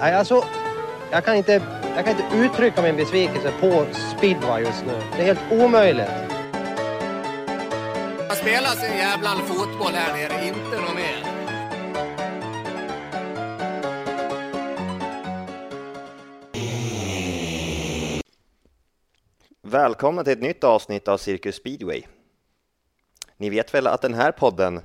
[0.00, 0.44] Nej, alltså,
[1.10, 1.52] jag kan, inte,
[1.96, 3.86] jag kan inte uttrycka min besvikelse på
[4.16, 5.02] speedway just nu.
[5.16, 6.08] Det är helt omöjligt.
[8.28, 11.24] Man spelar sin jävla fotboll här nere, inte något mer.
[19.62, 22.02] Välkomna till ett nytt avsnitt av Cirkus Speedway.
[23.36, 24.80] Ni vet väl att den här podden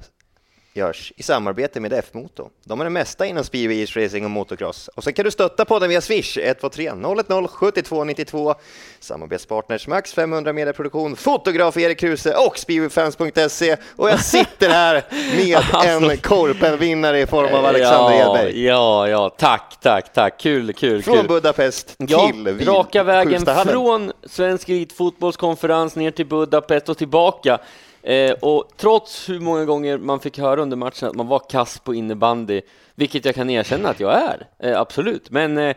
[0.74, 2.50] görs i samarbete med F-Moto.
[2.66, 4.88] De är det mesta inom speedway, racing och motocross.
[4.88, 6.92] Och så kan du stötta podden via Swish 123
[7.28, 8.56] 010 72 92.
[9.00, 13.78] Samarbetspartners Max 500 Mediaproduktion, fotograf Erik Kruse och speedwayfans.se.
[13.96, 15.04] Och jag sitter här
[15.36, 16.12] med Alltså.
[16.12, 18.66] en Korpen-vinnare i form av Alexander ja, Edberg.
[18.66, 20.40] ja, ja, tack, tack, tack.
[20.40, 21.28] Kul, kul, Från kul.
[21.28, 27.60] Budapest Ja, till raka vägen från Svensk elitfotbollskonferens ner till Budapest och tillbaka.
[28.04, 31.80] Eh, och trots hur många gånger man fick höra under matchen att man var kass
[31.80, 32.62] på innebandy,
[32.96, 35.30] vilket jag kan erkänna att jag är, eh, absolut.
[35.30, 35.76] Men eh,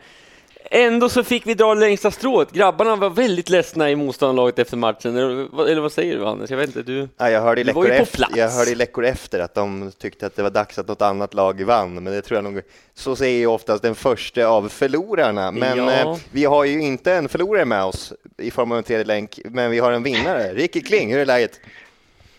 [0.70, 2.52] ändå så fick vi dra längsta strået.
[2.52, 5.16] Grabbarna var väldigt ledsna i motståndarlaget efter matchen.
[5.16, 6.50] Eller, vad- eller vad säger du Hannes?
[6.50, 7.08] Jag vet inte, du?
[7.16, 8.36] Ja, jag, hörde Du var ju på efter, plats.
[8.36, 11.34] jag hörde i läckor efter att de tyckte att det var dags att något annat
[11.34, 12.62] lag vann, men det tror jag nog,
[12.94, 15.50] så säger ju oftast den första av förlorarna.
[15.52, 15.92] Men Ja.
[15.92, 19.41] eh, vi har ju inte en förlorare med oss i form av en tredje länk,
[19.44, 20.54] men vi har en vinnare.
[20.54, 21.60] Ricky Kling, hur är läget?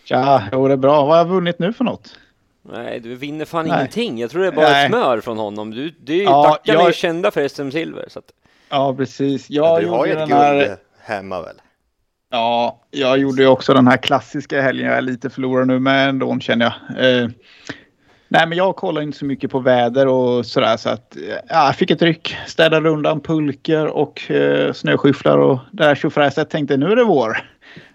[0.08, 0.96] Tja, jo det är bra.
[1.04, 2.18] Vad har jag vunnit nu för något?
[2.72, 3.76] Nej, du vinner fan Nej.
[3.78, 4.18] ingenting.
[4.18, 4.88] Jag tror det är bara Nej.
[4.88, 5.70] smör från honom.
[5.70, 8.04] Du, är ju, Ja, Dackarna är ju jag- kända för SM-silver.
[8.08, 8.24] Så att,
[8.70, 9.50] Ja, precis.
[9.50, 10.76] Jag du har ju ett guld här...
[11.00, 11.56] hemma väl?
[12.30, 14.86] Ja, jag gjorde ju också den här klassiska helgen.
[14.88, 17.04] Jag är lite förlorad nu med ändå känner jag.
[17.22, 17.28] Eh,
[18.28, 21.16] nej, men jag kollar inte så mycket på väder och sådär så att
[21.48, 22.36] ja, jag fick ett ryck.
[22.46, 26.50] Städade undan pulker och eh, snöskyfflar och det där tjofräset.
[26.50, 27.50] Tänkte nu är det vår.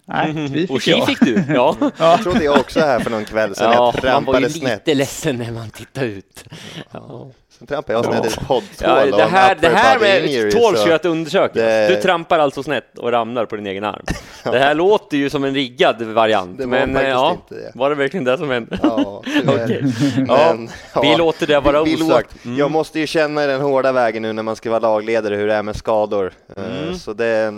[0.06, 1.08] Nej, vi och fick tji jag.
[1.08, 1.44] fick du.
[1.54, 1.76] Ja.
[1.98, 4.50] Det trodde jag också här för någon kväll sedan, Ja, jag man var trampade ju
[4.50, 4.80] snett.
[4.88, 6.44] lite ledsen när man tittade ut.
[6.92, 7.28] Ja.
[7.58, 10.94] Sen trampade jag snett i ett Ja, det här, det här med tåls så- ju
[10.94, 11.54] att undersöka.
[11.60, 14.04] Det- Du trampar alltså snett och ramlar på din egen arm.
[14.44, 17.72] Det här låter ju som en riggad variant, Det var men ja, det.
[17.76, 18.80] var det verkligen det som hände?
[18.84, 19.64] Ja, tyvärr.
[19.66, 19.84] Okej.
[20.28, 20.70] Ja, Men,
[21.02, 22.36] vi låter det vara vi- vi osagt.
[22.44, 25.48] låt- Jag måste ju känna den hårda vägen nu när man ska vara lagledare hur
[25.48, 26.34] det är med skador.
[26.58, 26.96] Eh, Mm.
[26.96, 27.54] Så det,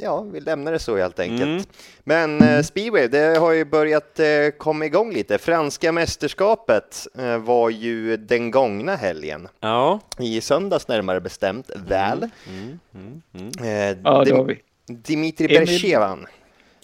[0.00, 1.42] ja, vi lämnar det så helt enkelt.
[1.42, 1.62] Mm.
[2.04, 4.26] Men eh, speedway, det har ju börjat eh,
[4.58, 5.38] komma igång lite.
[5.38, 9.48] Franska mästerskapet eh, var ju den gångna helgen.
[9.60, 12.28] Ja, I söndags närmare bestämt, väl.
[12.48, 13.50] mm, mm, mm.
[13.92, 14.60] Eh, Ja, det har vi.
[14.86, 16.26] Dimitri vann.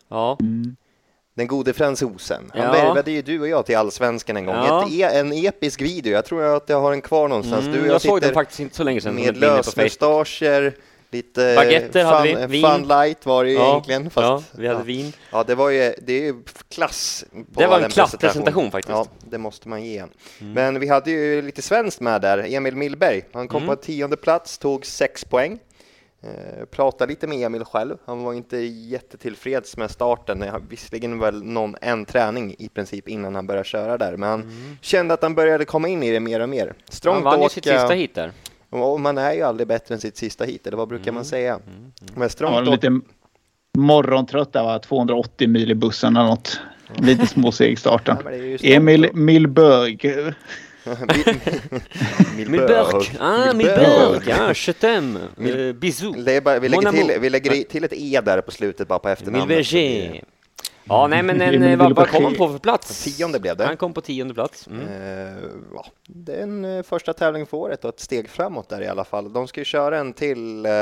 [0.08, 0.38] ja.
[1.34, 2.50] Den gode fransosen.
[2.54, 2.72] Han Ja.
[2.72, 4.54] värvade ju du och jag till Allsvenskan en gång.
[4.54, 4.86] Ja.
[4.86, 6.12] Ett, e- en episk video.
[6.12, 7.60] Jag tror att jag har den kvar någonstans.
[7.60, 9.14] Mm, du och jag jag, såg den faktiskt inte så länge sedan.
[9.14, 10.74] med lösmustascher,
[11.10, 12.70] lite Baguetter fun, hade vi, vin.
[12.70, 14.10] fun light var det ju Ja, egentligen.
[14.10, 14.84] Fast, ja, vi hade ja.
[14.84, 15.12] vin.
[15.32, 16.34] Ja, det var ju, det är ju
[16.68, 17.24] klass.
[17.54, 18.96] på Det var en klasspresentation faktiskt.
[18.96, 20.10] Ja, det måste man ge en.
[20.38, 22.54] Men vi hade ju lite svenskt med där.
[22.54, 23.76] Emil Millberg, han kom Mm.
[23.76, 25.58] på tionde plats, tog sex poäng.
[26.22, 27.96] Eh, pratade lite med Emil själv.
[28.04, 30.44] Han var inte jättetillfreds med starten.
[30.68, 35.14] Visserligen väl någon, en träning i princip innan han började köra där, men han kände
[35.14, 36.66] att han började komma in i det mer och mer.
[36.66, 38.32] Han Strångt vann ju sitt sista hit där.
[38.70, 41.14] Och man är ju aldrig bättre än sitt sista hit, eller vad brukar Mm.
[41.14, 41.60] man säga?
[41.66, 43.00] Men Han var strångt åka- lite
[43.78, 44.78] morgontrött där va?
[44.78, 46.60] 280 mil i bussen eller något.
[46.98, 48.16] Lite småseg starten.
[48.24, 49.10] Ja, men Emil.
[49.14, 49.98] Milberg.
[52.36, 53.16] Milberg.
[53.20, 54.20] Ah, Milberg.
[54.26, 55.18] Ja, t'aime.
[55.38, 55.74] Eh,
[56.42, 59.48] bara, vi, lägger till, vi lägger till ett E där på slutet bara på efternamnet.
[59.48, 60.24] Milberger.
[60.90, 63.04] Ja, nej men en, Emil vad, vad kom han på för plats?
[63.04, 63.64] Tionde blev det.
[63.66, 64.66] Han kom på tionde plats.
[64.66, 64.80] Mm.
[64.88, 65.42] Eh,
[65.74, 68.86] ja, det är en eh, första tävling för året och ett steg framåt där i
[68.88, 69.32] alla fall.
[69.32, 70.72] De ska ju köra en till eh,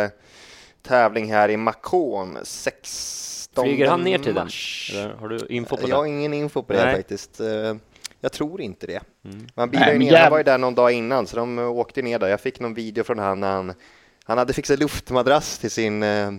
[0.82, 4.48] tävling här i Macon 16 Flyger han ner till den?
[4.92, 6.08] Eller har du info på Jag har det?
[6.10, 6.94] ingen info på det Nej.
[6.96, 7.40] faktiskt.
[7.40, 7.75] Eh,
[8.20, 9.00] Jag tror inte det.
[9.25, 9.46] Mm.
[9.54, 11.58] Man Nej, ju men ner, han jäv- var ju där någon dag innan så de
[11.58, 12.28] eh, åkte ner där.
[12.28, 13.72] Jag fick någon video från han när han,
[14.28, 16.31] han hade fixat luftmadrass till sin eh,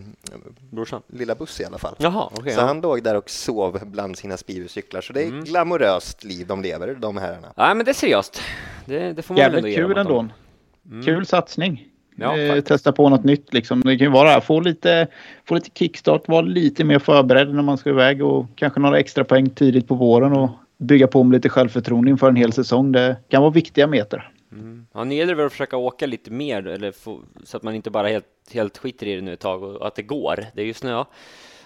[0.69, 1.01] Brorsan?
[1.07, 1.95] lilla buss i alla fall.
[1.97, 2.53] Jaha, okej.
[2.53, 2.65] Så ja.
[2.65, 5.01] han låg där och sov bland sina speedwaycyklar.
[5.01, 5.43] Så det är Mm.
[5.43, 7.53] glamoröst liv de lever, de herrarna.
[7.55, 8.41] Nej, men det är seriöst.
[8.85, 10.27] Det, det får man väl ändå Jävligt ge dem kul ändå.
[10.91, 11.05] Mm.
[11.05, 11.85] Kul satsning.
[12.15, 13.81] Ja, eh, testa på något nytt liksom.
[13.81, 15.07] Det kan ju vara få lite,
[15.45, 19.23] få lite kickstart, vara lite mer förberedd när man ska iväg och kanske några extra
[19.23, 22.91] poäng tidigt på våren och bygga på med lite självförtroende inför en hel säsong.
[22.91, 24.31] Det kan vara viktiga meter.
[24.51, 24.87] Mm.
[24.93, 27.75] Ja, nu gäller det väl att försöka åka lite mer eller få, så att man
[27.75, 30.45] inte bara helt, helt skiter i det nu ett tag och att det går.
[30.53, 31.03] Det är ju snö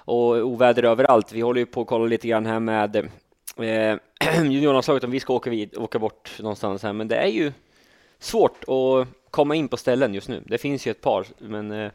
[0.06, 1.32] och oväder överallt.
[1.32, 2.96] Vi håller ju på att kolla lite grann här med
[3.58, 3.98] eh,
[4.44, 7.52] juniorlandslaget om vi ska åka, vid, åka bort någonstans här, men det är ju
[8.20, 10.44] svårt att komma in på ställen just nu.
[10.46, 11.92] Det finns ju ett par, men eh,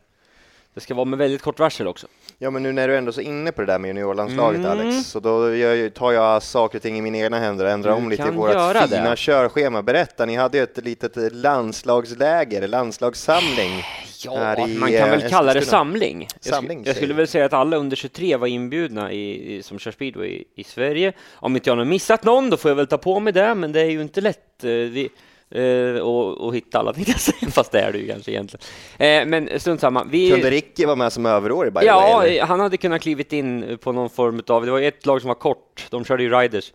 [0.78, 2.06] det ska vara med väldigt kort varsel också.
[2.38, 4.70] Ja, men nu när du ändå är så inne på det där med juniorlandslaget Mm.
[4.70, 7.90] Alex, så då jag- tar jag saker och ting i mina egna händer och ändrar
[7.90, 8.50] Du om lite i vårt
[8.88, 9.16] fina det.
[9.16, 9.82] körschema.
[9.82, 13.84] Berätta, ni hade ju ett litet landslagsläger, landslagssamling.
[14.24, 16.28] Ja, här i, man kan väl eh, kalla det samling.
[16.42, 19.62] Jag, Samling, jag säger skulle väl säga att alla under 23 var inbjudna i, i,
[19.62, 21.12] som kör speedway i, i Sverige.
[21.34, 23.72] Om inte jag har missat någon, då får jag väl ta på mig det, men
[23.72, 25.08] det är ju inte lätt eh, vi,
[25.50, 28.62] eh, att, att hitta alla, tänkte jag säga, fast det är ju kanske egentligen.
[28.98, 30.04] Eh, men strunt samma.
[30.04, 32.42] Vi, Kunde Ricky vara med som överårig by Ja, way, eller?
[32.42, 35.28] eh, han hade kunnat klivit in på någon form av, det var ett lag som
[35.28, 36.72] var kort, de körde ju riders.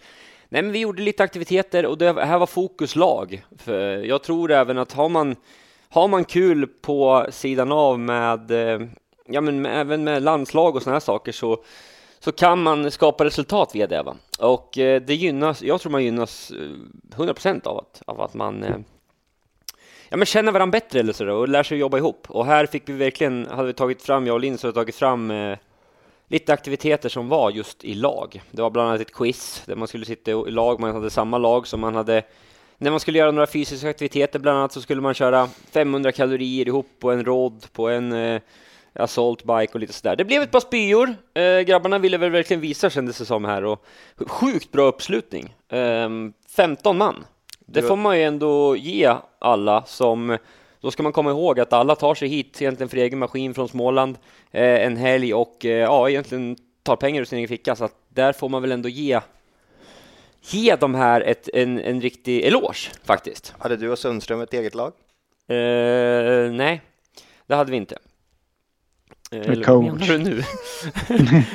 [0.50, 3.44] Nej, men vi gjorde lite aktiviteter och det här var fokus lag.
[3.58, 5.36] För jag tror även att har man,
[5.90, 8.88] har man kul på sidan av med, eh,
[9.28, 11.64] ja men även med landslag och sådana här saker så,
[12.24, 14.04] så kan man skapa resultat via det.
[14.04, 14.16] Va?
[14.40, 18.64] Och eh, det gynnas, jag tror man gynnas eh, 100% av att, av att man
[18.64, 18.75] eh,
[20.10, 22.28] ja, men känner varandra bättre eller så då, och lär sig jobba ihop.
[22.30, 25.31] Och här fick vi verkligen, hade vi tagit fram, jag och Linus hade tagit fram
[25.31, 25.58] eh,
[26.28, 28.42] lite aktiviteter som var just i lag.
[28.52, 31.38] Det var bland annat ett quiz där man skulle sitta i lag, man hade samma
[31.38, 32.24] lag som man hade
[32.78, 36.68] när man skulle göra några fysiska aktiviteter, bland annat så skulle man köra 500 kalorier
[36.68, 38.42] ihop på en rodd, på en eh,
[38.95, 40.16] assault bike och lite sådär.
[40.16, 41.16] Det blev ett par spyor.
[41.34, 43.86] Eh, grabbarna ville väl verkligen visa kändes det som här och
[44.18, 45.56] sjukt bra uppslutning.
[45.69, 46.10] Eh,
[46.50, 47.25] 15 man.
[47.66, 50.38] Det får man ju ändå ge alla som
[50.84, 53.69] då ska man komma ihåg att alla tar sig hit egentligen för egen maskin från
[53.69, 54.18] Småland
[54.51, 57.75] eh, en helg och eh, ja, egentligen tar pengar ur sin egen ficka.
[57.75, 59.19] Så att där får man väl ändå ge,
[60.42, 63.54] ge de här ett, en, en riktig eloge faktiskt.
[63.57, 64.94] Hade du och Sundström ett eget lag?
[65.48, 66.81] Eh, nej,
[67.48, 67.98] det hade vi inte.
[69.33, 69.68] Eh, eller coach.
[69.68, 70.44] vad menar du nu?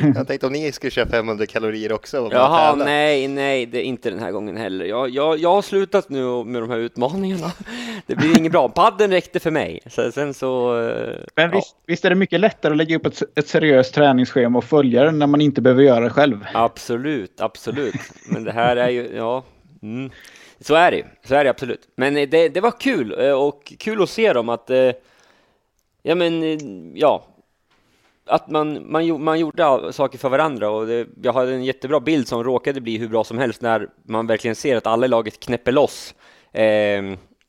[0.15, 4.11] Jag tänkte om ni skulle köra 500 kalorier också Jaha, nej, nej, det är inte
[4.11, 4.85] den här gången heller.
[4.85, 7.53] Jag, jag, jag har slutat nu med de här utmaningarna.
[8.07, 8.69] Det blir inget bra.
[8.69, 9.81] Padden räckte för mig.
[9.87, 10.81] Så, sen så...
[10.89, 11.57] eh, Men ja.
[11.57, 15.05] visst, visst är det mycket lättare att lägga upp ett, ett seriöst träningsschema och följa
[15.05, 16.45] det när man inte behöver göra det själv?
[16.55, 17.95] Absolut, absolut.
[18.29, 19.45] Men det här är ju, ja.
[19.83, 20.11] Mm.
[20.61, 21.05] Så är det ju.
[21.25, 21.89] Så är det absolut.
[21.97, 24.71] Men eh, det, det var kul och kul att se dem att,
[26.03, 26.43] ja men,
[26.97, 27.25] ja.
[28.29, 32.29] Att man, man, man gjorde saker för varandra och det, jag hade en jättebra bild
[32.29, 35.41] som råkade bli hur bra som helst när man verkligen ser att alla i laget
[35.41, 36.15] knäpper loss.
[36.53, 36.65] Eh,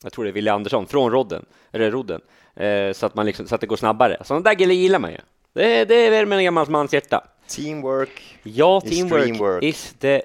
[0.04, 2.22] jag tror det är Wille Andersson från rodden, eller rodden,
[2.56, 4.18] eh, så att man liksom, så att det går snabbare.
[4.26, 5.18] Sådana där grejer gillar man ju.
[5.54, 7.24] Det, det är värmer en gammal mans hjärta.
[7.48, 8.38] Teamwork.
[8.44, 9.64] Ja, Is teamwork dreamwork.
[9.64, 10.22] is the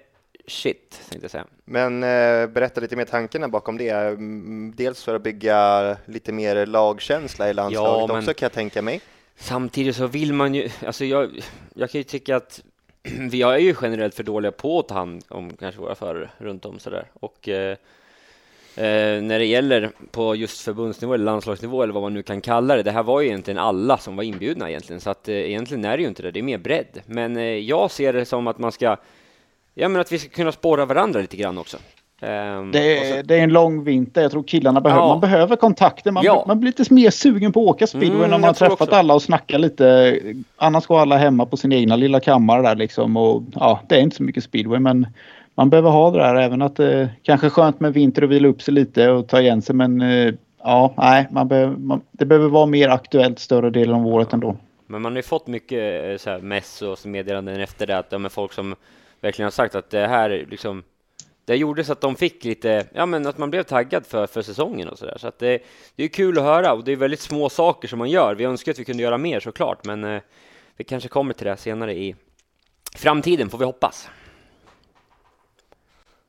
[0.47, 1.45] shit, tänkte jag säga.
[1.65, 3.89] Men eh, berätta lite mer tankarna bakom det.
[3.91, 8.53] Mm, Dels för att bygga lite mer lagkänsla i landslaget Ja, men- också kan jag
[8.53, 9.01] tänka mig.
[9.37, 11.41] Samtidigt så vill man ju, alltså jag,
[11.75, 12.63] jag kan ju tycka att
[13.31, 16.65] vi är ju generellt för dåliga på att ta hand om kanske våra förare runt
[16.65, 17.11] om sådär.
[17.15, 17.77] Och eh,
[18.77, 22.77] eh, när det gäller på just förbundsnivå eller landslagsnivå eller vad man nu kan kalla
[22.77, 25.85] det, det här var ju egentligen alla som var inbjudna egentligen, så att eh, egentligen
[25.85, 27.03] är det ju inte det, det är mer bredd.
[27.07, 28.97] Men eh, jag ser det som att man ska,
[29.75, 31.79] ja men att vi ska kunna spåra varandra lite grann också.
[32.27, 34.23] Ehm, Det och så- är, det är en lång vinter.
[34.23, 35.09] Jag tror killarna behöver, Ja.
[35.09, 36.11] man behöver kontakter.
[36.11, 36.45] Man, Ja.
[36.49, 38.95] man blir lite mer sugen på att åka speedway Mm, när man har träffat också.
[38.95, 40.19] alla och snackat lite.
[40.57, 43.17] Annars går alla hemma på sin egna lilla kammare där liksom.
[43.17, 45.07] Och, ja, det är inte så mycket speedway men
[45.55, 46.35] man behöver ha det där.
[46.35, 49.41] Även att det kanske är skönt med vinter och vila upp sig lite och ta
[49.41, 49.75] igen sig.
[49.75, 54.07] Men eh, ja, nej, man behöver, man, det behöver vara mer aktuellt större delen av
[54.07, 54.57] året ändå.
[54.87, 58.11] Men man har ju fått mycket eh, så här, mess och meddelanden efter det, att
[58.13, 58.75] är folk som
[59.21, 60.83] verkligen har sagt att det här liksom,
[61.45, 64.43] det gjorde så att de fick lite, ja men att man blev taggad för, för
[64.43, 65.17] säsongen och sådär.
[65.21, 65.63] Så att det,
[65.97, 68.35] det är kul att höra och det är väldigt små saker som man gör.
[68.35, 70.23] Vi önskar att vi kunde göra mer såklart, men eh,
[70.77, 72.15] vi kanske kommer till det senare i
[72.97, 74.09] framtiden, får vi hoppas.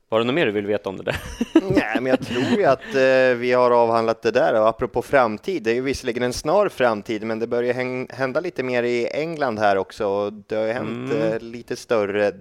[0.10, 1.18] Var det något mer du vill veta om det där?
[1.54, 4.62] Nej, men jag tror ju att eh, vi har avhandlat det där.
[4.62, 8.40] Och apropå framtid, det är ju visserligen en snar framtid, men det börjar häng- hända
[8.40, 10.08] lite mer i England här också.
[10.08, 11.22] Och det har ju hänt Mm.
[11.34, 12.32] eh, lite större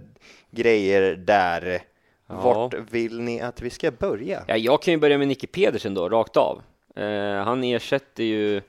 [0.50, 1.83] grejer där.
[2.26, 2.35] Ja.
[2.35, 4.45] Vart vill ni att vi ska börja?
[4.47, 6.62] Ja, jag kan ju börja med Nicky Pedersen då, rakt av.
[6.97, 8.61] Eh, han ersätter ju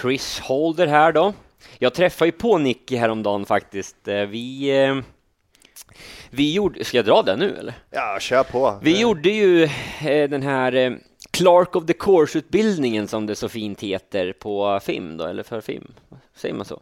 [0.00, 1.32] Chris Holder här då.
[1.78, 4.08] Jag träffade ju på Nicky häromdagen faktiskt.
[4.08, 4.96] Eh, vi, eh,
[6.30, 7.74] vi gjorde, ska jag dra den nu eller?
[7.90, 8.78] Ja, kör på.
[8.82, 9.64] Vi gjorde ju
[10.06, 10.92] eh, den här eh,
[11.30, 15.92] Clark of the Course-utbildningen som det så fint heter på FIM då, eller för FIM,
[16.34, 16.80] säger man så?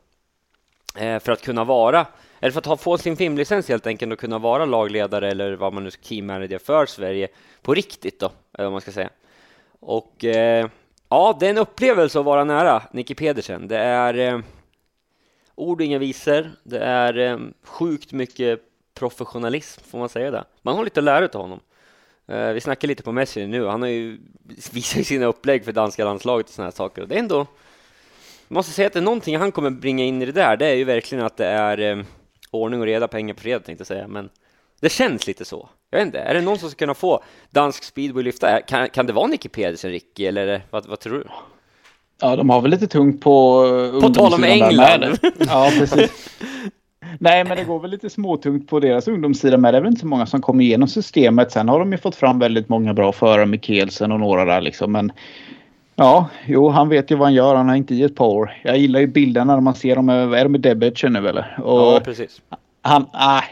[0.97, 2.07] Eh, för att kunna vara,
[2.41, 5.73] eller för att ha, få sin filmlicens helt enkelt och kunna vara lagledare eller vad
[5.73, 7.29] man nu ska key manager för Sverige
[7.63, 9.11] på riktigt då, eller vad man ska säga.
[9.81, 10.69] Och eh,
[11.09, 13.69] ja, det är en upplevelse att vara nära Nicky Pedersen.
[13.69, 14.41] Det är eh,
[15.55, 16.51] ord och inga visor.
[16.63, 18.61] Det är eh, sjukt mycket
[18.95, 20.45] professionalism, får man säga det?
[20.63, 21.61] Man har lite att lära av honom.
[22.27, 23.67] Eh, vi snackar lite på Messi nu.
[23.67, 24.19] Han har ju
[24.73, 27.03] visat ju sina upplägg för danska landslaget och såna här saker.
[27.03, 27.47] Och det är ändå
[28.49, 30.75] måste säga att det är någonting han kommer bringa in i det där, det är
[30.75, 32.05] ju verkligen att det är eh,
[32.51, 34.29] ordning och reda, pengar på fredag tänkte jag säga, men
[34.81, 35.69] det känns lite så.
[35.91, 38.61] Jag vet inte, är det någon som ska kunna få dansk speedway lyfta?
[38.63, 41.25] Kan, kan det vara Nicky Pedersen, Ricky, eller vad, vad tror du?
[42.21, 43.63] Ja, de har väl lite tungt på
[44.01, 45.01] På tal om England.
[45.01, 45.19] med.
[45.39, 46.39] Ja, precis.
[47.21, 49.75] Nej, men det går väl lite småtungt på deras ungdomssida med.
[49.75, 51.53] Det är väl inte så många som kommer igenom systemet.
[51.53, 54.93] Sen har de ju fått fram väldigt många bra förare, Mikkelsen och några där liksom.
[54.93, 55.13] Men
[55.97, 57.55] ja, jo, han vet ju vad han gör.
[57.55, 58.53] Han har inte i ett par år.
[58.65, 60.09] Jag gillar ju bilderna när man ser dem.
[60.09, 61.59] Är de i Debetchen nu eller?
[61.63, 62.41] Och Ja, precis.
[62.83, 63.43] han, nej.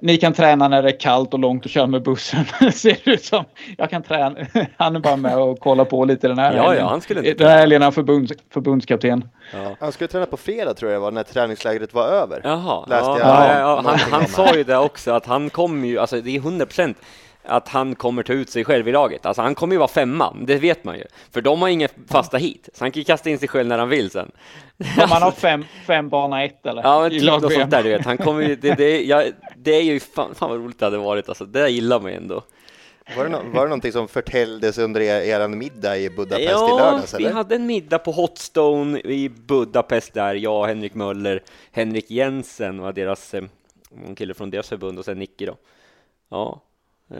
[0.00, 2.44] Ni kan träna när det är kallt och långt och köra med bussen.
[2.72, 3.44] Ser det ut som.
[3.78, 4.36] Jag kan träna.
[4.76, 6.84] Han är bara med och kollar på lite den här Ja, helgen.
[6.84, 9.28] ja, han skulle inte Den här helgen förbunds, förbundskapten.
[9.52, 9.76] Ja.
[9.80, 12.40] Han skulle träna på fredag tror jag var, när träningslägret var över.
[12.44, 13.82] Jaha, Läste ja, jag ja.
[13.84, 16.96] Han, han sa ju det också, att han kommer ju, alltså det är 100 procent
[17.44, 19.26] att han kommer ta ut sig själv i laget.
[19.26, 21.04] Alltså han kommer ju vara femma, det vet man ju.
[21.30, 23.78] För de har inga fasta hit, så han kan ju kasta in sig själv när
[23.78, 24.30] han vill sen.
[24.78, 26.82] Om man har fem, fem bana ett eller?
[26.82, 28.04] Ja, men I typ något sånt där du vet.
[28.04, 29.24] Han kommer ju, det, det, ja,
[29.56, 31.44] det är ju fan, fan vad roligt det hade varit alltså.
[31.44, 32.42] Det där gillar man ju ändå.
[33.16, 36.44] Var det, no var det någonting som förtälldes under er, er middag i Budapest i
[36.52, 37.14] Ja, lördags?
[37.14, 37.32] vi Eller?
[37.34, 43.34] hade en middag på Hotstone i Budapest där, jag, Henrik Möller, Henrik Jensen var deras,
[43.34, 43.44] eh,
[44.06, 45.56] en kille från deras förbund och sen Nicky då.
[46.30, 46.60] Ja.
[47.10, 47.16] Eh,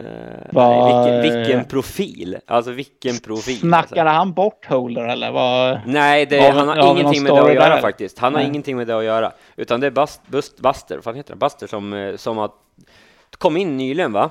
[0.52, 3.58] nej, vilken, vilken profil, alltså vilken profil.
[3.60, 4.16] Snackade alltså.
[4.18, 5.30] han bort Holder eller?
[5.32, 5.80] Vad?
[5.86, 7.80] Nej, det, vi- han har ingenting med det att göra där?
[7.80, 8.18] faktiskt.
[8.18, 8.48] Han har Nej.
[8.48, 11.38] ingenting med det att göra, utan det är Bust, Bust, Buster, vad heter det?
[11.38, 12.50] Buster som, eh, som har
[13.38, 14.30] kom in nyligen va?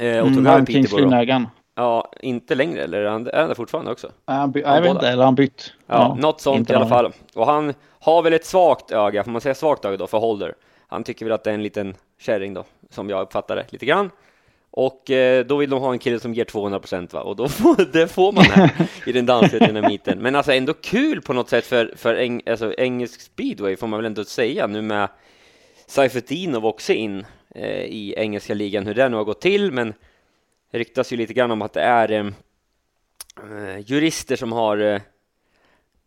[0.00, 1.42] Eh, och tog Mm, över Peterborough.
[1.78, 4.10] Ja, inte längre, eller han, är han det fortfarande också?
[4.28, 5.72] Nej, han by- jag vet inte, eller han bytt.
[5.86, 7.12] Ja, något sånt inte i alla fall.
[7.34, 10.54] Och han har väl ett svagt öga, får man säga svagt öga då, för Holder.
[10.88, 13.86] Han tycker väl att det är en liten kärring då, som jag uppfattar det lite
[13.86, 14.10] grann.
[14.78, 17.48] Och eh, då vill de ha en kille som ger 200 procent va, och då
[17.48, 18.70] får, det får man här
[19.06, 20.18] i den danska dynamiten.
[20.18, 23.98] Men alltså ändå kul på något sätt för, för eng, alltså, engelsk speedway får man
[23.98, 25.08] väl ändå säga nu med
[25.86, 29.94] Seifertinov också in eh, i engelska ligan, hur det nu har gått till, men
[30.70, 32.26] det ryktas ju lite grann om att det är eh,
[33.50, 35.00] eh, jurister som har eh,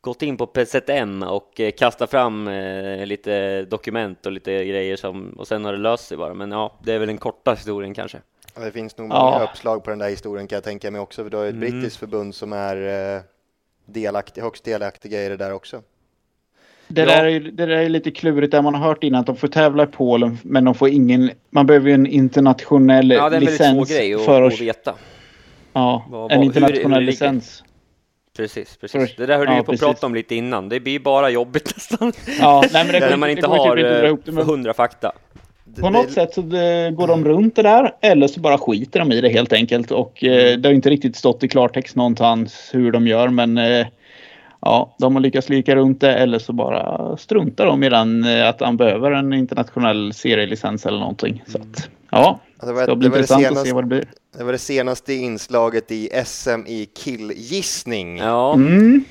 [0.01, 5.29] gått in på PZM och eh, kastat fram eh, lite dokument och lite grejer som,
[5.29, 6.33] och sen har det löst sig bara.
[6.33, 8.21] Men ja, det är väl den korta historien kanske.
[8.55, 9.31] Ja, Det finns nog Ja.
[9.31, 11.49] många uppslag på den där historien kan jag tänka mig också, för du har ju
[11.49, 11.69] ett Mm.
[11.71, 13.21] brittiskt förbund som är eh,
[13.85, 15.81] delaktig, högst delaktiga i det där också.
[16.87, 17.07] Det, Ja.
[17.07, 18.51] där är, ju- det där är lite klurigt.
[18.51, 21.31] Där man har hört innan att de får tävla i Polen men de får ingen...
[21.49, 24.41] Man behöver ju en internationell Ja, det är en väldigt svår licens grej att, för
[24.41, 24.95] att veta.
[25.73, 27.63] Ja, vad- en internationell hur- hur det licens.
[28.37, 29.11] Precis, precis.
[29.15, 29.85] För- Det där höll ja, vi ju på att precis.
[29.95, 30.69] prata om lite innan.
[30.69, 32.13] Det blir bara jobbigt nästan.
[32.39, 34.35] Ja, nej, men det går När man inte- det går har typ inte dra eh,
[34.45, 35.11] det hundra fakta.
[35.75, 38.57] Det- På något det- sätt så det, går de runt det där eller så bara
[38.57, 39.91] skiter de i det helt enkelt.
[39.91, 40.37] Och Mm.
[40.53, 43.87] eh, det har inte riktigt stått i klartext någonstans hur de gör men eh,
[44.61, 48.49] ja, de har lyckats lika runt det eller så bara struntar de i den eh,
[48.49, 51.43] att han behöver en internationell serielicens eller någonting.
[51.47, 54.05] Så att, ja, det det var, det, det, intressant att senaste, se vad det blir.
[54.37, 58.17] det var det senaste inslaget i SM i killgissning.
[58.17, 59.03] Ja, Mm.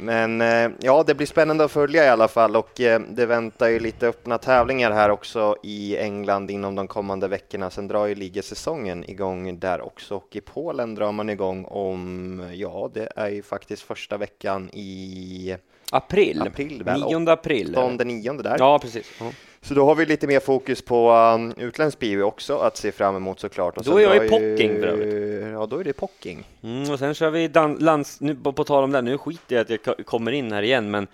[0.00, 3.68] Men eh, ja, det blir spännande att följa i alla fall och eh, det väntar
[3.68, 7.70] ju lite öppna tävlingar här också i England inom de kommande veckorna.
[7.70, 12.90] Sen drar ju ligasäsongen igång där också och i Polen drar man igång om, ja,
[12.94, 15.56] det är ju faktiskt första veckan i
[15.92, 16.42] april.
[16.42, 17.00] April, väl?
[17.00, 17.76] 9 april.
[17.76, 18.56] 8 nionde där.
[18.58, 19.10] Ja, precis.
[19.20, 19.30] Ja.
[19.62, 23.16] Så då har vi lite mer fokus på um, utländsk bio också att se fram
[23.16, 23.76] emot såklart.
[23.76, 25.52] Och Då är jag i Pocking för övrigt.
[25.52, 26.44] Ja, då är det Pocking.
[26.62, 28.20] Mm, och sen kör vi dan- lands...
[28.20, 30.62] Nu, på, på tal om det, nu skiter jag att jag ko- kommer in här
[30.62, 31.06] igen, men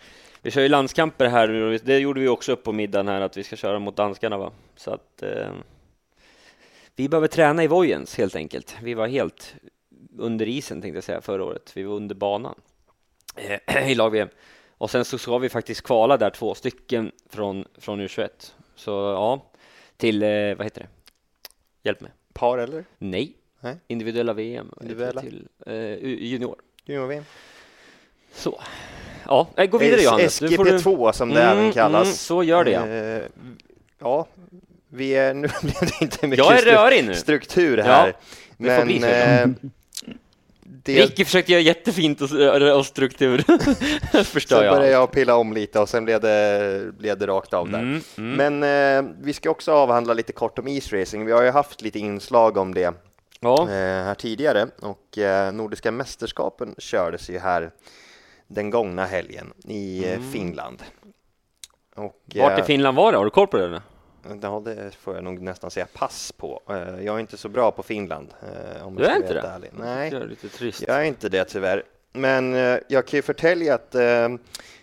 [0.43, 1.79] vi kör ju landskamper här nu.
[1.79, 4.53] Det gjorde vi också upp på middagen här, att vi ska köra mot danskarna va.
[4.77, 5.49] Så att eh,
[6.97, 8.77] vi behöver träna i Vojens helt enkelt.
[8.83, 9.55] Vi var helt
[10.19, 11.73] under isen tänkte jag säga förra året.
[11.75, 12.55] Vi var under banan
[13.37, 14.29] eh, i lag-VM.
[14.79, 18.29] Och sen så ska vi faktiskt kvala där två stycken från, från U21.
[18.77, 19.47] Så ja,
[19.97, 20.89] till, eh, vad heter det?
[21.83, 22.11] Hjälp mig.
[22.33, 22.85] Par eller?
[22.99, 23.33] Nej.
[23.61, 23.77] Nej.
[23.87, 24.71] Individuella VM.
[24.81, 25.21] Individuella.
[25.21, 26.57] Till eh, junior.
[26.85, 27.25] Junior-VM.
[28.35, 28.61] Så.
[29.27, 30.41] Ja, nej, gå vidare Johannes.
[30.41, 32.03] Nu får du- SGP2 som det Mm, även kallas.
[32.05, 32.87] mm, så gör det, ja.
[32.89, 33.23] Eh,
[33.99, 34.27] ja,
[34.89, 37.15] vi är, nu blev det inte mycket Jag är rörig nu.
[37.15, 38.07] struktur här.
[38.09, 38.13] Ja,
[38.57, 39.47] men eh,
[40.87, 42.31] det, Ricky försökte göra jättefint och,
[42.79, 43.45] och struktur.
[44.13, 45.03] så Förstör började jag.
[45.03, 47.79] jag pilla om lite och sen blev det, blev det rakt av där.
[47.79, 48.61] Mm, mm.
[48.61, 51.27] Men eh, vi ska också avhandla lite kort om isracing.
[51.27, 52.95] Vi har ju haft lite inslag om det
[53.41, 57.71] Ja, eh, här tidigare och eh, Nordiska mästerskapen kördes ju här
[58.47, 60.83] den gångna helgen i eh, Finland.
[61.95, 63.19] Och, vart i eh, Finland var det?
[63.19, 63.65] Har du koll på det?
[63.65, 63.83] eller?
[64.43, 66.63] Ja, det får jag nog nästan säga pass på.
[66.71, 68.29] Eh, Jag är inte så bra på Finland.
[68.77, 69.41] eh, Om Du jag är inte det?
[69.41, 69.71] ärlig.
[69.79, 70.85] Nej, Det är lite trist.
[70.89, 71.83] jag är inte det tyvärr.
[72.13, 73.95] men eh, jag kan ju förtälja att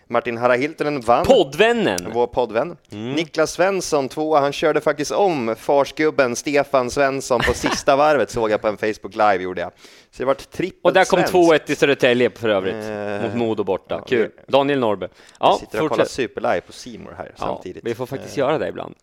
[0.07, 1.25] Martin Harra Hiltonen vann.
[1.25, 2.12] Poddvännen!
[2.13, 2.77] Vår poddvän.
[2.89, 8.62] Niklas Svensson, tvåa, han körde faktiskt om farsgubben Stefan Svensson på sista varvet, såg jag
[8.62, 9.71] på en Facebook live gjorde jag.
[10.12, 11.33] Så det vart trippelt Och där kom svenskt.
[11.33, 13.95] 2-1 i Södertälje för övrigt, Eh, mot Modo borta.
[14.00, 14.31] ja, Kul.
[14.47, 15.05] Daniel Norrby.
[15.05, 17.85] Vi Ja, sitter och kollar superlive på Simor här Ja, samtidigt.
[17.85, 18.95] vi får faktiskt Eh, göra det ibland.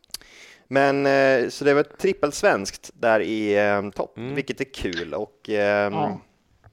[0.73, 4.35] Men eh, så det var trippelsvenskt där i eh, topp, Mm.
[4.35, 6.19] vilket är kul och ehm, Ja.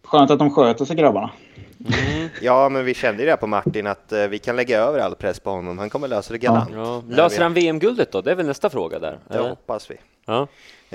[0.04, 1.30] Skönt att de sköter sig grabbarna.
[2.42, 5.16] Ja, men vi kände ju det på Martin att eh, vi kan lägga över all
[5.16, 5.78] press på honom.
[5.78, 6.70] Han kommer lösa det galant.
[6.74, 7.04] Ja.
[7.10, 8.22] Löser han VM-guldet då?
[8.22, 9.20] Det är väl nästa fråga där?
[9.28, 9.50] Det eller?
[9.50, 9.96] hoppas vi.
[10.26, 10.48] Ja.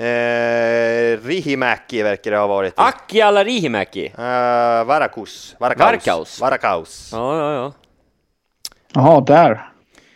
[0.03, 2.73] Eh, Rihimäki verkar det ha varit.
[2.77, 4.05] Aki Alarihimäki.
[4.05, 5.55] Eh, Varakus.
[5.59, 5.85] Varakaus.
[5.91, 6.41] Varkaus.
[6.41, 7.09] Varakaus.
[7.13, 7.73] Ja, ja, ja.
[8.93, 9.69] Jaha, där.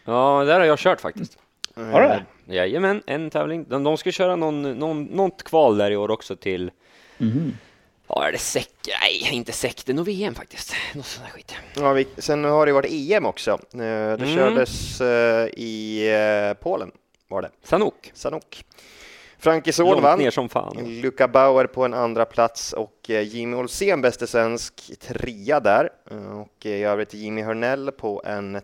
[0.05, 1.37] Ja, där har jag kört faktiskt.
[1.75, 2.25] Har du det?
[2.49, 3.65] Jajamän, en tävling.
[3.69, 6.71] De, de ska köra någon, någon, något kval där i år också till...
[8.09, 8.69] Ja, är det säck?
[9.01, 9.81] Nej, inte säck.
[9.85, 10.73] Det är nog VM faktiskt.
[10.95, 11.53] Något sånt där skit.
[11.75, 13.51] Ja, vi, sen har det varit EM också.
[13.51, 14.35] Eh, det Mm.
[14.35, 16.07] kördes eh, i
[16.49, 16.91] eh, Polen,
[17.27, 17.49] var det.
[17.63, 18.11] Sanok.
[18.13, 18.65] Sanok.
[19.39, 20.19] Frankie Långt vann.
[20.19, 21.01] ner som fan.
[21.01, 25.89] Luca Bauer på en andra plats och Jimmy Olsén, bäste svensk, trea där.
[26.43, 28.61] Och i övrigt Jimmy Hörnell på en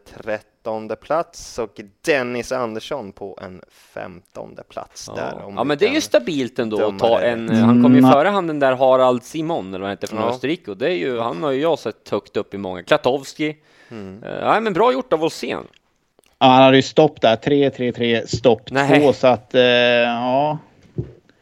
[0.64, 3.62] trettonde plats och Dennis Andersson på en
[3.94, 5.34] femtonde plats där.
[5.40, 5.46] Ja.
[5.46, 7.50] om ja, men det är ju stabilt ändå att ta en...
[7.50, 8.12] Han kom ju Mm.
[8.12, 10.30] före han den där Harald Simon, eller vad han heter, från Ja.
[10.30, 10.72] Österrike.
[10.72, 12.84] Och det är ju, han har ju jag sett högt upp i många.
[12.84, 13.58] Klatowski.
[13.92, 14.20] Mm.
[14.20, 15.64] Nej, men bra gjort av Olsén.
[16.40, 17.36] Ja, han hade ju stopp där.
[17.36, 19.02] 3-3-3, stopp Nej.
[19.02, 19.14] 2.
[19.14, 20.58] Så att, eh, ja.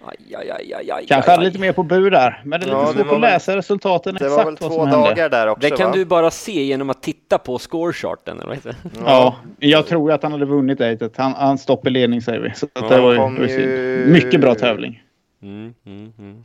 [0.06, 2.42] Aj, aj, aj, aj, aj, Kanske aj, hade lite mer på bur där.
[2.46, 4.58] Men det är Ja, lite det svårt att väl- läsa resultaten Det exakt var väl
[4.60, 5.10] vad två som hände.
[5.10, 5.96] dagar där också Det kan va?
[5.98, 8.76] du bara se genom att titta på scorecharten, eller vad det?
[9.06, 11.18] Ja, jag tror att han hade vunnit det.
[11.18, 12.54] Han, han stopp i ledning säger vi.
[12.56, 14.06] Så Ja, det var ju, det ju.
[14.06, 15.04] Mycket bra tävling.
[15.42, 16.44] Mm, mm, mm.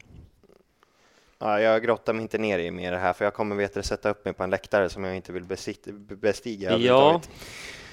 [1.38, 4.10] Ja, jag grottar mig inte ner i mer det här för jag kommer vet sätta
[4.10, 7.20] upp mig på en läktare som jag inte vill besit- bestiga Ja.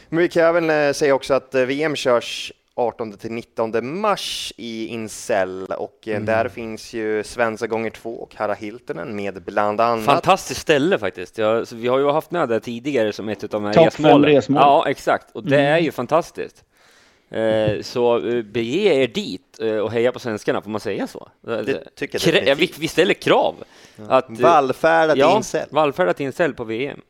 [0.09, 4.53] Men vi kan även eh, säga också att eh, VM körs 18 till 19 mars
[4.57, 6.21] i Incel och Mm.
[6.21, 10.05] eh, där finns ju Svenska gånger två och Harra Hiltonen med bland annat.
[10.05, 11.37] Fantastiskt ställe faktiskt.
[11.37, 13.83] Jag, så vi har ju haft med det tidigare som ett av de här fem
[13.85, 14.23] resmålen.
[14.35, 14.61] resmål.
[14.61, 15.31] Ja, exakt.
[15.31, 15.73] Och det Mm.
[15.73, 16.63] är ju fantastiskt.
[17.29, 21.27] Eh, så eh, bege er dit eh, och heja på svenskarna, får man säga så?
[21.41, 23.55] Det tycker jag Krä- ja, vi, vi ställer krav.
[24.07, 25.67] Att, eh, Vallfärdat ja, Incel.
[25.71, 27.01] vallfärdat Incel på VM.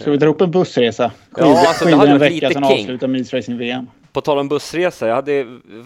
[0.00, 1.12] Ska vi dra upp en bussresa?
[1.36, 2.80] Ja, Skid, alltså, det hade en varit lite sen king.
[2.80, 3.86] avsluta Meets-racing-VM.
[4.12, 5.32] På tal om bussresa, jag hade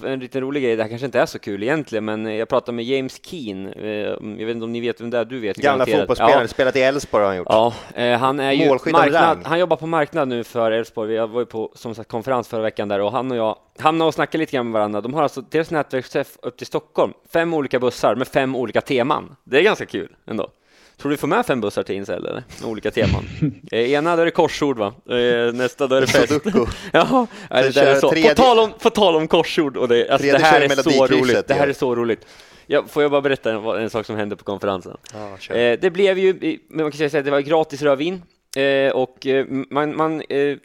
[0.04, 2.76] en liten rolig grej, det här kanske inte är så kul egentligen, men jag pratade
[2.76, 5.56] med James Keen, eh, jag vet inte om ni vet vem det är, du vet
[5.56, 6.48] Gamla fotbollsspelare, Ja.
[6.48, 7.46] spelat i Elfsborg har han gjort.
[7.50, 11.08] Ja, eh, han är ju marknad, han jobbar på marknad nu för Elfsborg.
[11.08, 14.08] Vi var ju på som sagt konferens förra veckan där och han och jag hamnade
[14.08, 15.00] och snackade lite grann med varandra.
[15.00, 19.36] De har alltså deras nätverkschef upp till Stockholm, fem olika bussar med fem olika teman.
[19.44, 20.48] Det är ganska kul ändå.
[20.96, 22.42] Tror du får med fem bussar till Incel eller?
[22.60, 23.24] Med olika teman.
[23.72, 24.86] Eh, ena då är det korsord va?
[25.10, 26.32] Eh, nästa då är det fest.
[26.92, 28.10] Ja, det där är så.
[28.10, 31.06] tredje- På tal om, på tal om korsord och det, alltså, det här är så
[31.06, 31.48] roligt.
[31.48, 32.26] Det här är så roligt.
[32.66, 34.96] Ja, får jag bara berätta en, en sak som hände på konferensen?
[35.38, 35.54] Kör.
[35.56, 38.22] Eh, det blev ju, man kan säga att det var gratis rödvin
[38.56, 40.56] eh, och eh, man, man, eh,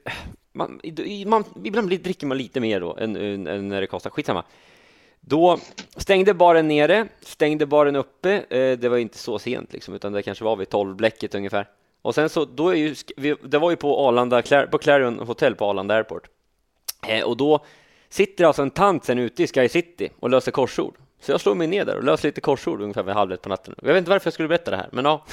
[0.54, 4.10] man, i- man, ibland dricker man lite mer då än, än, än när det kostar.
[4.10, 4.44] Skitsamma.
[5.30, 5.60] Då
[5.98, 8.32] stängde baren nere, stängde baren uppe.
[8.50, 11.68] Eh, det var inte så sent liksom, utan det kanske var vid 12 bläcket ungefär.
[12.02, 12.96] Och sen så, då är ju,
[13.44, 16.28] det var ju på Arlanda, på Clarion Hotel på Arlanda Airport.
[17.08, 17.66] Eh, och då
[18.10, 20.96] sitter alltså en tant sen ute i Sky City och löser korsord.
[21.22, 23.50] Så jag slår mig ner där och löser lite korsord ungefär vid halv ett på
[23.50, 23.76] natten.
[23.82, 25.26] Jag vet inte varför jag skulle berätta det här, men ja,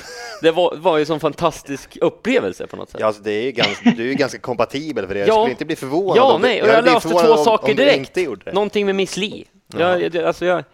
[0.43, 3.01] det var, var ju en sån fantastisk upplevelse på något sätt.
[3.01, 5.21] Ja, alltså det är ju ganska, du är ju ganska kompatibel för det.
[5.21, 5.33] Jag Ja.
[5.35, 6.17] skulle inte bli förvånad.
[6.17, 8.17] Ja, nej, och jag blivit löste två om- saker om direkt.
[8.55, 9.45] Någonting med Miss Li.
[9.67, 10.65] Jag, jag, alltså jag,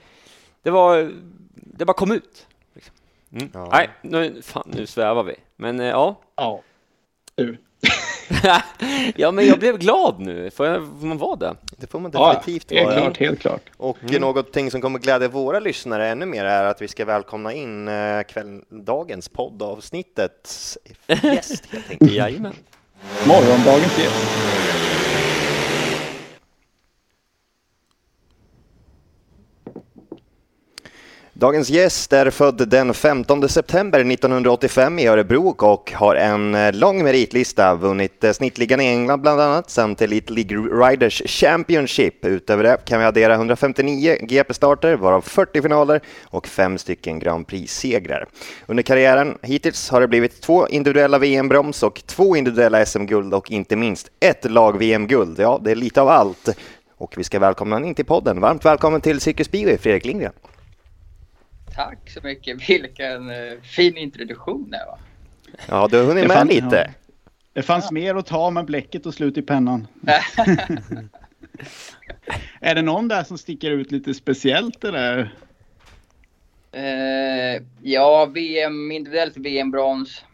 [0.62, 1.12] det var,
[1.54, 2.46] det bara kom ut.
[2.74, 2.94] Liksom.
[3.32, 3.50] Mm.
[3.54, 3.68] Ja.
[3.72, 5.34] Nej, nu, fan, nu svävar vi.
[5.56, 6.20] Men eh, ja.
[6.36, 6.60] Ja.
[7.34, 7.56] Du.
[9.16, 10.50] ja, men jag blev glad nu.
[10.50, 11.54] Får, jag, får man vara det?
[11.76, 13.00] Det får man Ja, definitivt helt vara.
[13.00, 13.70] klart, helt klart.
[13.76, 14.20] Och Mm.
[14.20, 18.22] någonting som kommer glädja våra lyssnare ännu mer är att vi ska välkomna in eh,
[18.22, 20.78] kväll, dagens poddavsnittets
[21.22, 22.12] gäst helt enkelt.
[22.12, 22.54] Jajamän.
[23.26, 24.81] Morgondagens gäst.
[31.42, 37.04] Dagens gäst är född den 15 september 1985 i Örebro och har en eh, lång
[37.04, 42.24] meritlista, vunnit eh, snittligan i England bland annat samt Elite League Riders Championship.
[42.24, 48.26] Utöver det kan vi addera 159 GP-starter, varav 40 finaler och fem stycken Grand Prix-segrar.
[48.66, 53.76] Under karriären hittills har det blivit två individuella VM-broms och två individuella SM-guld och inte
[53.76, 55.40] minst ett lag-VM-guld.
[55.40, 56.48] Ja, det är lite av allt.
[56.96, 58.40] Och vi ska välkomna honom in till podden.
[58.40, 60.32] Varmt välkommen till Cirkus Speedway, Fredrik Lindgren.
[61.74, 62.68] Tack så mycket.
[62.70, 64.98] Vilken eh, fin introduktion det var.
[65.68, 66.94] Ja, du har hunnit Det med fan- lite.
[67.52, 69.86] Det fanns mer att ta men bläcket tog slut i pennan.
[72.60, 75.34] är det någon där som sticker ut lite speciellt eller?
[76.72, 80.24] Eh, ja, VM, individuellt VM-brons.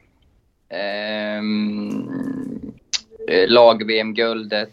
[0.69, 1.43] Eh,
[3.49, 4.73] Lag-VM-guldet.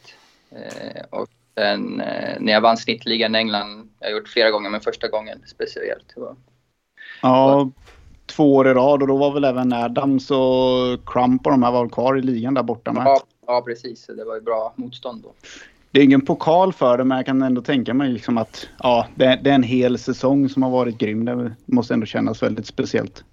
[0.52, 4.70] Eh, och sen eh, när jag vann snittligan i England, jag har gjort flera gånger,
[4.70, 6.12] men första gången speciellt.
[6.16, 6.36] Det var-
[7.26, 7.72] Ja,
[8.26, 11.72] två år i rad och då var väl även Adams och Crump och de här
[11.72, 13.04] var kvar i ligan där borta med.
[13.06, 14.06] Ja, ja, precis.
[14.06, 15.34] Det var ju bra motstånd då.
[15.92, 19.08] Det är ingen pokal för det men jag kan ändå tänka mig liksom att ja,
[19.16, 21.26] det, är en hel säsong som har varit grym.
[21.26, 23.24] Det måste ändå kännas väldigt speciellt.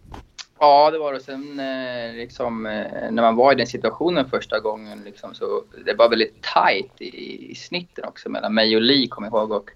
[0.59, 1.21] Ja, det var det.
[1.21, 5.45] Sen eh, liksom, eh, när man var i den situationen första gången liksom, så
[5.87, 9.53] det var väldigt tight i, i snitten också mellan mig och Lee, kommer jag ihåg.
[9.53, 9.71] Och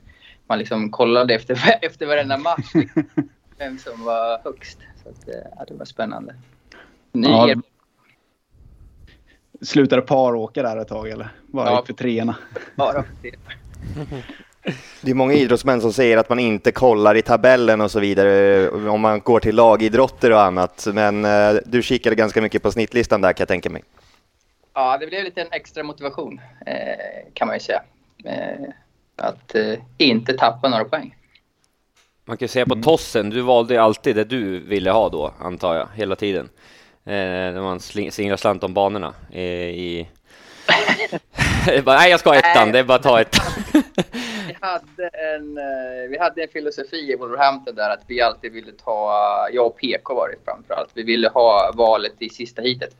[0.48, 2.72] man liksom kollade efter, efter varenda match
[3.58, 4.78] vem som var högst.
[5.02, 6.34] Så att, eh, ja, det var spännande.
[7.12, 7.48] Ny Ja.
[7.48, 7.56] ja.
[9.62, 11.28] Slutade paråka där ett tag eller?
[11.46, 11.82] Bara Ja.
[11.86, 12.36] för treorna.
[12.76, 13.04] bara
[15.02, 18.68] Det är många idrottsmän som säger att man inte kollar i tabellen och så vidare
[18.70, 20.86] om man går till lagidrotter och annat.
[20.92, 23.82] Men eh, du kikade ganska mycket på snittlistan där kan jag tänka mig.
[24.74, 27.82] Ja, det blev lite en extra motivation eh, kan man ju säga.
[28.24, 28.68] Eh,
[29.16, 31.16] att eh, inte tappa några poäng.
[32.28, 35.74] Man kan ju säga på tossen, du valde alltid det du ville ha då, antar
[35.74, 36.48] jag, hela tiden.
[37.04, 37.12] Eh,
[37.52, 40.08] när man slingrar slant om banorna eh, i...
[41.84, 43.46] bara, nej, jag ska ha ettan, det är bara att ta ettan.
[44.46, 48.72] Vi hade, en, eh, vi hade en filosofi i Wolverhampton där att vi alltid ville
[48.72, 49.12] ta,
[49.52, 52.96] jag och PK var det framförallt, vi ville ha valet i sista heatet.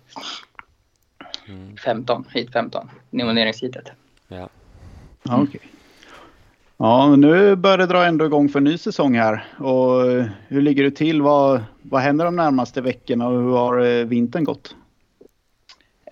[1.85, 3.91] 15, hit 15, nomineringsheatet.
[4.29, 4.49] ja.
[5.23, 5.61] Ja, okej.
[6.79, 9.45] Ja, nu börjar det dra ändå igång för en ny säsong här.
[9.59, 11.23] Och eh, hur ligger du till?
[11.23, 14.77] Vad, vad händer de närmaste veckorna och hur har eh, vintern gått?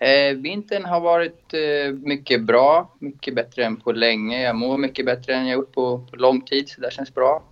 [0.01, 4.43] Eh, vintern har varit eh, mycket bra, mycket bättre än på länge.
[4.43, 7.43] Jag mår mycket bättre än jag gjort på, på lång tid, så det känns bra.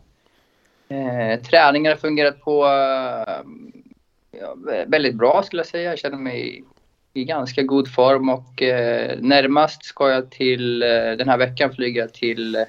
[0.88, 3.40] Eh, träningen har fungerat på eh,
[4.40, 5.90] ja, väldigt bra skulle jag säga.
[5.90, 6.64] Jag känner mig
[7.14, 12.09] i ganska god form och eh, närmast ska jag till, eh, den här veckan flyga
[12.09, 12.62] till eh,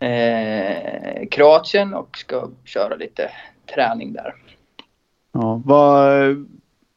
[0.00, 3.30] eh, Kroatien och ska köra lite
[3.74, 4.34] träning där.
[5.32, 6.46] Ja, vad,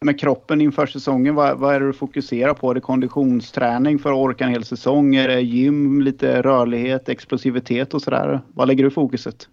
[0.06, 2.70] med kroppen inför säsongen, vad, vad är det du fokuserar på?
[2.72, 5.16] Är det konditionsträning för att orka en hel säsong?
[5.16, 8.42] Är det gym, lite rörlighet, explosivitet och sådär?
[8.54, 9.48] Vad lägger du fokuset?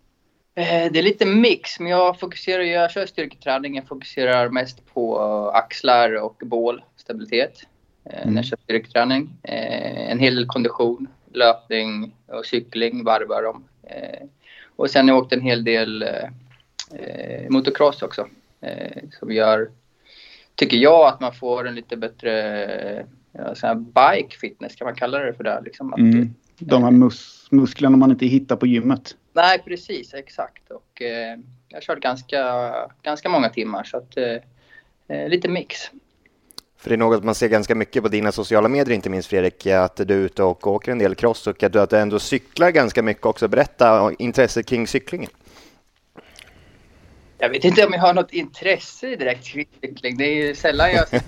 [0.54, 5.18] Eh, Det är lite mix, men jag fokuserar, jag kör styrketräning, jag fokuserar mest på
[5.54, 7.52] axlar och bål, stabilitet.
[8.04, 9.30] eh, När jag kör styrketräning.
[9.42, 13.64] Eh, En hel del kondition, löpning och cykling varvar dem.
[13.82, 14.26] Eh,
[14.76, 16.24] Och sen har jag åkt en hel del eh,
[16.94, 18.28] eh, motocross också.
[19.18, 19.70] Som gör,
[20.54, 23.06] tycker jag, att man får en lite bättre
[23.62, 25.60] ja, bike fitness, kan man kalla det för det?
[25.64, 26.34] Liksom att, Mm.
[26.58, 29.16] De här mus musklerna man inte hittar på gymmet.
[29.32, 30.14] Nej, precis.
[30.14, 30.70] Exakt.
[30.70, 31.38] Och, eh,
[31.68, 35.90] jag har kört ganska, ganska många timmar, så att, eh, lite mix.
[36.78, 39.66] För det är något man ser ganska mycket på dina sociala medier, inte minst Fredrik,
[39.66, 42.18] att du är ute och åker en del cross och att du, att du ändå
[42.18, 43.48] cyklar ganska mycket också.
[43.48, 45.30] Berätta om intresset kring cyklingen.
[47.38, 50.16] Jag vet inte om jag har något intresse direkt kring cykling.
[50.16, 51.08] Det är ju sällan jag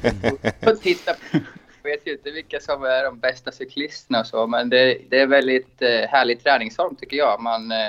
[0.61, 1.39] sitter och tittar på.
[1.83, 5.21] Jag vet ju inte vilka som är de bästa cyklisterna och så, men det, det
[5.21, 7.41] är väldigt eh, härlig träningsform tycker jag.
[7.43, 7.89] Man, eh,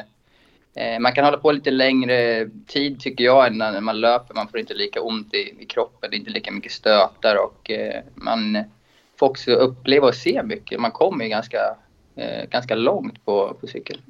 [0.76, 4.34] Eh, man kan hålla på lite längre tid tycker jag än när man löper.
[4.36, 7.72] Man får inte lika ont i, i kroppen, det är inte lika mycket stötar och
[7.72, 8.64] eh, man
[9.20, 10.80] får också uppleva och se mycket.
[10.80, 11.58] Man kommer ju ganska,
[12.16, 14.02] eh, ganska långt på, på cykel.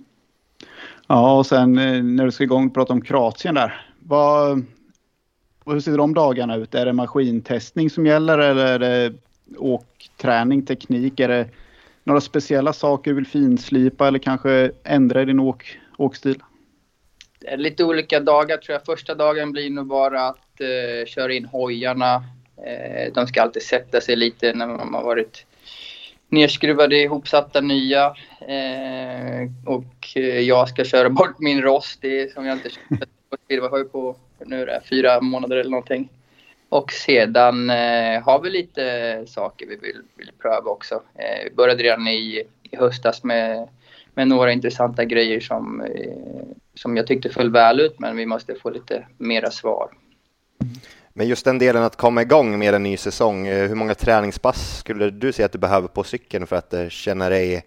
[1.08, 3.86] Ja, och sen eh, när du ska igång och prata om Kroatien där.
[4.00, 4.66] Vad,
[5.66, 6.76] hur ser de dagarna ut?
[6.76, 9.14] Är det maskintestning som gäller eller är det
[9.58, 11.20] åkträning, teknik?
[11.20, 11.50] Är det
[12.04, 16.44] några speciella saker du vill finslipa eller kanske ändra i din åk, åkstil?
[17.58, 18.86] Lite olika dagar tror jag.
[18.86, 22.24] Första dagen blir nog bara att eh, köra in hojarna.
[22.66, 25.46] Eh, de ska alltid sätta sig lite när man har varit
[26.30, 28.06] nerskruvade, ihopsatta nya.
[28.48, 33.84] Eh, och eh, jag ska köra bort min rost det som jag inte kört på
[33.92, 36.10] på nu är det fyra månader eller någonting.
[36.70, 40.96] Och sedan eh, har vi lite saker vi vill, vill pröva också.
[40.96, 43.68] Eh, vi började redan i, i höstas med,
[44.14, 46.44] med några intressanta grejer som, eh,
[46.74, 49.90] som jag tyckte föll väl ut men vi måste få lite mera svar.
[51.14, 54.78] Men just den delen att komma igång med en ny säsong, eh, hur många träningspass
[54.80, 57.66] skulle du säga att du behöver på cykeln för att eh, känna dig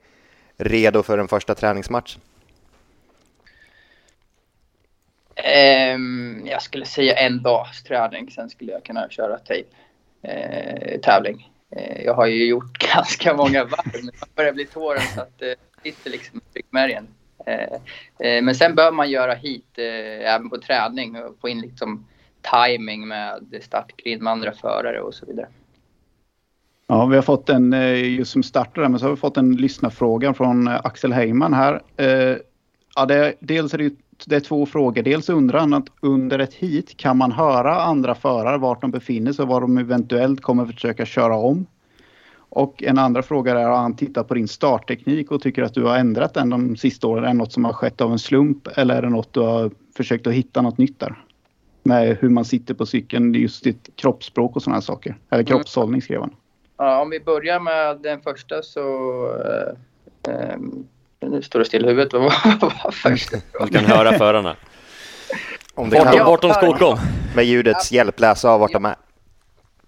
[0.56, 2.20] redo för den första träningsmatchen?
[5.36, 8.30] Ehm, jag skulle säga en dags träning.
[8.30, 9.68] Sen skulle jag kunna köra tejp
[10.22, 11.50] eh, tävling.
[12.04, 15.42] Jag har ju gjort ganska många varv, men jag börjar bli tåren så att
[15.84, 17.06] sitter liksom i ryggmärgen.
[17.46, 17.72] Eh,
[18.28, 22.06] eh, men sen bör man göra hit eh, även på träning och få in liksom
[22.54, 25.48] timing med startgrid med andra förare och så vidare.
[26.86, 27.72] Ja, vi har fått en,
[28.16, 31.82] just som startare, men så har vi fått en lyssnarfråga från Axel Heyman här.
[32.96, 33.94] Ja, det, dels är det,
[34.26, 35.02] det är två frågor.
[35.02, 39.32] Dels undrar han att under ett hit kan man höra andra förare vart de befinner
[39.32, 41.66] sig och vad de eventuellt kommer försöka köra om.
[42.54, 45.84] Och en andra fråga är, har han tittat på din startteknik och tycker att du
[45.84, 47.24] har ändrat den de sista åren?
[47.24, 49.70] Är det något som har skett av en slump eller är det något du har
[49.96, 51.14] försökt att hitta något nytt där?
[51.82, 55.16] Med hur man sitter på cykeln, just ditt kroppsspråk och sådana saker.
[55.30, 55.46] Eller mm.
[55.46, 56.34] kroppshållning skrev han.
[56.76, 58.80] Ja, om vi börjar med den första så...
[60.28, 60.58] Eh, eh,
[61.20, 62.12] nu står det still i huvudet.
[62.12, 62.22] Vad
[62.60, 64.56] var första Du kan höra förarna.
[65.74, 66.98] Om det kan, vart de ska åka om.
[67.36, 68.96] Med ljudets hjälp läsa av vart de är.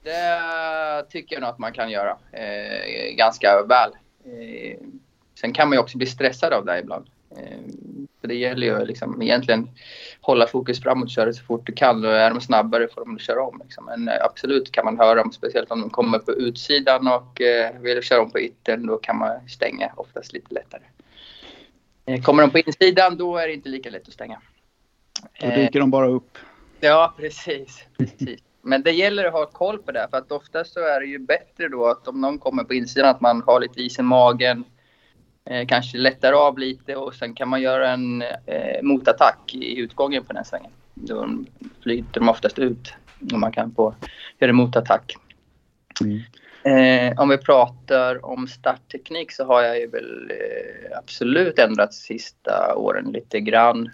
[0.03, 0.66] Det
[1.03, 3.91] tycker jag nog att man kan göra eh, ganska väl.
[4.25, 4.79] Eh,
[5.41, 7.07] sen kan man ju också bli stressad av det ibland.
[7.37, 7.59] Eh,
[8.21, 9.71] för det gäller ju liksom egentligen
[10.21, 13.43] hålla fokus framåt, köra så fort du kan och är de snabbare får de köra
[13.43, 13.61] om.
[13.65, 13.85] Liksom.
[13.85, 17.81] Men eh, absolut kan man höra dem, speciellt om de kommer på utsidan och eh,
[17.81, 20.83] vill köra om på yttern, då kan man stänga oftast lite lättare.
[22.07, 24.41] Eh, kommer de på insidan, då är det inte lika lätt att stänga.
[25.41, 26.39] Då dyker de bara upp.
[26.81, 27.85] Ja, precis.
[27.99, 28.41] precis.
[28.67, 31.19] Men det gäller att ha koll på det, för att oftast så är det ju
[31.19, 34.65] bättre då att om någon kommer på insidan att man har lite is i magen,
[35.45, 40.25] eh, kanske lättar av lite och sen kan man göra en eh, motattack i utgången
[40.25, 40.71] på den svängen.
[40.95, 41.29] Då
[41.83, 42.95] flyter de oftast ut
[43.33, 43.95] och man kan få
[44.39, 45.17] göra en motattack.
[46.01, 46.21] Mm.
[46.63, 52.75] Eh, om vi pratar om startteknik så har jag ju väl eh, absolut ändrat sista
[52.77, 53.91] åren lite grann.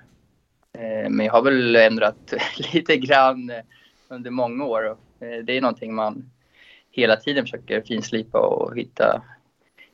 [0.78, 2.34] Eh, men jag har väl ändrat
[2.72, 3.56] lite grann eh,
[4.12, 4.96] under många år.
[5.20, 6.30] Eh, det är någonting man
[6.90, 9.22] hela tiden försöker finslipa och hitta,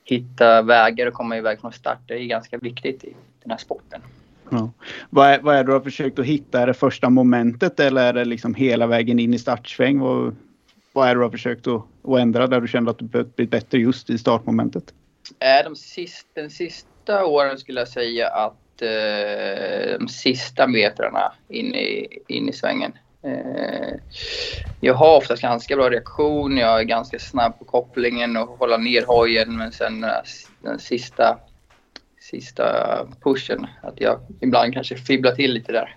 [0.03, 1.99] hitta vägar och komma iväg från start.
[2.07, 4.01] Det är ganska viktigt i den här sporten.
[4.49, 4.71] Ja.
[5.09, 6.61] Vad, är, vad är det du har försökt att hitta?
[6.61, 9.99] Är det första momentet eller är det liksom hela vägen in i startsväng?
[9.99, 10.35] Vad,
[10.93, 13.35] vad är det du har försökt att, att ändra där du kände att du behövt
[13.35, 14.93] bli bättre just i startmomentet?
[15.39, 21.75] Eh, de sist, den sista åren skulle jag säga att eh, de sista metrarna in
[21.75, 22.91] i, in i svängen.
[23.23, 23.93] Eh,
[24.79, 29.05] jag har oftast ganska bra reaktion, jag är ganska snabb på kopplingen och hålla ner
[29.05, 30.05] hojen men sen
[30.61, 31.39] den sista,
[32.19, 32.63] sista
[33.23, 35.95] pushen, att jag ibland kanske fibblar till lite där.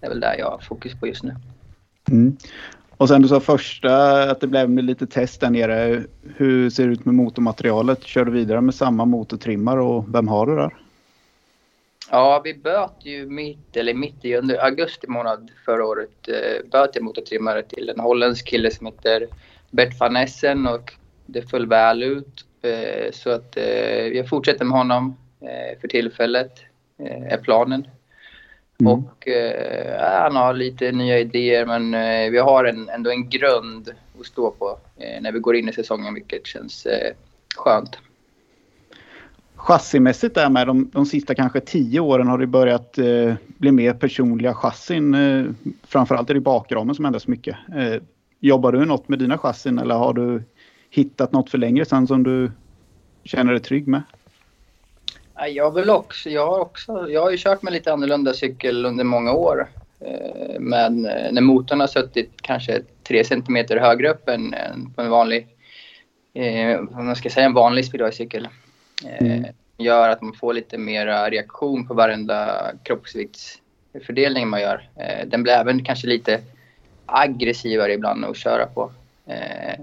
[0.00, 1.36] Det är väl där jag har fokus på just nu.
[2.10, 2.36] Mm.
[2.96, 6.02] Och sen du sa första att det blev lite test där nere.
[6.36, 8.04] Hur ser det ut med motormaterialet?
[8.04, 10.83] Kör du vidare med samma motortrimmar och vem har du där?
[12.14, 16.90] Ja, vi böt ju mitt, eller mitt i under augusti månad förra året eh, böt
[16.94, 19.28] jag motortrimmare till en holländsk kille som heter
[19.70, 20.92] Bert van Essen och
[21.26, 22.44] det föll väl ut.
[22.62, 26.52] Eh, så att eh, jag fortsätter med honom eh, för tillfället,
[26.98, 27.86] eh, är planen.
[28.80, 28.92] Mm.
[28.92, 33.94] Och eh, han har lite nya idéer men eh, vi har en, ändå en grund
[34.20, 34.78] att stå på
[35.20, 36.86] när vi går in i säsongen vilket känns
[37.56, 37.98] skönt.
[39.64, 43.94] Chassimässigt där med de, de sista kanske tio åren har det börjat eh, bli mer
[43.94, 45.14] personliga chassin.
[45.14, 45.44] Eh,
[45.82, 47.56] framförallt är det bakramen som ändras mycket.
[47.76, 48.02] Eh,
[48.40, 50.42] jobbar du något med dina chassin eller har du
[50.90, 52.50] hittat något för längre sedan som du
[53.24, 54.02] känner dig trygg med?
[55.48, 59.04] Jag vill också, jag har också, jag har ju kört med lite annorlunda cykel under
[59.04, 59.68] många år.
[60.00, 65.02] Eh, men eh, när motorn har suttit kanske 3 cm högre upp än, än på
[65.02, 65.46] en vanlig,
[66.34, 68.48] eh, om man ska säga en vanlig speedwaycykel
[69.02, 69.44] mm.
[69.44, 74.88] Eh, gör att man får lite mer reaktion på varenda kroppsviktsfördelning man gör.
[74.96, 76.40] Eh, den blir även kanske lite
[77.06, 78.92] aggressivare ibland att köra på.
[79.26, 79.80] Eh,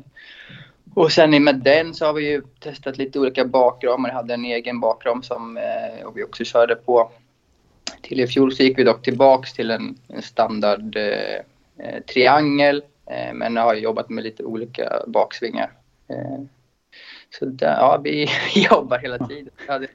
[0.94, 4.10] och sen med den så har vi ju testat lite olika bakramar.
[4.10, 7.12] Jag hade en egen bakram som eh, och vi också körde på.
[8.02, 11.36] Till i fjol så gick vi dock tillbaks till en, en standard eh,
[11.78, 12.84] eh triangel.
[13.06, 15.72] Eh, men jag har jobbat med lite olika baksvingar.
[16.08, 16.40] Eh,
[17.32, 18.28] Eh, så där, ja, vi
[18.70, 19.54] jobbar hela tiden.
[19.66, 19.88] Jag hade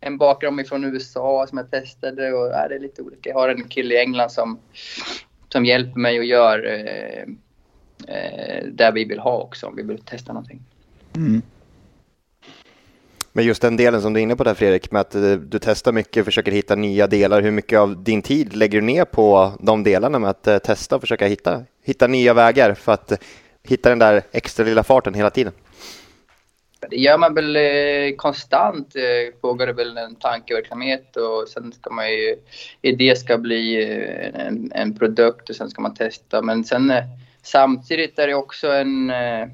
[0.00, 3.30] en bakram från USA som jag testade och ja, det är lite olika.
[3.30, 4.58] Jag har en kille i England som,
[5.48, 7.22] som hjälper mig och gör eh,
[8.14, 10.60] eh, där vi vill ha också om vi vill testa någonting.
[11.16, 11.42] Mm.
[13.32, 15.58] Men just den delen som du är inne på där Fredrik, med att eh, du
[15.58, 17.42] testar mycket, försöker hitta nya delar.
[17.42, 20.96] Hur mycket av din tid lägger du ner på de delarna med att eh, testa
[20.96, 23.22] och försöka hitta, hitta nya vägar för att
[23.62, 25.52] hitta den där extra lilla farten hela tiden?
[26.80, 28.96] Det gör man väl eh, konstant.
[28.96, 32.36] Eh, pågår det väl en tankeverksamhet och sen ska man ju...
[32.82, 36.42] Idé ska bli eh, en, en produkt och sen ska man testa.
[36.42, 37.04] Men sen eh,
[37.42, 39.48] samtidigt är det också en, eh,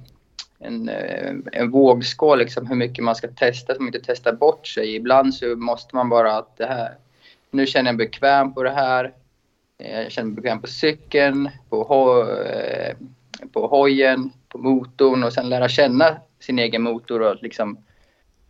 [0.59, 4.67] en, eh, en vågskål liksom hur mycket man ska testa, så man inte testar bort
[4.67, 4.95] sig.
[4.95, 6.95] Ibland så måste man bara att det här...
[7.51, 9.13] Nu känner jag mig bekväm på det här.
[9.79, 12.25] Jag känner mig bekväm på cykeln, på, ho
[13.53, 17.79] på hojen, på motorn och sen lära känna sin egen motor och liksom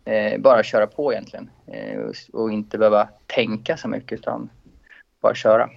[0.05, 1.49] eh, bara köra på egentligen.
[1.67, 4.49] Eh, och, och inte behöva tänka så mycket utan
[5.21, 5.69] bara köra.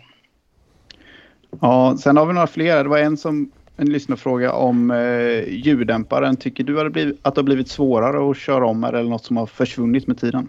[1.61, 2.83] Ja, sen har vi några fler.
[2.83, 6.37] Det var en som en lyssnarfråga om eh, ljuddämparen.
[6.37, 9.24] Tycker du att det, blivit, att det har blivit svårare att köra om eller något
[9.24, 10.48] som har försvunnit med tiden?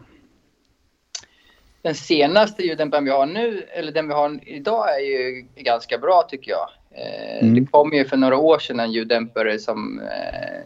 [1.82, 6.27] Den senaste ljuddämparen vi har nu, eller den vi har idag, är ju ganska bra
[6.29, 6.69] tycker jag.
[6.91, 7.55] Eh, Mm.
[7.55, 10.62] Det kom ju för några år sedan en ljuddämpare som, eh,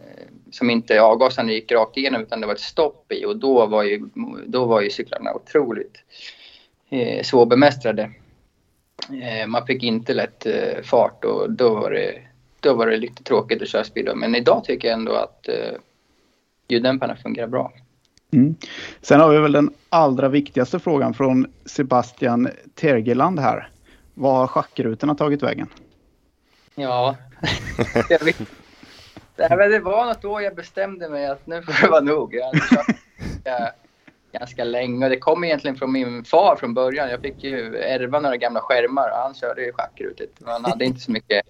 [0.54, 3.82] som inte avgaserna gick rakt igenom utan det var ett stopp i och då var
[3.82, 4.08] ju,
[4.46, 6.02] då var ju cyklarna otroligt
[6.90, 8.10] eh, svårbemästrade.
[9.22, 12.14] Eh, man fick inte lätt eh, fart och då var, det,
[12.60, 14.14] då var det lite tråkigt att köra speedway.
[14.14, 15.78] Men idag tycker jag ändå att eh,
[16.68, 17.72] ljuddämparna fungerar bra.
[18.32, 18.54] Mm.
[19.00, 23.68] Sen har vi väl den allra viktigaste frågan från Sebastian Tergeland här.
[24.14, 25.68] Vad har schackrutorna tagit vägen?
[26.74, 27.16] Ja,
[28.08, 28.63] jag vet.
[29.36, 32.34] Det, här, det var något år jag bestämde mig att nu får det vara nog.
[32.34, 32.86] Jag hade kört
[33.18, 33.72] ganska,
[34.32, 37.10] ganska länge och det kom egentligen från min far från början.
[37.10, 40.38] Jag fick ju ärva några gamla skärmar och han körde ju schackrutigt.
[40.44, 41.42] Han hade inte så mycket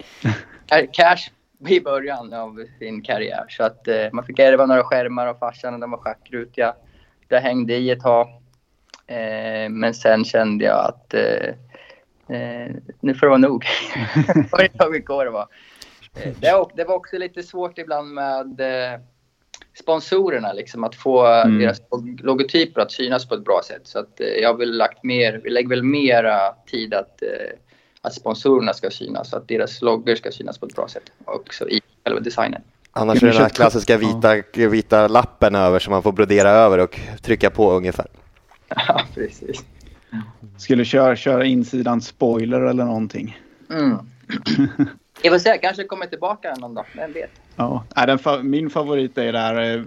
[0.93, 1.31] cash
[1.67, 3.45] i början av sin karriär.
[3.49, 6.75] Så att eh, man fick ärva några skärmar av farsan och de var schackrutiga.
[7.27, 8.27] Det hängde i ett tag.
[9.07, 11.47] Eh, men sen kände jag att eh,
[12.37, 13.65] eh, nu får det vara nog.
[14.51, 15.47] jag dag inte går det det, var-
[16.75, 18.99] det var också lite svårt ibland med eh,
[19.79, 21.59] sponsorerna, liksom, att få Mm.
[21.59, 23.81] deras log- logotyper att synas på ett bra sätt.
[23.83, 26.39] Så att, eh, jag har väl lagt mer, vi lägger väl mera
[26.71, 27.29] tid att, eh,
[28.01, 31.69] att sponsorerna ska synas, så att deras loggor ska synas på ett bra sätt också
[31.69, 32.61] i själva designen.
[32.91, 34.35] Annars är det den här klassiska vita,
[34.69, 38.07] vita lappen över som man får brodera över och trycka på ungefär.
[38.87, 39.65] Ja, precis.
[40.57, 43.39] Skulle köra, köra insidan spoiler eller någonting.
[43.69, 43.97] Mm.
[45.21, 47.31] Jag får se, kanske kommer tillbaka någon dag, vem vet?
[47.55, 49.77] Ja, den fa- min favorit är där.
[49.77, 49.83] Eh,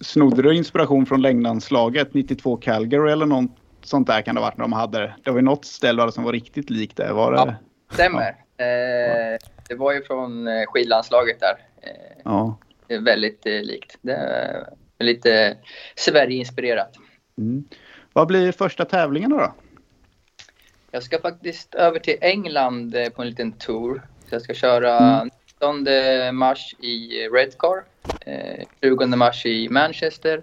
[0.00, 3.50] snodde du inspiration från längdlandslaget 92 Calgary eller något
[3.82, 5.14] sånt där kan det ha varit när de hade det.
[5.24, 7.12] Det var ju något ställe som var riktigt likt det.
[7.12, 7.38] Var det?
[7.38, 7.54] Ja.
[7.94, 8.28] Stämmer.
[8.56, 11.54] Eh, det var ju från eh, skidlandslaget där.
[11.82, 12.58] Eh, Ja.
[13.00, 13.96] väldigt eh, likt.
[14.98, 15.56] Lite
[15.96, 16.90] Sverige-inspirerat.
[17.38, 17.64] Mm.
[18.12, 19.36] Vad blir första tävlingen då?
[19.38, 19.54] då?
[20.90, 24.02] Jag ska faktiskt över till England eh, på en liten tour.
[24.28, 25.30] Så jag ska köra Mm.
[25.60, 27.84] 19 mars i Redcar,
[28.26, 30.42] eh, 20 mars i Manchester,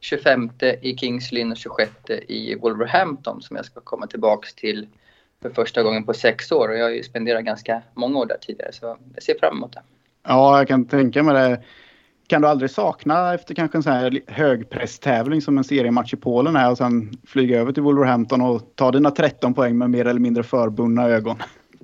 [0.00, 0.50] 25
[0.82, 1.90] i Kings Lynn och 26
[2.28, 4.86] i Wolverhampton som jag ska komma tillbaks till
[5.42, 6.68] för första gången på sex år.
[6.68, 9.72] Och jag har ju spenderat ganska många år där tidigare så jag ser fram emot
[9.72, 9.82] det.
[10.28, 11.62] Ja, jag kan tänka mig det.
[12.26, 16.16] Kan du aldrig sakna efter kanske en sån här li- högpresstävling som en seriematch i
[16.16, 20.06] Polen är och sen flyga över till Wolverhampton och ta dina 13 poäng med mer
[20.06, 21.36] eller mindre förbundna ögon?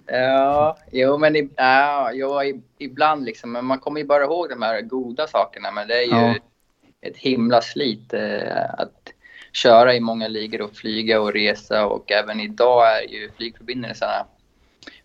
[0.08, 2.40] Ja, jo men i, ja, jo,
[2.78, 3.52] ibland liksom.
[3.52, 5.70] Men man kommer ju bara ihåg de här goda sakerna.
[5.70, 6.34] Men det är ju Ja.
[7.00, 9.12] ett himla slit eh, att
[9.52, 11.86] köra i många ligor och flyga och resa.
[11.86, 14.26] Och även idag är ju flygförbindelserna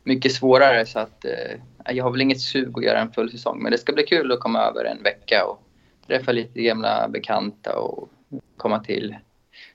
[0.03, 0.85] mycket svårare.
[0.85, 1.59] Så att eh,
[1.95, 3.63] jag har väl inget sug att göra en full säsong.
[3.63, 5.59] Men det ska bli kul att komma över en vecka och
[6.07, 8.09] träffa lite gamla bekanta och
[8.57, 9.15] komma till,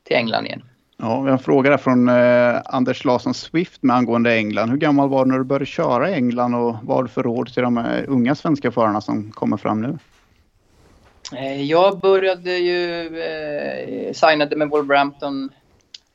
[0.02, 0.62] till England igen.
[1.00, 4.70] Ja, vi har en fråga där från eh, Anders Larsson Swift med angående England.
[4.70, 7.52] Hur gammal var du när du började köra i England och vad du för råd
[7.54, 9.98] till de eh, unga svenska förarna som kommer fram nu?
[11.36, 15.50] Eh, Jag började ju, eh, signade med Wolverhampton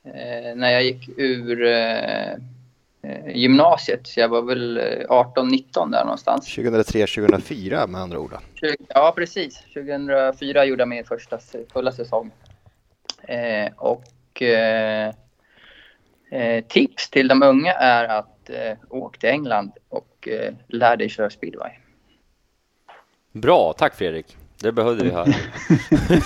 [0.04, 2.30] eh, när jag gick ur eh,
[3.02, 4.06] eh, gymnasiet.
[4.06, 6.48] Så jag var väl eh, 18-19 där någonstans.
[6.58, 8.32] 2003-2004 med andra ord.
[8.88, 9.62] Ja, precis.
[9.74, 11.38] 2004 gjorde jag min första
[11.72, 12.30] fulla säsong.
[13.28, 14.04] Eh, och
[14.42, 15.06] eh,
[16.30, 21.08] eh, tips till de unga är att eh, åka till England och eh, lär dig
[21.08, 21.70] köra speedway.
[23.32, 24.36] Bra, tack Fredrik.
[24.60, 25.24] Det behövde vi höra.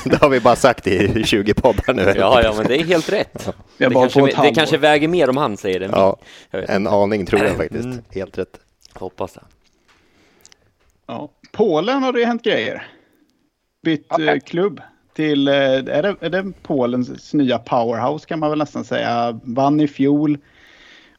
[0.05, 2.03] Det har vi bara sagt i 20 poddar nu.
[2.16, 3.49] Ja, ja, men det är helt rätt.
[3.76, 5.87] Det kanske, det kanske väger mer om han säger det.
[5.93, 6.16] Ja,
[6.51, 7.85] en aning tror jag faktiskt.
[7.85, 8.03] Mm.
[8.11, 8.61] Helt rätt.
[8.95, 9.41] Hoppas det.
[11.07, 11.28] Ja.
[11.53, 12.87] Polen har det hänt grejer.
[13.83, 14.22] Bytt Ja.
[14.24, 14.80] eh, klubb
[15.19, 19.41] till, eh, är det, är det Polens nya powerhouse kan man väl nästan säga.
[19.43, 20.39] Vann i fjol.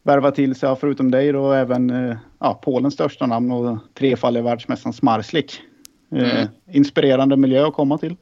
[0.04, 4.93] Värva till sig, förutom dig då, även eh, ja, Polens största namn och trefaldig världsmästaren
[4.93, 5.62] Smarslik.
[6.12, 6.47] Eh, Mm.
[6.72, 8.16] Inspirerande miljö att komma till.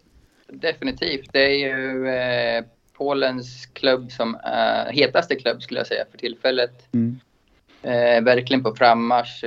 [0.47, 1.30] definitivt.
[1.34, 2.63] Det är ju eh,
[2.97, 6.93] Polens klubb som är hetaste klubb skulle jag säga för tillfället.
[6.93, 7.19] Mm.
[7.82, 9.43] Eh, verkligen på frammarsch.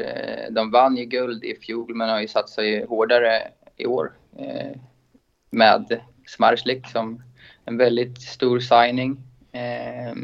[0.51, 3.43] De vann ju guld i fjol men har ju satsat ju hårdare
[3.77, 4.13] i år.
[4.39, 4.77] Eh,
[5.51, 6.01] med
[6.37, 7.23] Smarslik som
[7.65, 9.17] en väldigt stor signing.
[9.53, 10.15] Eh,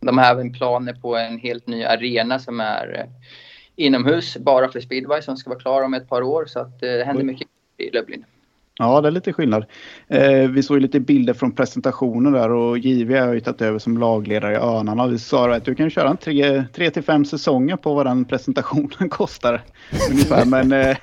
[0.00, 3.28] de har även planer på en helt ny arena som är eh,
[3.76, 6.44] inomhus bara för speedway som ska vara klar om ett par år.
[6.46, 8.24] Så att eh, det händer mycket i Lublin.
[8.78, 9.64] Ja, det är lite skillnad.
[10.08, 13.78] Eh, vi såg ju lite bilder från presentationen där och JW har ju tagit över
[13.78, 15.06] som lagledare i Örnarna.
[15.06, 18.24] Vi sa att du kan köra en tre, tre till fem säsonger på vad den
[18.24, 19.62] presentationen kostar.
[20.10, 20.44] ungefär.
[20.44, 20.96] Men eh,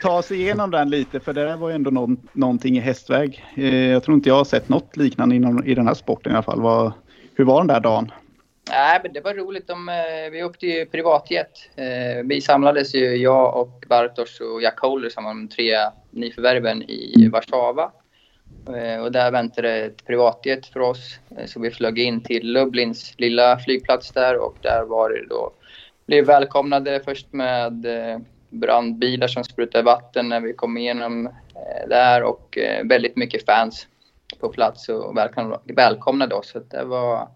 [0.00, 3.44] ta oss igenom den lite för det där var ju ändå någon, någonting i hästväg.
[3.56, 6.34] Eh, jag tror inte jag har sett något liknande inom, i den här sporten i
[6.34, 6.60] alla fall.
[6.60, 6.92] Var,
[7.34, 8.12] hur var den där dagen?
[8.70, 9.66] Nej, men det var roligt.
[9.66, 11.70] De, eh, vi åkte ju privatjet.
[11.76, 15.76] Eh, vi samlades ju, jag och Bartosz och Jack Holder som var de tre
[16.10, 17.92] nyförvärven i Warszawa.
[18.68, 21.18] Eh, och där väntade ett privatjet för oss.
[21.38, 25.52] Eh, så vi flög in till Lublins lilla flygplats där och där var det då
[26.06, 28.18] blev välkomnade först med eh,
[28.52, 33.86] brandbilar som sprutade vatten när vi kom igenom eh, där och eh, väldigt mycket fans
[34.40, 36.50] på plats och välkomnade, välkomnade oss.
[36.50, 37.28] Så det var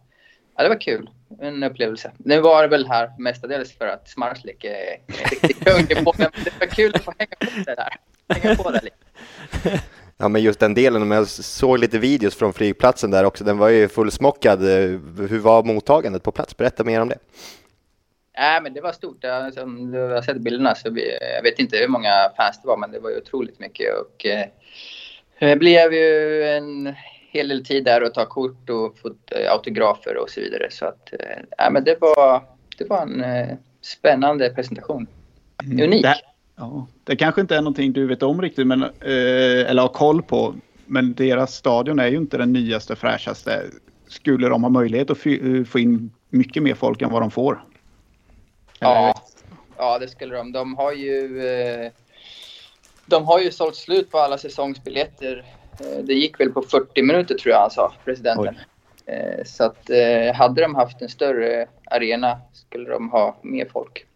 [0.56, 1.10] Ja, det var kul.
[1.40, 2.12] En upplevelse.
[2.18, 4.98] Nu var det väl här mestadels för att Smarslik är
[5.30, 6.04] riktigt kung i det.
[6.04, 7.96] Men det var kul att få hänga på det där.
[8.28, 9.82] Hänga på det lite.
[10.18, 13.58] Ja, men just den delen, om jag såg lite videos från flygplatsen där också, den
[13.58, 14.62] var ju fullsmockad.
[14.62, 16.56] Eh, hur var mottagandet på plats?
[16.56, 17.18] Berätta mer om det.
[18.38, 19.18] Nej, men det var stort.
[19.20, 22.68] Jag, som du har sett bilderna så vi, jag vet inte hur många fans det
[22.68, 23.86] var, men det var ju otroligt mycket.
[23.94, 24.46] Och eh,
[25.38, 26.94] det blev ju en
[27.30, 30.66] hel del tid där att ta kort och få eh, autografer och så vidare.
[30.70, 32.42] Så att, eh, men det var,
[32.78, 35.06] det var en eh, spännande presentation.
[35.64, 36.02] Unik.
[36.02, 36.16] Det,
[36.56, 40.22] ja, det kanske inte är någonting du vet om riktigt men, eh, eller har koll
[40.22, 40.54] på.
[40.86, 43.62] Men deras stadion är ju inte den nyaste fräschaste.
[44.08, 45.18] Skulle de ha möjlighet att
[45.68, 47.62] få in mycket mer folk än vad de får?
[48.80, 49.14] Ja,
[49.76, 50.52] ja, det skulle de.
[50.52, 51.92] De har ju, eh,
[53.06, 55.44] de har ju sålt slut på alla säsongsbiljetter.
[55.80, 58.56] Eh, det gick väl på 40 minuter tror jag han sa, presidenten.
[59.06, 59.90] Eh, så att
[60.34, 64.06] hade de haft en större arena skulle de ha mer folk.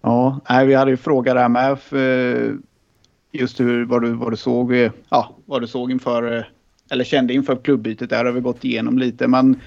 [0.00, 1.80] Ja, nej, vi hade ju frågat där med.
[1.80, 2.56] För
[3.32, 6.48] just hur, vad, du, vad du såg, ja, vad du såg inför,
[6.90, 9.28] eller kände inför klubbytet där har vi gått igenom lite.
[9.28, 9.60] Men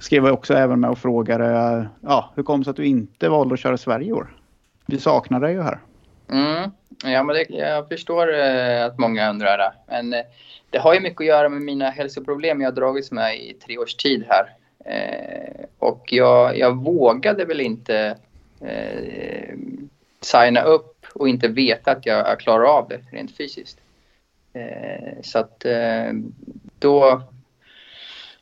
[0.00, 3.28] skrev jag också även med och frågade, ja, hur kom det sig att du inte
[3.28, 4.36] valde att köra Sverige i år?
[4.86, 5.78] Vi saknar dig ju här.
[6.32, 6.70] Mm.
[7.04, 9.72] Ja, men det, jag förstår eh, att många undrar det.
[9.88, 10.24] Men eh,
[10.70, 13.78] det har ju mycket att göra med mina hälsoproblem jag har dragits med i tre
[13.78, 14.54] års tid här.
[14.84, 18.16] Eh, och jag, jag vågade väl inte
[18.60, 19.54] eh,
[20.20, 23.78] signa upp och inte veta att jag, jag klarar av det rent fysiskt.
[24.52, 26.12] Eh, så att eh,
[26.78, 27.22] då...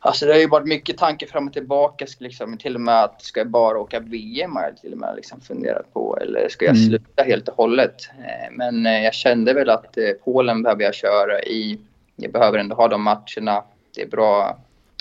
[0.01, 2.07] Alltså det har ju varit mycket tankar fram och tillbaka.
[2.19, 5.17] Liksom, till och med att ska jag bara åka VM har jag till och med
[5.17, 6.19] liksom funderat på.
[6.21, 6.89] Eller ska jag Mm.
[6.89, 8.11] sluta helt och hållet?
[8.19, 11.79] Eh, men eh, jag kände väl att eh, Polen behöver jag köra i.
[12.17, 13.65] Jag behöver ändå ha de matcherna.
[13.95, 14.59] Det är bra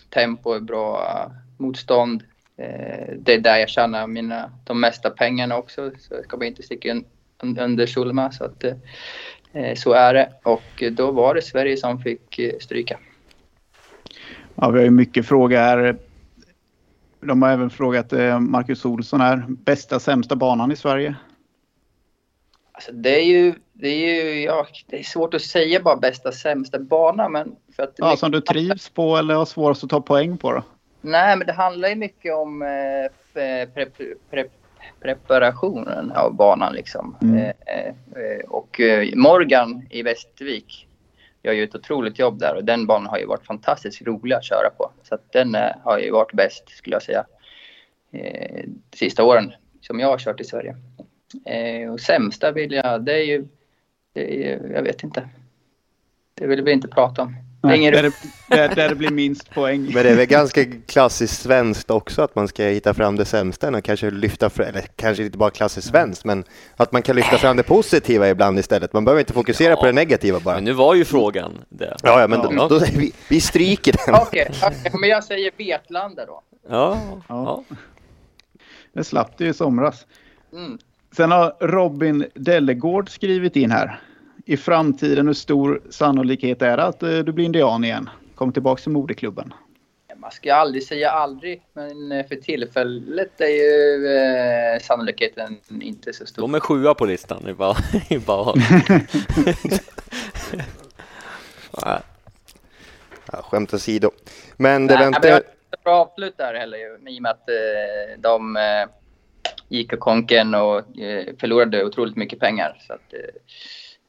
[0.10, 2.24] tempo, bra motstånd.
[3.18, 5.92] Det är där jag tjänar mina, de mesta pengarna också.
[6.00, 7.06] Så jag ska bara inte sticka un,
[7.44, 8.34] un, under stol med.
[8.34, 8.64] Så, att,
[9.78, 10.30] så är det.
[10.44, 13.00] Och då var det Sverige som fick stryka.
[14.62, 15.98] Ja, vi har ju mycket frågor här.
[17.22, 21.16] De har även frågat eh, Marcus Olsson här, bästa sämsta banan i Sverige?
[22.72, 26.32] Alltså det är ju, det är ju ja, det är svårt att säga bara bästa
[26.32, 30.02] sämsta bana men för att Ja, som du trivs på eller har svårast att ta
[30.02, 30.64] poäng på då?
[31.02, 32.68] Nej, men det handlar ju mycket om eh,
[33.34, 33.86] pre, pre,
[34.30, 34.46] pre,
[35.00, 37.16] preparationen av banan liksom.
[37.22, 37.38] Mm.
[37.38, 40.87] Eh, eh, och eh, Morgan i Västervik
[41.44, 44.44] gör ju ett otroligt jobb där och den banan har ju varit fantastiskt rolig att
[44.44, 44.92] köra på.
[45.04, 47.26] Så att den eh, har ju varit bäst skulle jag säga.
[48.12, 50.76] Eh, de sista åren som jag har kört i Sverige.
[51.46, 53.48] Eh, och sämsta vill jag, det är ju,
[54.14, 55.30] det är, ju- jag vet inte.
[56.34, 57.36] Det vill vi inte prata om.
[57.62, 58.12] Det är Nej, där, det,
[58.50, 59.84] där, där det blir minst poäng.
[59.84, 63.70] Men det är väl ganska klassiskt svenskt också att man ska hitta fram det sämsta
[63.70, 66.44] och kanske lyfta fram, eller kanske inte bara klassiskt svenskt, men
[66.76, 68.94] att man kan lyfta fram det positiva ibland istället.
[68.94, 70.56] Man behöver inte fokusera på det negativa bara.
[70.56, 71.98] Men nu var ju frågan det.
[72.04, 72.68] Ja, ja men Ja.
[72.68, 74.16] Då, då, vi, vi stryker den.
[74.22, 76.42] Okej, okej, men jag säger Vetlanda då.
[76.70, 77.64] Ja, Ja.
[77.70, 77.78] ja.
[78.94, 80.06] Det slapp du i somras.
[80.54, 80.78] Mm.
[81.16, 84.00] Sen har Robin Dellegård skrivit in här.
[84.50, 88.10] I framtiden, hur stor sannolikhet är det att eh, du blir indian igen?
[88.36, 89.54] Kom tillbaka till moderklubben.
[90.16, 96.26] Man ska aldrig säga aldrig, men eh, för tillfället är ju eh, sannolikheten inte så
[96.26, 96.42] stor.
[96.42, 97.42] De är sjua på listan.
[97.44, 97.78] Det är bara,
[98.10, 98.54] det är bara.
[101.82, 102.00] Ja.
[103.32, 104.12] Ja, skämt åsido.
[104.58, 105.30] Men det Nej, men väntar...
[105.30, 108.64] jag har inte bra avslut där heller ju, i och med att eh, de eh,
[109.68, 112.78] gick och konken och eh, förlorade otroligt mycket pengar.
[112.88, 113.20] Så att, eh,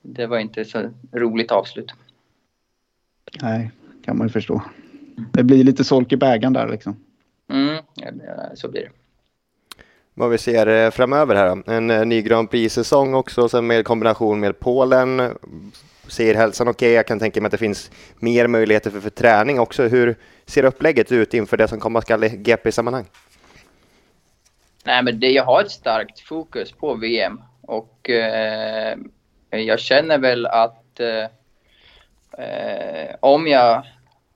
[0.03, 1.92] det var inte så roligt avslut.
[3.42, 3.70] Nej,
[4.05, 4.62] kan man ju förstå.
[5.32, 6.96] Det blir lite solk i bägaren där liksom.
[7.51, 7.84] Mm,
[8.55, 8.90] så blir det.
[10.14, 11.62] Vad vi ser eh, framöver här.
[11.66, 15.36] En eh, ny Grand Prix-säsong också, sen med kombination med Polen.
[16.07, 16.92] Ser hälsan okej?
[16.92, 19.82] Jag kan tänka mig att det finns mer möjligheter för, för träning också.
[19.82, 23.07] Hur ser upplägget ut inför det som komma skall i GP-sammanhang?
[24.84, 28.99] Nej, men det, jag har ett starkt fokus på VM och eh,
[29.51, 31.24] jag känner väl att eh,
[32.44, 33.86] eh, om jag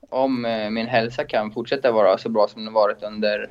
[0.09, 3.51] om eh, min hälsa kan fortsätta vara så bra som den varit under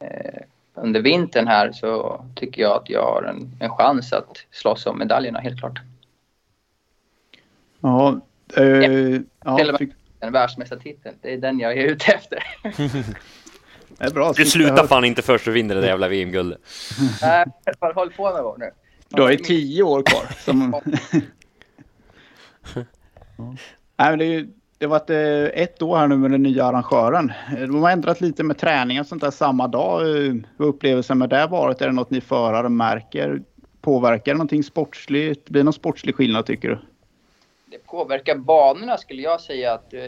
[0.00, 0.42] eh,
[0.74, 4.98] under vintern här så tycker jag att jag har en, en chans att slåss om
[4.98, 5.80] medaljerna helt klart.
[7.80, 8.20] Ja,
[8.56, 8.64] eh,
[9.44, 9.92] ja, Till och med
[11.20, 12.44] det är den jag är ute efter.
[13.98, 14.32] det är bra.
[14.36, 16.60] Du slutar fan inte först och vinner det där jävla VM-guldet.
[17.22, 17.46] Nej,
[17.94, 18.70] håll på några år nu.
[19.12, 20.24] Du har ju tio år kvar.
[20.38, 20.74] Som...
[20.74, 20.92] Ja.
[23.96, 24.48] Nej, men det, ju,
[24.78, 27.32] det har varit eh, ett år här nu med den nya arrangören.
[27.58, 30.00] Eh, De har ändrat lite med träning och sånt där samma dag.
[30.00, 31.80] Eh, Hur upplevelsen med det varit?
[31.80, 33.42] Är det något ni förare märker?
[33.80, 35.48] Påverkar det någonting sportsligt?
[35.48, 36.78] Blir det någon sportslig skillnad tycker du?
[37.66, 40.00] Det påverkar banorna skulle jag säga att eh,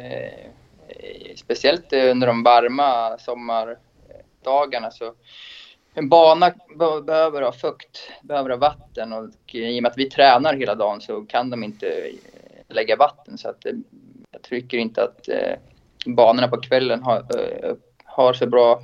[1.37, 5.13] speciellt under de varma sommardagarna så
[5.95, 10.11] en bana be behöver ha fukt, behöver ha vatten och i och med att vi
[10.11, 12.11] tränar hela dagen så kan de inte
[12.69, 13.73] lägga vatten så att eh,
[14.31, 15.55] jag tycker inte att eh,
[16.07, 17.75] banorna på kvällen har, eh,
[18.05, 18.81] har så bra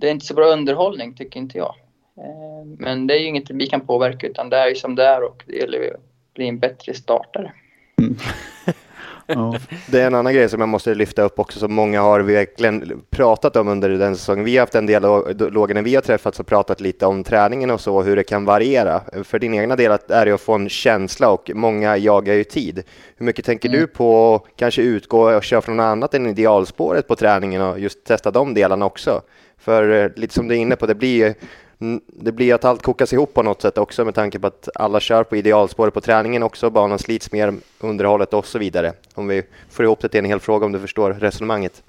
[0.00, 1.74] det är inte så bra underhållning tycker inte jag.
[2.16, 5.04] Eh, men det är ju inget vi kan påverka utan det är ju som det
[5.04, 7.52] är och det gäller att bli en bättre startare.
[9.28, 9.54] Ja.
[9.86, 13.02] Det är en annan grej som jag måste lyfta upp också som många har verkligen
[13.10, 14.44] pratat om under den säsongen.
[14.44, 17.80] Vi har haft en dialog när vi har träffats och pratat lite om träningen och
[17.80, 19.00] så, hur det kan variera.
[19.24, 22.82] För din egna del är det att få en känsla och många jagar ju tid.
[23.16, 23.80] Hur mycket tänker Mm.
[23.80, 27.78] du på att kanske utgå och köra från något annat än idealspåret på träningen och
[27.78, 29.22] just testa de delarna också?
[29.58, 31.34] För eh, lite som du är inne på, det blir ju
[31.80, 34.68] Mm, det blir att allt kokas ihop på något sätt också med tanke på att
[34.74, 38.92] alla kör på idealspåret på träningen också, banan slits mer, underhållet och så vidare.
[39.14, 41.82] Om vi får ihop det till en hel fråga om du förstår resonemanget.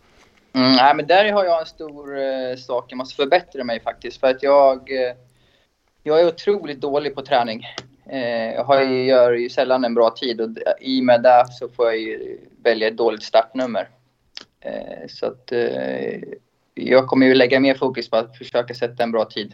[0.54, 4.20] Mm, nej, men där har jag en stor eh, sak jag måste förbättra mig faktiskt.
[4.20, 5.14] För att jag, eh,
[6.04, 7.66] jag är otroligt dålig på träning.
[8.10, 10.50] Eh, jag har ju, gör ju sällan en bra tid och
[10.82, 13.90] i och med det så får jag ju välja ett dåligt startnummer.
[14.62, 16.20] Eh, så att eh,
[16.74, 19.54] jag kommer ju lägga mer fokus på att försöka sätta en bra tid.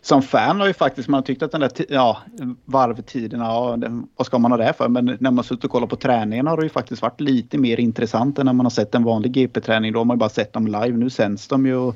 [0.00, 2.18] Som fan har ju faktiskt man tyckt att den där ja,
[2.64, 4.88] varvtiden, ja, den, vad ska man ha det för?
[4.88, 7.80] Men när man suttit och kollat på träningen har det ju faktiskt varit lite mer
[7.80, 9.92] intressant än när man har sett en vanlig GP-träning.
[9.92, 10.92] Då har man ju bara sett dem live.
[10.92, 11.92] Nu sänds de ju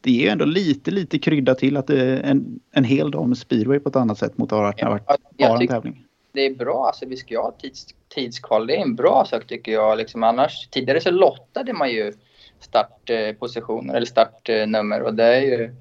[0.00, 3.28] det är ju ändå lite, lite krydda till att det är en, en hel dag
[3.28, 4.98] med speedway på ett annat sätt mot att ha varit Ja,
[5.36, 6.04] jag bara en tävling.
[6.32, 6.86] det är bra.
[6.86, 8.66] Alltså, vi ska ju ha tids, tidskval.
[8.66, 9.98] Det är en bra sak tycker jag.
[9.98, 12.12] Liksom, annars, tidigare så lottade man ju
[12.60, 15.74] startpositioner eller startnummer och det är ju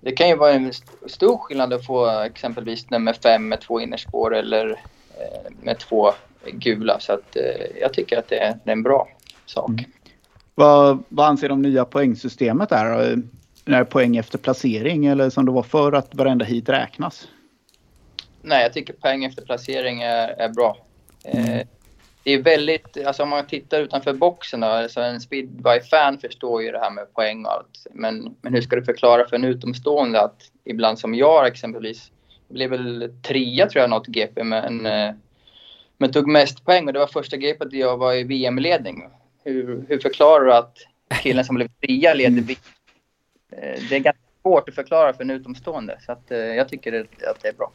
[0.00, 3.80] det kan ju vara en st- stor skillnad att få exempelvis nummer fem med två
[3.80, 4.70] innerspår eller
[5.18, 6.12] eh, med två
[6.52, 7.00] gula.
[7.00, 9.08] Så att, eh, jag tycker att det är, en bra
[9.46, 9.68] sak.
[9.70, 9.84] Mm.
[10.54, 12.86] Vad, vad anser du om nya poängsystemet där?
[13.64, 17.28] Är det poäng efter placering eller som det var förr att varenda hit räknas?
[18.42, 20.76] Nej, jag tycker poäng efter placering är, är bra.
[21.24, 21.60] Eh,
[22.22, 26.70] det är väldigt, alltså om man tittar utanför boxen då, alltså en speedway-fan förstår ju
[26.70, 27.86] det här med poäng och allt.
[27.90, 32.10] Men, men hur ska du förklara för en utomstående att ibland som jag exempelvis,
[32.48, 35.14] blev väl trea tror jag något GP men, eh,
[35.98, 39.04] men tog mest poäng och det var första GPet jag var i VM-ledning.
[39.44, 40.76] Hur, hur förklarar du att
[41.22, 42.58] killen som blev trea leder VM?
[43.52, 47.06] Eh, Det är ganska svårt att förklara för en utomstående så att, eh, jag tycker
[47.30, 47.72] att det är bra.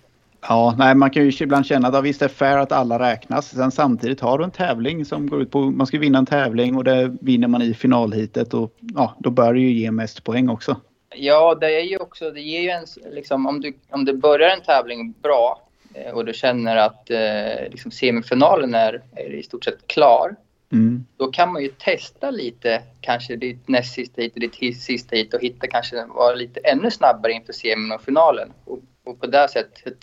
[0.50, 3.50] Ja, nej, man kan ju ibland känna att visst är det fair att alla räknas.
[3.50, 6.76] Sen samtidigt har du en tävling som går ut på man ska vinna en tävling
[6.76, 10.50] och det vinner man i finalhitet och ja, då bör det ju ge mest poäng
[10.50, 10.78] också.
[11.16, 14.50] Ja, det är ju också, det ger ju en, liksom, om, du, om du börjar
[14.50, 15.62] en tävling bra
[15.93, 20.36] eh, och du känner att eh, liksom semifinalen är, är i stort sett klar,
[20.72, 21.06] Mm.
[21.18, 25.34] då kan man ju testa lite, kanske ditt näst sista hit och ditt sista hit
[25.34, 29.47] och hitta kanske vara lite ännu snabbare inför semin och finalen och, och på det
[29.49, 29.97] sättet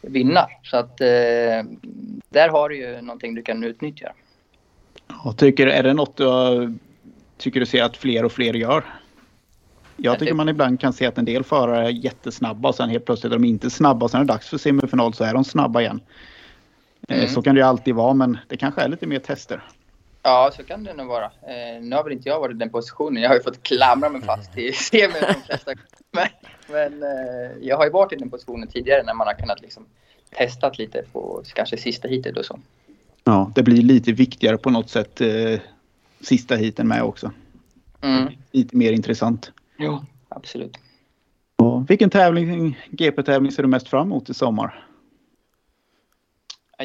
[0.00, 0.46] vinna.
[0.62, 1.06] Så att eh,
[2.28, 4.12] där har du ju någonting du kan utnyttja.
[5.24, 6.74] Och tycker, är det något du har-
[7.38, 8.84] tycker du ser att fler och fler gör?
[9.96, 13.04] Jag tycker man ibland kan se att en del förare är jättesnabba och sen helt
[13.04, 15.44] plötsligt är de inte snabba och sen är det dags för semifinal så är de
[15.44, 16.00] snabba igen.
[17.08, 17.28] Eh, Mm.
[17.28, 19.62] Så kan det ju alltid vara, men det kanske är lite mer tester.
[20.22, 21.24] Ja, så kan det nog vara.
[21.24, 23.22] Eh, nu har väl inte jag varit i den positionen.
[23.22, 25.72] Jag har ju fått klamra mig fast i semin de flesta
[26.12, 26.28] Men,
[26.68, 29.86] men eh, jag har ju varit i den positionen tidigare när man har kunnat liksom
[30.38, 32.58] testat lite på kanske sista heatet och så.
[33.24, 35.60] Ja, det blir lite viktigare på något sätt eh,
[36.20, 37.32] sista heaten med också.
[38.00, 38.32] Mm.
[38.50, 39.52] Lite mer intressant.
[39.78, 40.76] Jo, absolut.
[41.56, 44.86] Ja, vilken tävling, GP-tävling ser du mest fram emot i sommar?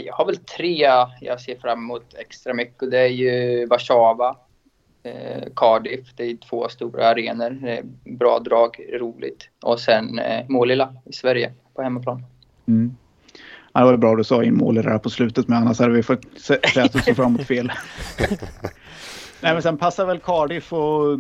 [0.03, 0.87] Jag har väl tre
[1.21, 4.35] jag ser fram emot extra mycket och det är ju Warszawa,
[5.03, 6.07] eh, Cardiff.
[6.15, 7.49] Det är två stora arenor.
[7.49, 9.49] Det är bra drag, roligt.
[9.63, 12.23] Och sen eh, Målilla i Sverige på hemmaplan.
[12.67, 12.95] Mm.
[13.73, 16.03] Ja, det var bra du sa in målet där på slutet, men annars hade vi
[16.03, 17.71] fått se- säga att du såg fram emot fel.
[19.41, 21.19] Nej, men sen passar väl Cardiff och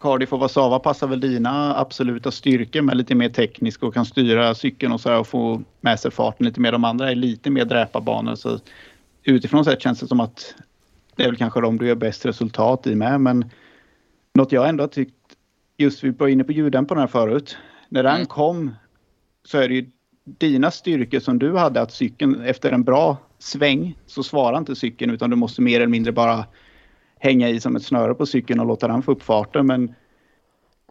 [0.00, 4.54] Cardiff och Warszawa passar väl dina absoluta styrkor med lite mer teknisk och kan styra
[4.54, 6.72] cykeln och så och få med sig farten lite mer.
[6.72, 8.58] De andra är lite mer dräparbanor så
[9.22, 10.54] utifrån sett känns det som att
[11.16, 13.20] det är väl kanske de du gör bäst resultat i med.
[13.20, 13.50] Men
[14.34, 15.14] något jag ändå har tyckt,
[15.76, 17.56] just vi var inne på ljuddämparen här förut.
[17.88, 18.26] När den Mm.
[18.26, 18.74] kom
[19.44, 19.90] så är det ju
[20.24, 25.10] dina styrkor som du hade att cykeln efter en bra sväng så svarar inte cykeln
[25.10, 26.44] utan du måste mer eller mindre bara
[27.18, 29.66] hänga i som ett snöre på cykeln och låta den få upp farten.
[29.66, 29.94] Men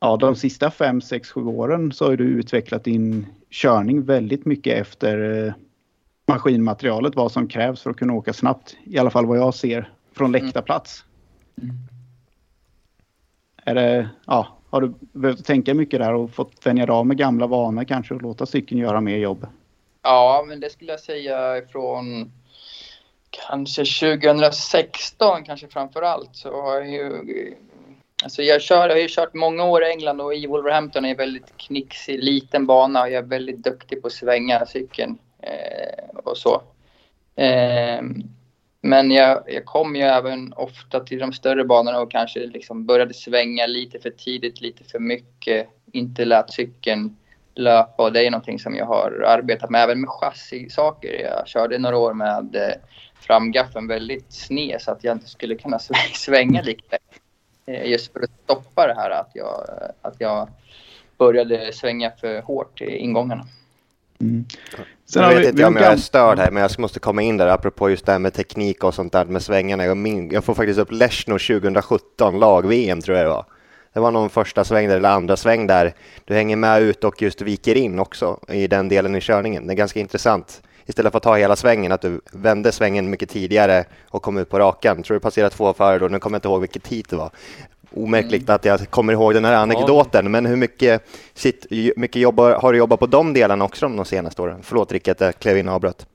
[0.01, 4.82] ja, de sista fem, sex, sju åren så har du utvecklat din körning väldigt mycket
[4.82, 5.53] efter eh,
[6.28, 8.78] maskinmaterialet, vad som krävs för att kunna åka snabbt.
[8.84, 11.05] I alla fall vad jag ser från läktarplats.
[13.65, 17.17] Är det, ja, har du behövt tänka mycket där och fått vänja dig av med
[17.17, 19.47] gamla vanor kanske och låta cykeln göra mer jobb?
[20.01, 22.32] Ja, men det skulle jag säga från
[23.49, 27.55] kanske 2016 kanske framför allt så har jag ju
[28.23, 31.09] Alltså jag, kör, jag har ju kört många år i England och i Wolverhampton är
[31.09, 36.19] en väldigt knixig liten bana och jag är väldigt duktig på att svänga cykeln eh,
[36.23, 36.61] och så.
[37.35, 38.01] Eh,
[38.81, 43.13] men jag, jag kom ju även ofta till de större banorna och kanske liksom började
[43.13, 45.67] svänga lite för tidigt, lite för mycket.
[45.91, 47.15] Inte lät cykeln
[47.58, 51.22] löpa och det är någonting som jag har arbetat med även med chassisaker.
[51.24, 52.74] Jag körde några år med eh,
[53.22, 56.97] framgaffeln väldigt sned så att jag inte skulle kunna sv- svänga lika.
[57.66, 59.64] Eh, Just för att stoppa det här att jag,
[60.01, 60.49] att jag
[61.18, 63.45] började svänga för hårt i ingångarna.
[64.22, 64.45] Mm.
[65.05, 67.22] Sen jag vi- vet vi inte om jag är störd här, men jag måste komma
[67.22, 69.86] in där apropå just det här med teknik och sånt där med svängarna.
[69.86, 73.45] Jag, min, jag får faktiskt upp Leshno 2017, lag-VM tror jag det var.
[73.97, 75.93] Det var någon första sväng där, eller andra sväng där
[76.25, 79.67] du hänger med ut och just viker in också i den delen i körningen.
[79.67, 80.61] Det är ganska intressant.
[80.85, 84.49] Istället för att ta hela svängen, att du vände svängen mycket tidigare och kom ut
[84.49, 85.03] på rakan.
[85.03, 87.29] Tror du passerade två förare då, nu kommer jag inte ihåg vilket tid det var.
[87.95, 92.73] Omärkligt att jag kommer ihåg den här anekdoten, men hur mycket, sitt, mycket jobbar, har
[92.73, 94.59] du jobbat på de delarna också de senaste åren?
[94.63, 96.05] Förlåt Rick att jag klev in och avbröt.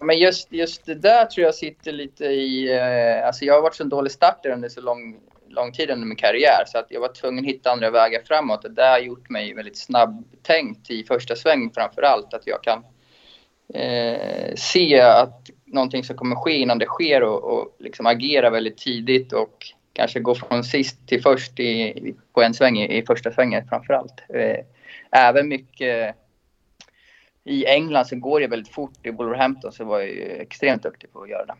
[0.00, 2.76] Men just, just det där tror jag sitter lite i...
[2.78, 5.16] Eh, alltså jag har varit så en dålig starter under så lång,
[5.52, 8.64] lång tid under min karriär så att jag var tvungen att hitta andra vägar framåt.
[8.64, 12.34] Och det har gjort mig väldigt snabbtänkt i första sväng framför allt.
[12.34, 12.84] Att jag kan
[13.74, 18.78] eh, se att någonting som kommer ske innan det sker och, och liksom agera väldigt
[18.78, 23.32] tidigt och kanske gå från sist till först i, på en sväng i, i första
[23.32, 24.22] svängen framför allt.
[24.28, 24.58] Eh,
[25.10, 26.16] även mycket
[27.44, 29.06] i England så går det väldigt fort.
[29.06, 31.54] I Wolverhampton så var jag ju extremt duktig på att göra det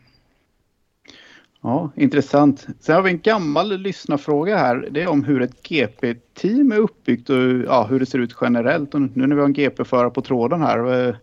[1.63, 2.67] ja, intressant.
[2.79, 4.87] Sen har vi en gammal lyssnarfråga här.
[4.91, 8.93] Det är om hur ett GP-team är uppbyggt och ja, hur det ser ut generellt.
[8.93, 11.07] Och nu när vi har en GP-förare på tråden här.
[11.07, 11.15] Eh,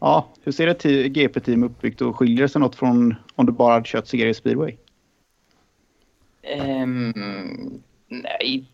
[0.00, 0.82] ja, hur ser ett
[1.12, 4.76] GP-team uppbyggt och skiljer det sig något från om du bara hade kört serie speedway?
[6.60, 8.64] Um, nej,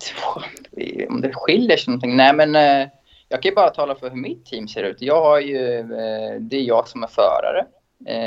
[1.08, 2.16] om det skiljer sig någonting?
[2.16, 2.88] Nej, men eh,
[3.28, 5.02] jag kan ju bara tala för hur mitt team ser ut.
[5.02, 7.66] Jag har ju, eh, det är jag som är förare.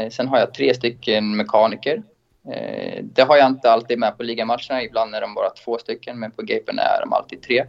[0.10, 2.04] Sen har jag tre stycken mekaniker.
[2.52, 4.84] Eh, det har jag inte alltid med på ligamatcherna.
[4.84, 7.66] Ibland är de bara två stycken, men på gapen är de alltid tre.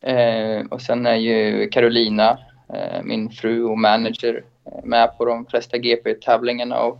[0.00, 2.38] Eh, och sen är ju Carolina,
[2.74, 4.44] eh, min fru och manager,
[4.84, 6.98] med på de flesta GP-tävlingarna och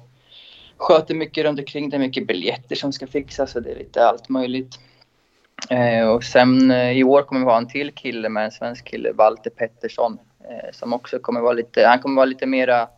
[0.76, 1.90] sköter mycket runt omkring.
[1.90, 4.80] Det är mycket biljetter som ska fixas och det är lite allt möjligt.
[6.14, 9.50] Och sen i år kommer vi ha en till kille med en svensk kille, Walter
[9.50, 10.18] Pettersson,
[10.72, 12.88] som också kommer vara lite, han kommer vara lite mera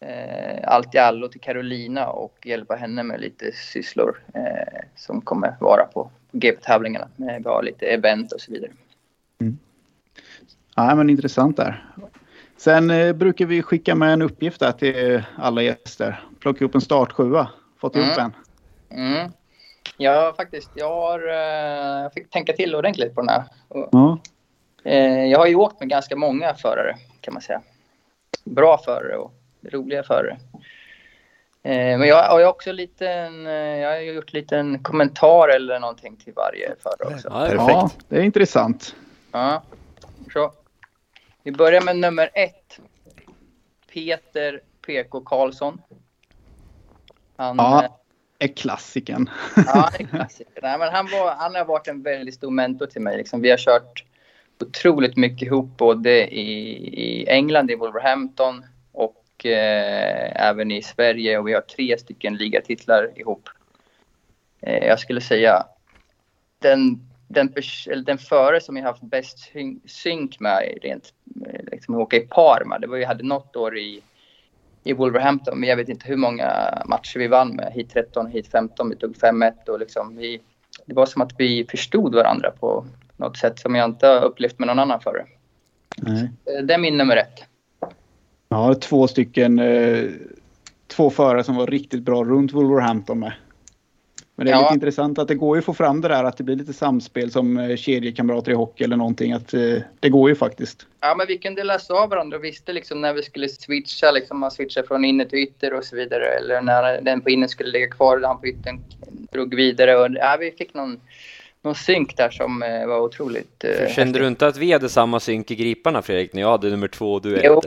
[0.00, 5.56] eh, allt i allo till Carolina och hjälpa henne med lite sysslor eh, som kommer
[5.60, 7.08] vara på, GP-tävlingarna.
[7.16, 8.70] Vi har lite event och så vidare.
[10.76, 11.84] Ja, men intressant där.
[12.56, 16.22] Sen eh, brukar vi skicka med en uppgift där till alla gäster.
[16.40, 17.48] Plocka upp en startsjua.
[17.80, 18.18] Fått upp Mm.
[18.18, 18.32] en.
[18.98, 19.30] Mm.
[19.96, 23.44] Jag faktiskt, jag har, eh, jag fick tänka till ordentligt på den här.
[23.92, 24.18] Ja.
[24.84, 27.60] eh, jag har ju åkt med ganska många förare kan man säga.
[28.44, 29.32] Bra förare och
[29.64, 30.38] roliga förare.
[31.62, 36.32] Eh, men jag har också liten, eh, jag har gjort liten kommentar eller någonting till
[36.32, 37.28] varje förare också.
[37.30, 37.70] Ja, det är Perfekt.
[37.70, 38.94] Ja, det är intressant.
[39.32, 39.62] Ja,
[40.32, 40.52] så.
[41.42, 42.80] Vi börjar med nummer ett.
[43.92, 45.82] Peter PK Karlsson.
[47.36, 47.84] Han, Ja.
[47.84, 47.90] eh,
[48.38, 49.30] Är klassiken.
[49.66, 50.58] Ja, är klassiker.
[50.62, 53.16] Nej, men han, var, han har varit en väldigt stor mentor till mig.
[53.16, 54.04] Liksom, vi har kört
[54.60, 56.50] otroligt mycket ihop både i,
[57.02, 58.64] i England, i Wolverhampton
[59.40, 61.38] och eh, även i Sverige.
[61.38, 63.48] Och vi har tre stycken ligatitlar ihop.
[64.60, 65.64] Eh, jag skulle säga
[66.58, 67.52] den, den,
[68.04, 71.12] den före som jag haft bäst syn- synk med rent
[71.46, 72.80] eh, liksom, åka i par med.
[72.80, 74.02] Det var vi hade något år i
[74.84, 77.72] i Wolverhampton, men jag vet inte hur många matcher vi vann med.
[77.72, 80.40] Hit 13, hit 15, vi tog 5-1 och liksom vi,
[80.86, 82.86] det var som att vi förstod varandra på
[83.16, 85.24] något sätt som jag inte har upplevt med någon annan förr.
[85.96, 86.30] Nej.
[86.62, 87.49] Det är min nummer ett.
[88.52, 89.58] Ja, två stycken.
[89.58, 90.04] Eh,
[90.86, 93.32] två förare som var riktigt bra runt Wolverhampton med.
[94.34, 94.62] Men det är Ja.
[94.62, 96.72] lite intressant att det går ju att få fram det där att det blir lite
[96.72, 99.32] samspel som eh, kedjekamrater i hockey eller någonting.
[99.32, 100.86] Att eh, det går ju faktiskt.
[101.00, 104.38] Ja, men vi kunde läsa av varandra och visste liksom när vi skulle switcha, liksom
[104.40, 106.24] man switchar från inner till ytter och så vidare.
[106.24, 108.80] Eller när den på inner skulle ligga kvar och han på yttern
[109.32, 109.96] drog vidare.
[109.96, 111.00] Och, ja, vi fick någon,
[111.62, 113.64] någon synk där som eh, var otroligt...
[113.64, 114.14] eh, Kände häftig.
[114.14, 117.14] du inte att vi hade samma synk i griparna Fredrik, när jag hade nummer två
[117.14, 117.42] och du ett?
[117.44, 117.62] Jo,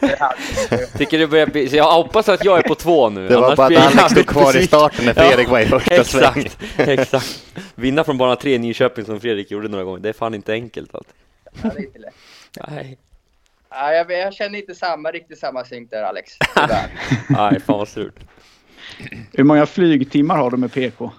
[0.00, 0.98] Eller?
[0.98, 3.28] Tycker det börjar bli, så jag hoppas att jag är på två nu.
[3.28, 6.32] Det var bara att Alex stod kvar i starten när Fredrik var i första sväng.
[6.44, 7.44] Exakt, exakt.
[7.74, 10.52] Vinna från bana tre i Nyköping som Fredrik gjorde några gånger, det är fan inte
[10.52, 10.90] enkelt.
[10.92, 11.00] Ja,
[11.62, 12.14] det är inte lätt.
[12.68, 12.98] Nej,
[13.70, 16.32] Ja, jag, jag känner inte samma, riktigt samma synk där Alex.
[17.28, 18.14] Nej, fan vad surt.
[19.32, 21.10] Hur många flygtimmar har du med PK?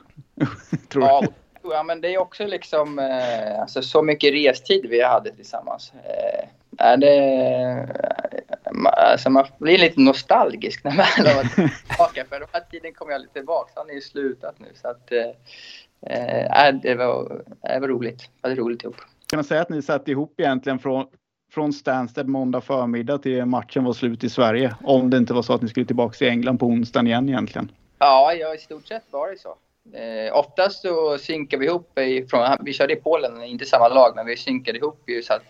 [0.89, 1.07] Tror du?
[1.07, 1.23] ja,
[1.71, 5.93] ja, men det är också liksom eh, alltså, så mycket restid vi hade tillsammans.
[6.03, 6.47] Eh,
[6.77, 7.13] är det,
[8.71, 12.25] ma- alltså, man blir lite nostalgisk när man väl har varit tillbaka.
[12.29, 13.71] För den här tiden kommer jag lite tillbaka.
[13.75, 14.67] Han är ju slutat nu.
[14.81, 18.29] Så att, eh, eh, det, var, det var roligt.
[18.41, 18.95] Det var roligt ihop.
[19.27, 21.07] Kan man säga att ni satt ihop egentligen från,
[21.53, 24.75] från Stansted måndag förmiddag till matchen var slut i Sverige?
[24.83, 27.71] Om det inte var så att ni skulle tillbaka till England på onsdagen igen egentligen.
[27.99, 29.55] Ja, ja, i stort sett var det så.
[29.93, 31.99] Eh, oftast så synkar vi ihop.
[31.99, 35.43] Ifrån, vi körde i Polen, inte samma lag, men vi synkade ihop ju så att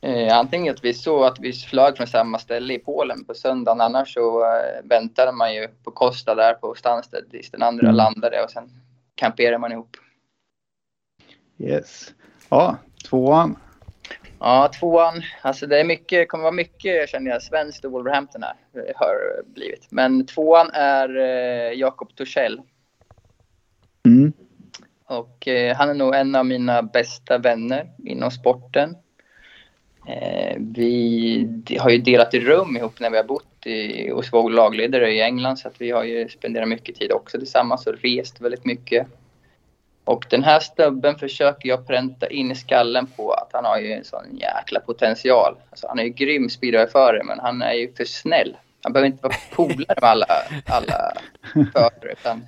[0.00, 3.80] eh, antingen att vi såg att vi flög från samma ställe i Polen på söndagen,
[3.80, 7.96] annars så eh, väntade man ju på Costa där på Stansted tills den andra Mm.
[7.96, 8.70] landade och sen
[9.14, 9.96] kamperade man ihop.
[11.58, 12.14] Yes.
[12.48, 12.76] Ja,
[13.08, 13.56] tvåan.
[14.40, 15.22] Ja, tvåan.
[15.42, 18.54] Alltså det är mycket, kommer vara mycket, känner jag, svenskt och Wolverhampton här.
[18.72, 19.86] Det har blivit.
[19.90, 22.62] Men tvåan är eh, Jakob Torssell.
[25.08, 28.96] Och eh, han är nog en av mina bästa vänner inom sporten.
[30.08, 35.12] Eh, vi har ju delat rum ihop när vi har bott i, hos vår lagledare
[35.12, 38.64] i England så att vi har ju spenderat mycket tid också tillsammans och rest väldigt
[38.64, 39.06] mycket.
[40.04, 43.92] Och den här stubben försöker jag pränta in i skallen på att han har ju
[43.92, 45.56] en sån jäkla potential.
[45.70, 48.56] Alltså, han är ju grym speedwayförare men han är ju för snäll.
[48.82, 50.26] Han behöver inte vara polare med alla,
[50.66, 51.12] alla
[51.72, 52.46] förare utan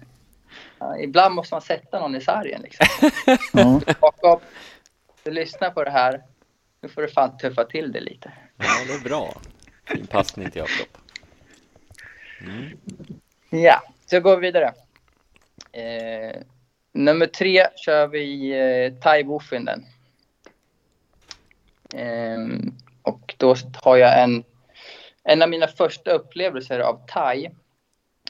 [1.01, 2.87] ibland måste man sätta någon i sargen liksom.
[3.53, 3.81] Ja.
[4.01, 4.43] Jakob,
[5.22, 6.22] du lyssnar på det här.
[6.81, 8.33] Nu får du fan tuffa till det lite.
[8.57, 9.41] Ja, det är bra.
[9.85, 11.01] Fin passning till Jakob.
[13.51, 14.72] Ja, så går vi vidare.
[15.72, 16.41] Eh,
[16.93, 19.20] nummer tre kör vi eh, Thai.
[21.95, 22.39] Eh,
[23.03, 24.45] och då tar jag en,
[25.24, 27.51] en av mina första upplevelser av Thai.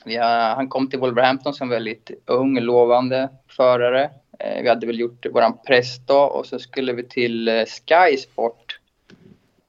[0.04, 4.10] Har, han kom till Wolverhampton som väldigt ung, lovande förare.
[4.38, 8.16] Eh, vi hade väl gjort våran press då och så skulle vi till eh, Sky
[8.16, 8.80] Sport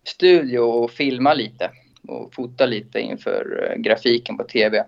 [0.03, 1.71] studio och filma lite
[2.07, 4.85] och fota lite inför eh, grafiken på tv.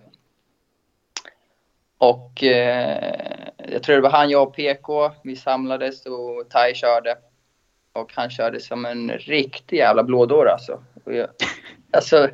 [1.98, 5.12] Och eh, jag tror det var han, jag och PK.
[5.24, 7.16] Vi samlades och Tai körde.
[7.94, 10.84] Och han körde som en riktig jävla blådåre alltså.
[11.06, 11.28] Jag,
[11.91, 12.30] alltså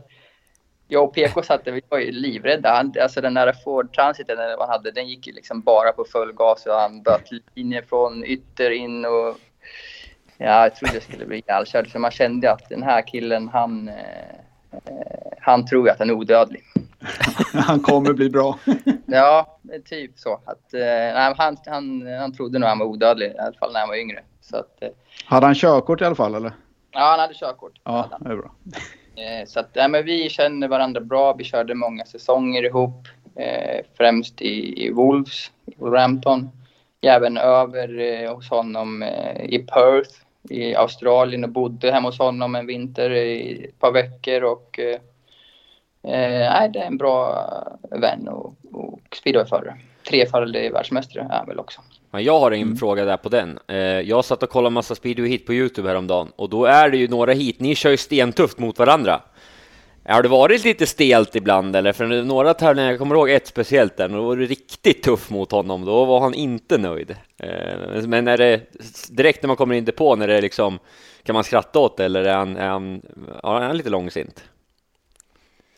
[0.92, 2.76] jag och PK satt där, vi var ju livrädda.
[2.76, 6.34] Han, alltså den där Ford Transiten han hade, den gick ju liksom bara på full
[6.34, 9.38] gas och han böt linjer från ytter in och
[10.38, 11.92] ja, jag trodde det skulle bli ihjälkörd.
[11.92, 14.76] Så man kände att den här killen, han, eh,
[15.40, 16.64] han tror ju att han är odödlig.
[17.54, 18.60] Han kommer bli bra.
[19.06, 20.42] Ja, typ så.
[20.46, 23.90] Att, eh, han, han, han trodde nog han var odödlig, i alla fall när han
[23.90, 24.24] var yngre.
[24.42, 24.90] Så att, eh,
[25.26, 26.52] Hade han körkort i alla fall eller?
[26.92, 27.74] ja, han hade körkort.
[27.84, 28.52] Ja, det är bra.
[29.20, 31.34] Eh, så att, nej, men vi känner varandra bra.
[31.34, 33.07] Vi körde många säsonger ihop.
[33.36, 36.49] Eh, främst i, i Wolves, i Wolverhampton.
[37.01, 40.11] Även över eh, hos honom eh, i Perth
[40.49, 44.43] i Australien och bodde hemma hos honom en vinter i ett par veckor.
[44.43, 44.99] Och, eh,
[46.03, 47.47] Eh, det är en bra
[47.91, 49.78] vän och, och speedwayförare.
[50.09, 51.82] Trefaldig världsmästare är han väl också.
[52.12, 53.60] Men jag har en fråga där på den.
[53.68, 56.97] Eh, jag satt och kollade massa speedway hit på Youtube häromdagen och då är det
[56.97, 57.60] ju några hit.
[57.60, 59.22] Ni kör ju stentufft mot varandra.
[60.05, 61.91] Har det varit lite stelt ibland eller?
[61.91, 65.51] För några tävlingar, jag kommer ihåg ett speciellt där, då var det riktigt tuff mot
[65.51, 65.86] honom.
[65.86, 67.16] Då var han inte nöjd.
[67.38, 68.62] Eh, men är det
[69.10, 70.80] direkt när man kommer in på när det är liksom,
[71.24, 73.01] kan man skratta åt det eller är han, är han,
[73.43, 74.43] ja, är han lite långsint?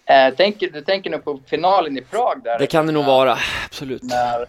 [0.05, 2.59] Eh, tänker, du tänker nog på finalen i Prag där?
[2.59, 4.03] Det kan det nog vara, absolut.
[4.03, 4.45] När,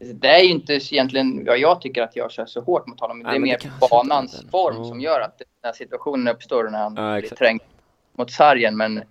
[0.00, 3.18] det är ju inte egentligen vad jag tycker att jag kör så hårt mot honom.
[3.18, 4.84] Nej, det är mer det banans form Ja.
[4.84, 7.60] som gör att den här situationen uppstår när han Ja, blir trängd
[8.16, 8.76] mot sargen.
[8.76, 9.02] Men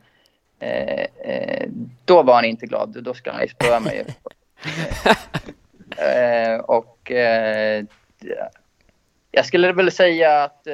[0.59, 1.69] eh, eh,
[2.05, 3.03] då var han inte glad.
[3.03, 4.05] Då ska han ju spöa mig.
[5.97, 7.83] eh, och eh,
[9.31, 10.73] jag skulle väl säga att eh,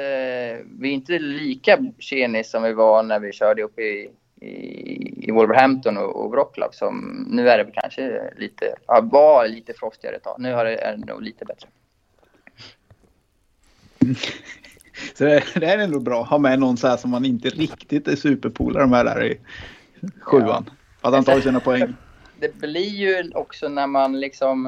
[0.80, 4.10] vi är inte lika tjenis som vi var när vi körde upp i,
[4.46, 6.76] i, i Wolverhampton och, och Wroclaw.
[6.78, 10.36] Som, nu är det kanske lite, ja, var lite frostigare ett tag.
[10.40, 11.68] Nu har det, är det nog lite bättre.
[15.18, 17.50] Så det, det är ändå bra att ha med någon så här som man inte
[17.50, 19.40] riktigt är superpolare med där i
[20.22, 20.70] sjuan.
[21.02, 21.96] Att han tar sina poäng.
[22.40, 24.66] Det blir ju också när man liksom...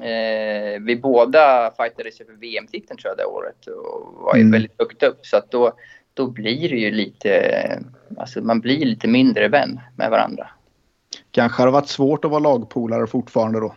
[0.00, 4.52] Eh, vi båda fightades ju för VM-titeln tror jag det året och var ju Mm.
[4.52, 5.26] väldigt högt upp.
[5.26, 5.72] Så att då,
[6.14, 7.82] då blir det ju lite...
[8.16, 10.50] Alltså man blir lite mindre vän med varandra.
[11.30, 13.74] Kanske har det varit svårt att vara lagpolare fortfarande då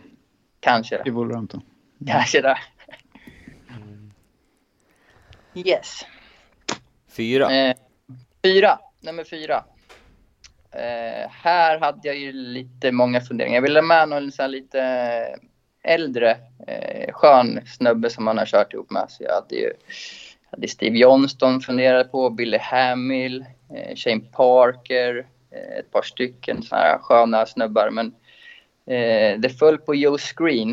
[0.60, 1.02] Kanske.
[1.06, 1.62] i Wolverhampton.
[2.06, 2.58] Kanske det.
[5.54, 6.06] Yes.
[7.08, 7.56] Fyra.
[7.56, 7.74] Eh,
[8.44, 8.78] fyra.
[9.00, 9.64] Nummer fyra.
[10.70, 13.54] Eh, här hade jag ju lite många funderingar.
[13.54, 14.80] Jag ville med någon så här lite
[15.82, 16.36] äldre
[16.66, 19.06] eh, skön snubbe som man har kört ihop med.
[19.08, 19.72] Så jag hade ju
[20.50, 23.44] hade Steve Johnston funderade på, Billy Hamill,
[23.74, 27.90] eh, Shane Parker, eh, ett par stycken såna här sköna snubbar.
[27.90, 28.06] Men
[28.86, 30.72] eh, det föll på Joe Screen.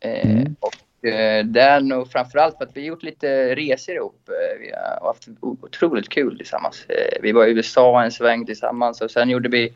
[0.00, 0.56] Eh, Mm.
[0.60, 4.28] och eh, det är nog framförallt för att vi har gjort lite resor ihop.
[4.28, 6.86] Eh, vi har haft otroligt kul tillsammans.
[7.22, 9.72] Vi var i USA en sväng tillsammans och sen gjorde vi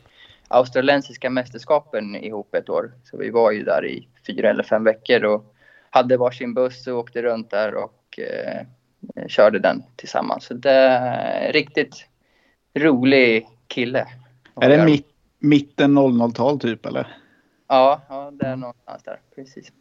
[0.47, 2.91] australiensiska mästerskapen ihop ett år.
[3.03, 5.50] Så vi var ju där i fyra eller fem veckor och
[5.93, 8.65] hade varsin buss och åkte runt där och eh,
[9.27, 10.45] körde den tillsammans.
[10.45, 12.05] Så det är en riktigt
[12.73, 14.07] rolig kille.
[14.61, 15.07] Är det mitt,
[15.39, 17.17] mitten 00-tal typ eller?
[17.67, 19.19] Ja, ja det är någonstans där.
[19.35, 19.71] Precis.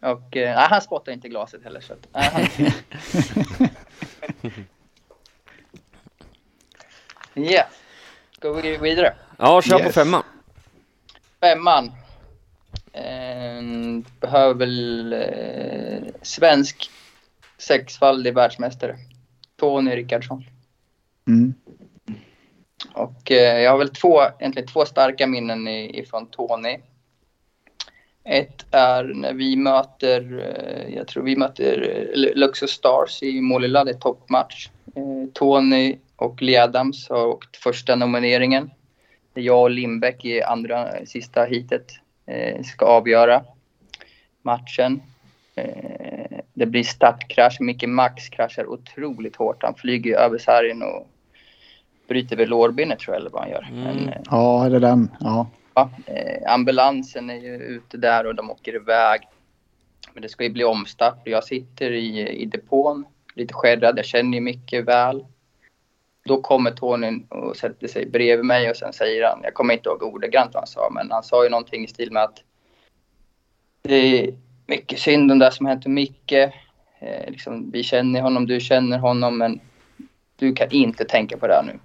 [0.00, 1.80] Och eh, han spottar inte glaset heller.
[1.80, 2.70] Så att, nej, han...
[7.38, 7.64] Ja,
[8.32, 9.14] ska vi vidare?
[9.38, 9.94] Ja, kör på Yes.
[9.94, 10.22] femman.
[11.40, 11.92] Femman.
[12.92, 13.25] Eh,
[14.20, 16.90] behöver väl eh, svensk
[17.58, 18.96] sexfaldig världsmästare.
[19.56, 20.44] Tony Rickardsson.
[21.28, 21.54] Mm.
[22.94, 26.78] Och eh, jag har väl två, egentligen två starka minnen i- ifrån Tony.
[28.24, 31.82] Ett är när vi möter, eh, jag tror vi möter
[32.14, 34.68] eh, Luxor Stars i Målilla, det är toppmatch.
[34.96, 38.70] Eh, Tony och Lee Adams har åkt första nomineringen.
[39.34, 41.92] Jag och Lindbäck i andra, sista heatet
[42.26, 43.44] eh, ska avgöra
[44.46, 45.02] matchen.
[45.54, 47.60] Eh, det blir startkrasch.
[47.60, 49.62] Micke Max kraschar otroligt hårt.
[49.62, 51.08] Han flyger ju över sargen och
[52.08, 53.68] bryter väl lårbenet tror jag eller vad han gör.
[53.70, 53.82] Mm.
[53.82, 55.10] Men, eh, Ja, är det den?
[55.20, 55.46] Ja.
[55.74, 59.20] ja, eh, ambulansen är ju ute där och de åker iväg.
[60.12, 63.98] Men det ska ju bli omstart och jag sitter i, i depån lite skärrad.
[63.98, 65.24] Jag känner ju mycket väl.
[66.24, 69.88] Då kommer Tony och sätter sig bredvid mig och sen säger han, jag kommer inte
[69.88, 72.42] ihåg ordagrant vad han sa, men han sa ju någonting i stil med att
[73.86, 74.34] det är
[74.66, 76.32] mycket synd om det som hänt med Micke.
[76.98, 79.60] Eh, liksom, vi känner honom, du känner honom, men
[80.36, 81.78] du kan inte tänka på det här nu.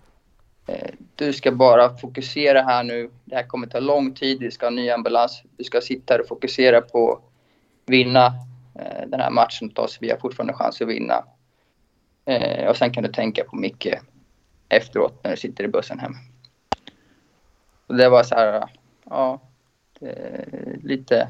[0.73, 3.09] Eh, Du ska bara fokusera här nu.
[3.25, 4.39] Det här kommer ta lång tid.
[4.39, 5.43] Vi ska ha ny ambulans.
[5.57, 7.21] Du ska sitta här och fokusera på att
[7.85, 8.25] vinna
[8.75, 9.97] eh, den här matchen åt oss.
[10.01, 11.23] Vi har fortfarande chans att vinna.
[12.25, 13.87] Eh, Och sen kan du tänka på Micke
[14.69, 16.13] efteråt när du sitter i bussen hem.
[17.87, 18.63] Och det var så här,
[19.09, 19.41] ja,
[19.99, 20.45] det
[20.83, 21.27] lite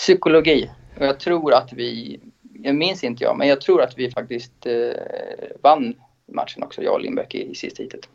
[0.00, 0.70] psykologi.
[0.98, 2.20] Och jag tror att vi,
[2.62, 4.72] jag minns inte jag, men jag tror att vi faktiskt eh,
[5.62, 5.94] vann
[6.32, 8.08] matchen också, jag och Lindbäck i, i sista heatet.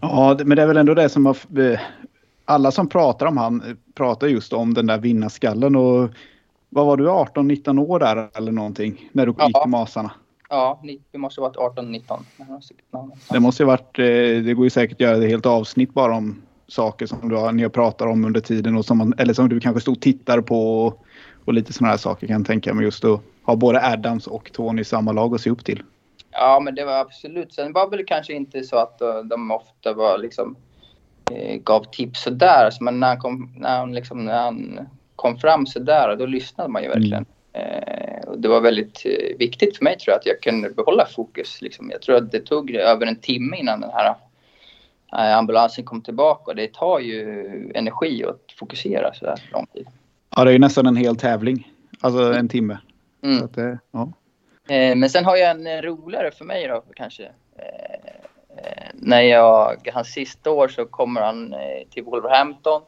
[0.00, 1.36] Ja, det- men det är väl ändå det som har...
[1.72, 1.80] eh,
[2.44, 6.08] Alla som pratar om han eh, pratar just om den där vinnarskallen och
[6.68, 9.46] vad var du, 18-19 år där eller någonting när du Ja.
[9.46, 10.10] gick till Masarna?
[10.48, 10.80] Ja,
[11.12, 12.20] vi måste ha varit 18-19.
[13.30, 14.04] Det måste ju varit, eh,
[14.44, 16.42] det går ju säkert att göra ett helt avsnitt bara om
[16.72, 19.48] saker som du har, ni har pratat om under tiden och som man, eller som
[19.48, 21.04] du kanske stod och tittade på och,
[21.44, 24.52] och lite sådana här saker kan jag tänka mig just att ha både Adams och
[24.52, 25.82] Tony i samma lag att se upp till.
[26.30, 27.54] Ja, men det var absolut.
[27.54, 30.56] Sen var väl kanske inte så att uh, de ofta var liksom
[31.30, 32.64] eh, gav tips sådär.
[32.64, 34.80] Alltså, men när han, kom, när, han liksom, när han
[35.16, 37.26] kom fram sådär, då lyssnade man ju verkligen.
[37.52, 41.06] Eh, och det var väldigt eh, viktigt för mig tror jag att jag kunde behålla
[41.06, 41.62] fokus.
[41.62, 41.90] Liksom.
[41.90, 44.14] Jag tror att det tog över en timme innan den här eh,
[45.10, 46.50] ambulansen kom tillbaka.
[46.50, 49.86] Och det tar ju energi att fokusera så här lång tid.
[50.36, 51.72] Ja, det är ju nästan en hel tävling.
[52.00, 52.78] Alltså en timme.
[53.22, 53.48] Mm.
[53.54, 54.12] Det- ja.
[54.74, 57.22] Eh, men sen har jag en eh, roligare för mig då kanske.
[57.24, 57.94] Eh,
[58.56, 62.82] eh, när jag, hans sista år så kommer han eh, till Wolverhampton.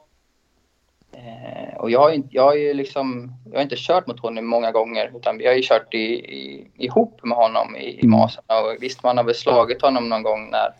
[1.12, 4.46] Eh, och jag har, ju, jag har ju liksom, jag har inte kört mot honom
[4.46, 8.60] många gånger utan vi har ju kört i, i, ihop med honom i, i Masarna.
[8.60, 10.70] Och visst man har väl slagit honom någon gång när,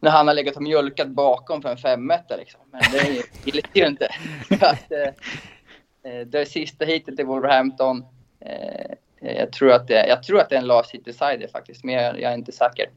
[0.00, 2.60] när han har legat och mjölkat bakom för en femmetta liksom.
[2.70, 4.08] Men det gillar ju inte.
[4.60, 8.04] Att, eh, eh, det sista heatet i Wolverhampton.
[8.40, 8.90] Eh,
[9.20, 11.94] jag, tror att det, jag tror att det är en last hit decider faktiskt, men
[11.94, 12.90] jag, jag är inte säker.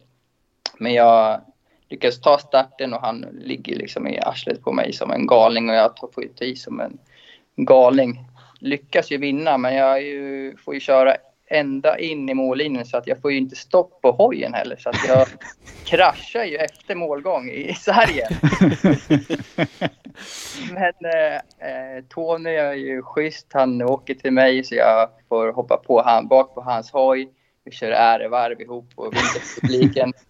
[0.78, 1.42] Men jag
[1.90, 5.76] lyckades ta starten och han ligger liksom i arslet på mig som en galning och
[5.76, 6.98] jag tar- får ju ta i som en
[7.56, 8.26] galning.
[8.60, 11.16] Lyckas ju vinna, men jag ju, får ju köra
[11.50, 14.76] ända in i mållinjen så att jag får ju inte stopp på hojen heller.
[14.76, 15.28] Så att jag
[15.86, 18.28] kraschar ju efter målgång i Sverige.
[20.74, 21.36] Men eh,
[21.70, 23.48] eh, Tony är ju schysst.
[23.54, 27.30] Han åker till mig så jag får hoppa på han, bak på hans hoj.
[27.64, 30.14] Vi kör ärevarv ihop och vinkar till publiken.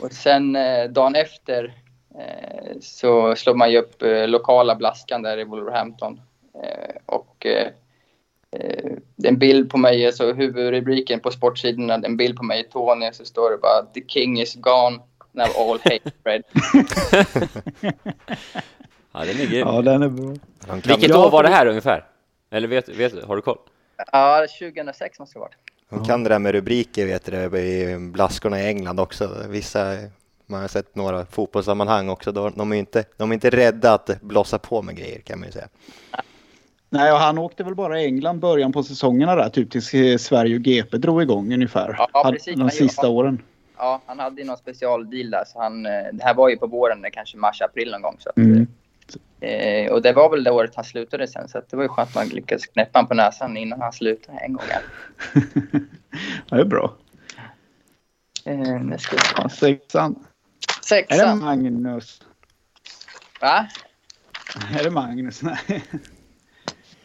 [0.00, 1.74] Och sen eh, dagen efter
[2.18, 6.20] eh, så slår man ju upp eh, lokala Blaskan där i Wolverhampton.
[6.64, 7.72] Eh, och eh, eh, det är
[9.24, 13.24] en bild på mig, alltså huvudrubriken på sportsidorna, en bild på mig i Tony så
[13.24, 14.98] står det bara “The King is gone,
[15.32, 16.42] now all hate Fred”.
[19.12, 19.68] Ja, den är grym.
[19.68, 20.34] ja, den är bra.
[20.84, 22.04] Vilket år var det här ungefär?
[22.50, 23.22] Eller vet, vet du?
[23.26, 23.58] Har du koll?
[24.12, 25.56] Ja, 2006 måste det ha varit.
[25.90, 29.46] han kan det där med rubriker vet du, i blaskorna i England också.
[29.48, 29.96] Vissa,
[30.46, 34.58] man har sett några fotbollssammanhang också, de är inte, de är inte rädda att blossa
[34.58, 35.68] på med grejer kan man ju säga.
[36.90, 40.62] Nej, och han åkte väl bara England början på säsongerna där, typ tills Sverige och
[40.62, 41.96] GP drog igång ungefär.
[42.12, 42.56] Ja, precis.
[42.58, 43.42] De sista gjorde- åren.
[43.76, 45.44] Ja, han hade ju någon specialdeal där.
[45.46, 48.16] Så han, eh, det här var ju på våren, det kanske mars, april någon gång.
[48.18, 48.66] Så att, Mm.
[49.40, 51.48] eh, och det var väl det året han slutade sen.
[51.48, 54.38] Så det var ju skönt att man lyckades knäppa honom på näsan innan han slutade
[54.38, 54.64] en gång.
[56.48, 56.94] ja, det är bra.
[58.44, 60.10] Eh, nu ska vi Ja, ta Sexan.
[60.14, 61.38] Är det sexan.
[61.38, 62.22] Magnus?
[63.40, 63.66] Va?
[64.80, 65.42] Är det Magnus?
[65.42, 65.82] Nej.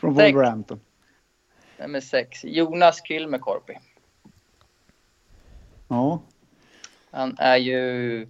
[0.03, 0.35] Från Sex.
[0.35, 0.79] Wolverhampton.
[1.79, 2.43] Nummer sex.
[2.43, 3.73] Jonas Kylmäkorpi.
[5.87, 6.21] Ja.
[7.11, 8.27] Han är ju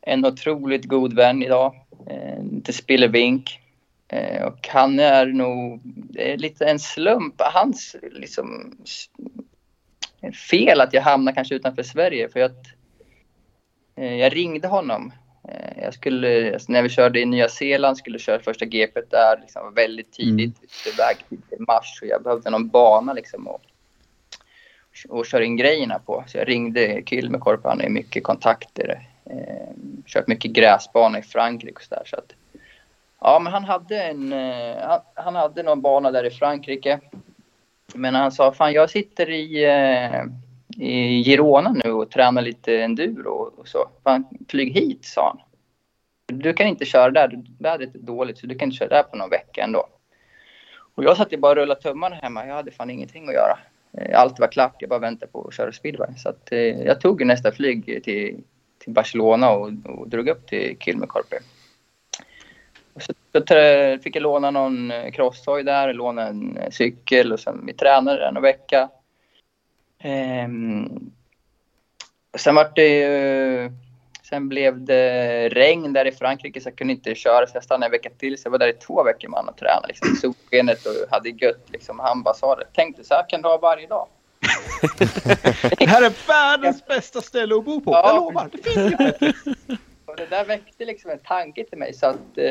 [0.00, 1.74] en otroligt god vän idag.
[2.06, 3.60] Eh, till Spillevink.
[4.08, 5.80] Eh, och han är nog
[6.14, 7.34] är lite en slump.
[7.38, 8.76] Hans liksom,
[10.50, 12.28] fel att jag hamnar kanske utanför Sverige.
[12.28, 12.66] För att
[13.96, 15.12] eh, jag ringde honom.
[15.50, 19.40] Eh, jag skulle, alltså när vi körde i Nya Zeeland, skulle köra första GP där.
[19.40, 20.94] Liksom, väldigt tidigt, mm.
[20.94, 21.16] iväg
[21.48, 21.98] till mars.
[22.02, 23.48] Och jag behövde någon bana liksom.
[23.48, 23.60] Och,
[25.08, 26.24] och köra in grejerna på.
[26.26, 29.08] Så jag ringde Kylmäkorpi, han har mycket kontakter.
[29.24, 29.74] Eh,
[30.06, 32.02] kört mycket gräsbana i Frankrike och sådär.
[32.06, 32.32] Så att,
[33.20, 37.00] ja, men han hade en, eh, han, han hade någon bana där i Frankrike.
[37.94, 40.24] Men han sa, fan jag sitter i, eh,
[40.76, 43.88] i Girona nu och tränar lite enduro och, så.
[44.04, 45.40] Fan, flyg hit, sa han.
[46.38, 49.16] Du kan inte köra där, vädret är dåligt så du kan inte köra där på
[49.16, 49.86] någon vecka ändå.
[50.94, 53.58] Och jag satt ju bara och rullade tummarna hemma, jag hade fan ingenting att göra.
[53.92, 56.14] Eh, allt var klart, jag bara väntade på att köra speedway.
[56.16, 58.42] Så att, eh, jag tog nästa flyg till,
[58.78, 61.36] till Barcelona och, och drog upp till Kylmäkorpi.
[62.96, 67.66] Så, så fick jag låna någon eh, crosshoj där, låna en eh, cykel och sen
[67.66, 68.88] vi tränade där en vecka.
[70.00, 71.10] Ehm,
[72.36, 73.70] sen vart det ju,
[74.30, 77.86] Sen blev det regn där i Frankrike så jag kunde inte köra så jag stannade
[77.86, 78.38] en vecka till.
[78.38, 81.66] Så jag var där i två veckor man och tränade liksom, solskenet och hade gött.
[81.66, 81.98] Liksom.
[81.98, 82.64] Han bara sa det.
[82.72, 84.08] Tänkte så här kan du ha varje dag.
[85.78, 87.92] Det här är världens bästa ställe att bo på.
[87.92, 88.02] Ja.
[88.06, 88.48] Jag lovar.
[88.52, 89.22] Det finns inget.
[90.04, 92.44] Och det där väckte liksom en tanke till mig så att eh,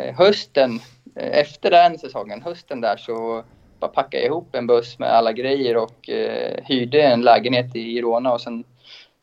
[0.00, 0.80] eh, hösten,
[1.16, 3.44] eh, efter den säsongen, hösten där så
[3.80, 8.32] bara packade ihop en buss med alla grejer och eh, hyrde en lägenhet i Girona
[8.32, 8.64] och sen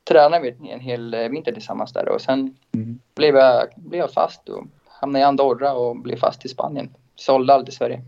[0.08, 3.00] tränade vi en hel eh, vinter tillsammans där och sen Mm.
[3.16, 6.90] blev, jag, blev jag fast och hamnade i Andorra och blev fast i Spanien.
[7.16, 8.02] Sålde allt i Sverige.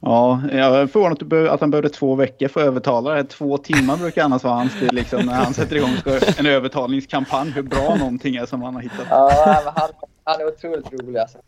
[0.00, 3.26] Ja, jag är förvånad att, han behövde två veckor för att övertala dig.
[3.26, 5.90] Två timmar brukar annars vara hans tid liksom, när han sätter igång
[6.38, 7.50] en övertalningskampanj.
[7.50, 9.06] Hur bra någonting är som han har hittat.
[9.10, 9.30] Ja,
[9.76, 9.88] han,
[10.24, 11.38] han är otroligt rolig alltså.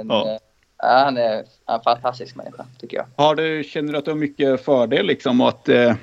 [0.00, 0.38] En, Ja.
[0.78, 3.06] Ja, han är en fantastisk människa tycker jag.
[3.16, 5.94] Har du, känner du att du har mycket fördel liksom att, eh,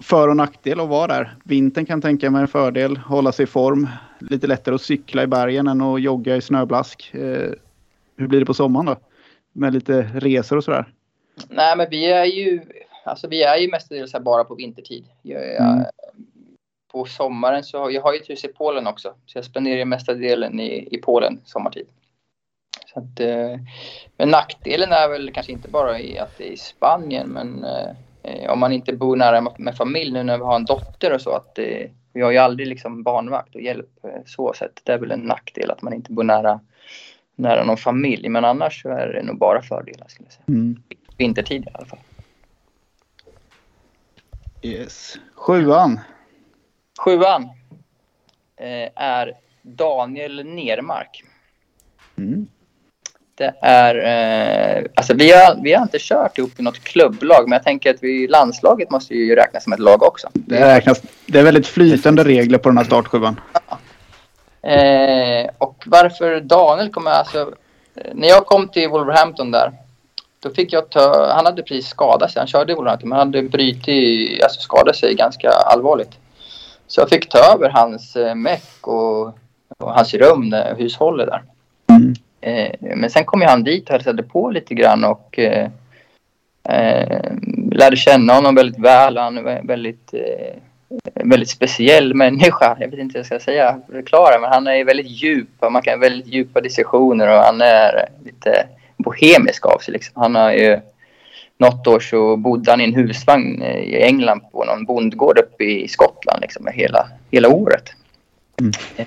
[0.00, 1.36] för och nackdel att vara där.
[1.44, 3.88] Vintern kan tänka mig en fördel, hålla sig i form.
[4.18, 7.10] Lite lättare att cykla i bergen än att jogga i snöblask.
[7.14, 7.50] Eh,
[8.16, 8.96] hur blir det på sommaren då?
[9.52, 10.92] Med lite resor och sådär.
[11.48, 12.60] Nej, men vi är ju,
[13.04, 15.04] alltså vi är ju mestadels här bara på vintertid.
[15.22, 15.84] Jag, jag, Mm.
[16.92, 19.14] På sommaren så har jag har ju ett hus i Polen också.
[19.26, 21.86] Så jag spenderar mesta delen i, i Polen sommartid.
[22.94, 23.60] Så att, eh,
[24.16, 27.64] men nackdelen är väl kanske inte bara i att det är i Spanien, men
[28.22, 31.20] eh, om man inte bor nära med, familj nu när vi har en dotter och
[31.20, 34.80] så att eh, vi har ju aldrig liksom barnvakt och hjälp eh, så sett.
[34.84, 36.60] Det är väl en nackdel att man inte bor nära,
[37.34, 38.28] nära någon familj.
[38.28, 40.44] Men annars så är det nog bara fördelar skulle jag säga.
[40.48, 40.82] Mm.
[41.16, 41.98] Vintertid i alla fall.
[44.62, 45.18] Yes.
[45.34, 46.00] Sjuan.
[46.98, 47.42] Sjuan
[48.56, 51.24] eh, är Daniel Nermark.
[52.16, 52.46] Mm.
[53.40, 53.94] Det är,
[54.78, 57.94] eh, alltså vi har, vi har inte kört ihop i något klubblag, men jag tänker
[57.94, 60.28] att vi, landslaget måste ju räknas som ett lag också.
[60.32, 63.40] Det, räknas, det är väldigt flytande regler på den här startsjuan.
[64.62, 67.52] Eh, och varför Daniel kommer, alltså,
[67.94, 69.72] eh, när jag kom till Wolverhampton där,
[70.42, 73.28] då fick jag ta, han hade precis skadat sig, han körde i Wolverhampton, men han
[73.28, 76.12] hade brutit, alltså skadat sig ganska allvarligt.
[76.86, 79.26] Så jag fick ta över hans eh, meck och,
[79.78, 81.42] och hans rum, hushållet där.
[81.90, 82.14] Mm.
[82.40, 85.68] Eh, men sen kom han dit och hälsade på lite grann och eh,
[86.68, 87.32] eh,
[87.72, 89.16] lärde känna honom väldigt väl.
[89.16, 90.14] Han är vä- väldigt,
[91.14, 92.76] väldigt speciell människa.
[92.80, 95.48] Jag vet inte vad jag ska säga, förklara, men han är väldigt djup.
[95.70, 98.66] Man kan ha väldigt djupa diskussioner och han är lite
[98.96, 99.92] bohemisk av sig.
[99.92, 100.22] Liksom.
[100.22, 100.80] Han har ju
[101.58, 105.88] något år så bodde han i en husvagn i England på någon bondgård uppe i
[105.88, 107.92] Skottland liksom, hela, hela året.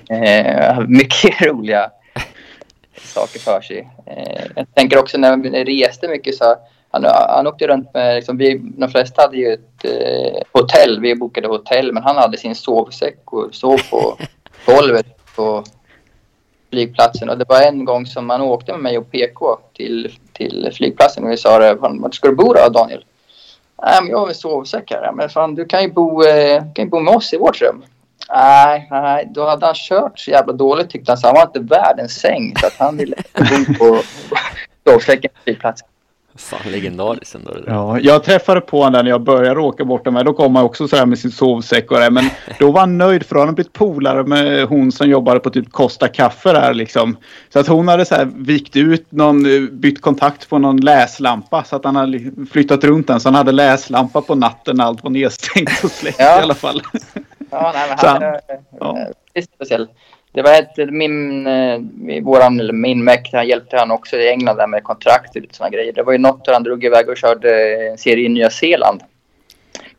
[0.09, 1.91] Eh, mycket roliga
[3.01, 3.89] saker för sig.
[4.05, 6.55] Eh, jag tänker också när vi reste mycket så
[6.91, 11.15] han, han åkte runt med, liksom, vi, de flesta hade ju ett eh, hotell, vi
[11.15, 14.17] bokade hotell, men han hade sin sovsäck och sov på
[14.65, 15.63] golvet på
[16.69, 17.29] flygplatsen.
[17.29, 21.23] Och det var en gång som han åkte med mig och PK till, till flygplatsen
[21.23, 23.05] och vi sa det, "Fan, vart ska du bo då Daniel?
[23.83, 25.11] Nej, men jag har en sovsäck här.
[25.11, 27.83] Men fan, du kan ju bo, eh, kan ju bo med oss i vårt rum.
[28.29, 31.59] Nej, nej, då hade han kört så jävla dåligt tyckte han så han var inte
[31.59, 34.01] värd en säng så att han ville bo på
[34.91, 35.87] sovsäcken på flygplatsen.
[36.35, 37.71] Fan, legendariskt ändå det där.
[37.71, 40.25] Ja, jag träffade på honom där när jag började åka bort med.
[40.25, 42.09] Då kom han också så här med sin sovsäck och det.
[42.09, 45.39] Men då var han nöjd för då hade han blivit polare med hon som jobbade
[45.39, 47.17] på typ Costa Kaffe där liksom.
[47.53, 51.63] Så att hon hade så här vikt ut någon, bytt kontakt på någon läslampa.
[51.63, 52.19] Så att han hade
[52.51, 53.19] flyttat runt den.
[53.19, 56.39] Så han hade läslampa på natten när allt var nedstängt och släckt Ja.
[56.39, 56.81] i alla fall.
[57.53, 58.39] Ja, nej, men han han- är
[58.79, 59.07] ja.
[59.33, 59.87] är speciell.
[60.31, 61.79] Det var ett, min, eh,
[62.23, 65.55] våran, eller min Mac, han hjälpte han också i England där med kontrakt och lite
[65.55, 65.93] sådana grejer.
[65.93, 69.01] Det var ju något där han drog iväg och körde en serie i Nya Zeeland.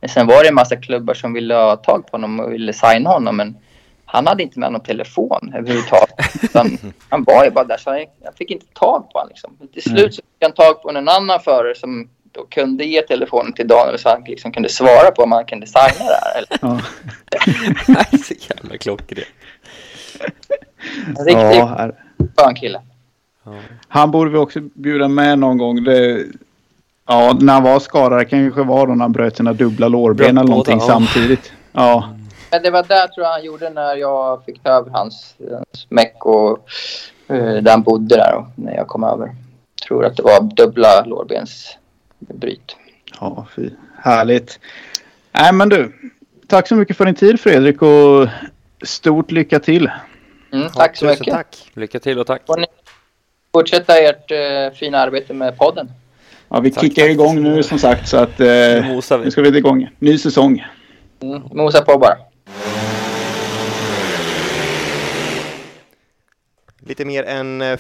[0.01, 2.73] Men sen var det en massa klubbar som ville ha tag på honom och ville
[2.73, 3.37] signa honom.
[3.37, 3.57] Men
[4.05, 6.15] han hade inte med någon telefon överhuvudtaget.
[6.43, 6.79] Utan
[7.09, 9.29] han var ju bara där så jag, jag fick inte tag på honom.
[9.29, 9.57] Liksom.
[9.73, 13.53] Till slut så fick han tag på en annan förare som då kunde ge telefonen
[13.53, 16.37] till Daniel så han liksom kunde svara på om han kunde signa det här.
[16.39, 16.81] Eller, Ja.
[17.95, 19.25] Nej, så jävla klockren.
[21.07, 21.95] en riktigt Ja, här.
[22.37, 22.81] skön kille.
[23.89, 25.85] Han borde vi också bjuda med någon gång.
[25.85, 26.25] Det,
[27.07, 28.19] ja, när han var skadad.
[28.19, 30.87] Det kanske var då när han bröt sina dubbla lårben eller någonting ja.
[30.87, 31.53] samtidigt.
[31.73, 32.09] Ja.
[32.51, 35.87] Men det var där tror jag han gjorde när jag fick ta över hans, hans
[35.89, 36.69] meck och
[37.29, 39.35] eh, där han bodde där och när jag kom över.
[39.89, 41.05] Tror att det var dubbla
[42.29, 42.77] lårbensbryt.
[43.21, 43.71] Ja, fy.
[43.99, 44.61] Härligt.
[45.33, 45.93] Nej, men du.
[46.47, 48.29] Tack så mycket för din tid Fredrik och
[48.83, 49.91] stort lycka till.
[50.53, 51.35] Mm, tack så mycket.
[51.35, 51.71] Tack.
[51.75, 52.43] Lycka till och tack.
[52.47, 52.67] Får ni
[53.53, 55.91] fortsätta ert eh, fina arbete med podden.
[56.49, 57.11] Ja, vi Tack, kickar tack.
[57.11, 59.25] igång nu som sagt så att Nu eh, vi.
[59.25, 59.89] nu ska vi igång.
[59.99, 60.65] Ny säsong.
[61.23, 62.17] Mm, mosa på bara.
[66.87, 67.77] Lite mer än eh,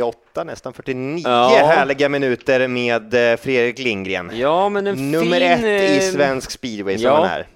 [0.00, 1.62] 48, nästan 49 Ja.
[1.66, 4.30] härliga minuter med eh, Fredrik Lindgren.
[4.34, 7.16] Ja, men en Nummer fin, ett i eh, svensk speedway som ja.
[7.16, 7.46] han är.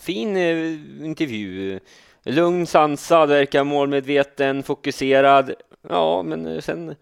[0.00, 1.80] Fin eh, intervju.
[2.24, 5.54] Lugn, sansad, verkar målmedveten, fokuserad.
[5.88, 6.94] Ja, men sen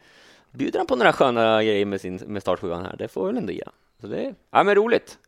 [0.51, 2.97] bjuder han på några sköna grejer med, sin, med startsjuan här.
[2.98, 3.64] Det får väl ändå ge.
[4.01, 5.19] Så det är ja, men roligt.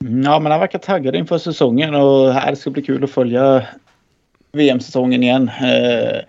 [0.00, 3.66] Mm, Ja, men han verkar taggad inför säsongen och här ska bli kul att följa
[4.52, 5.50] VM-säsongen igen.
[5.60, 6.20] Eh,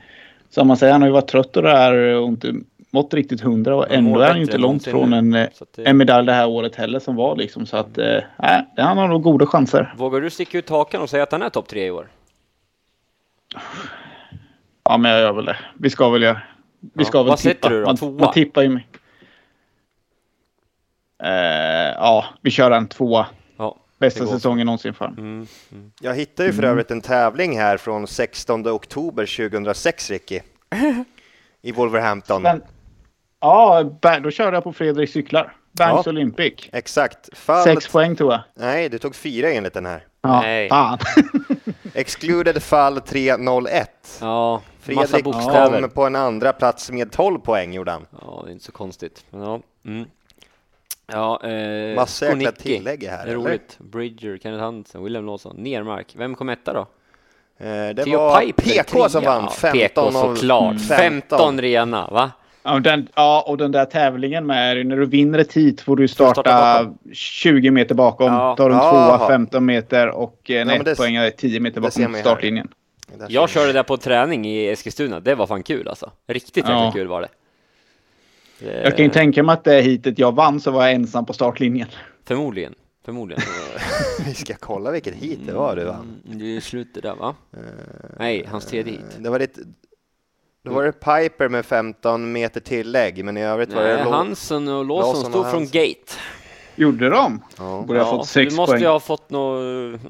[0.54, 2.54] som man säger, han har ju varit trött och det här och inte
[2.92, 5.48] mått riktigt hundra och ändå är han ju inte långt från en, eh,
[5.78, 7.66] en medalj det här året heller som var liksom.
[7.66, 8.20] Så att eh,
[8.78, 9.94] han har nog goda chanser.
[9.98, 12.08] Vågar du sticka ut hakan och säga att han är topp tre i år?
[14.84, 15.58] Ja, men jag gör väl det.
[15.80, 16.42] Vi ska väl göra.
[16.80, 17.70] Vi Ja, ska väl vad tippa.
[17.70, 17.86] du då?
[17.86, 18.12] Man, Tvåa?
[18.26, 18.80] man tippar ju.
[21.24, 23.26] Eh, ja, vi kör en tvåa.
[24.08, 25.26] Bästa säsongen någonsin för honom.
[25.72, 25.92] Mm.
[26.02, 30.40] Jag hittade ju för övrigt en tävling här från 16 oktober 2006, Ricky.
[31.62, 32.42] I Wolverhampton.
[32.42, 32.64] Men,
[33.40, 33.84] ja,
[34.24, 35.56] då körde jag på Fredrik cyklar.
[35.72, 36.12] Banks Ja.
[36.12, 36.70] Olympic.
[36.72, 37.38] Exakt.
[37.38, 37.64] Fall...
[37.64, 38.42] Sex poäng tror jag.
[38.56, 40.08] Nej, du tog fyra enligt den här.
[40.22, 40.70] Ja, Nej.
[40.70, 40.98] fan.
[41.94, 44.18] Excluded fall 301.
[44.22, 45.82] Ja, massa Fredrik bokstäver.
[45.82, 48.06] kom på en andra plats med 12 poäng gjorde han.
[48.22, 49.26] Ja, det är inte så konstigt.
[49.30, 49.62] Men ja.
[49.86, 50.06] Mm.
[51.08, 53.50] Ja, eh, Massa jäkla tillägg här, Det är eller?
[53.50, 53.78] roligt.
[53.80, 56.14] Bridger, Kenneth Hansen, William Lawson, Nermark.
[56.18, 56.80] Vem kom etta då?
[57.60, 59.32] Eh, Det Theo var Piper, PK som trea.
[59.34, 59.80] vann Ja, 15
[60.12, 60.82] PK såklart.
[60.88, 62.32] 15 rena, va?
[62.64, 65.96] Ja, och den, ja, och den där tävlingen med när du vinner ett hit får
[65.96, 66.98] du starta starta bakom.
[67.14, 68.28] 20 meter bakom.
[68.34, 68.56] Ja.
[68.60, 72.68] Har du en tvåa 15 meter och en Ja, ettpoängare 10 meter bakom startlinjen.
[73.18, 75.20] Där Jag körde det på träning i Eskilstuna.
[75.20, 76.12] Det var fan kul alltså.
[76.28, 76.92] Riktigt jäkla Ja.
[76.96, 77.28] kul var det.
[78.64, 78.84] Det.
[78.84, 81.34] Jag kan ju tänka mig att det hitet jag vann så var jag ensam på
[81.34, 81.88] startlinjen.
[82.26, 82.74] Förmodligen.
[83.06, 83.44] Förmodligen.
[84.18, 84.24] vi.
[84.30, 86.22] Vi ska kolla vilket hit det var du vann.
[86.26, 87.36] Mm, det är slutet där va?
[88.18, 89.18] Nej, hans tredje hit.
[89.20, 89.62] Det var lite...
[90.64, 93.96] Då var det Piper med 15 meter tillägg, men i övrigt var det...
[93.96, 96.14] Nej, Hansen och Lawson Lawson och stod från gate.
[96.76, 97.42] Gjorde de?
[97.58, 97.84] Ja.
[97.88, 98.82] Borde jag fått sex du måste poäng.
[98.82, 100.02] ju ha fått något...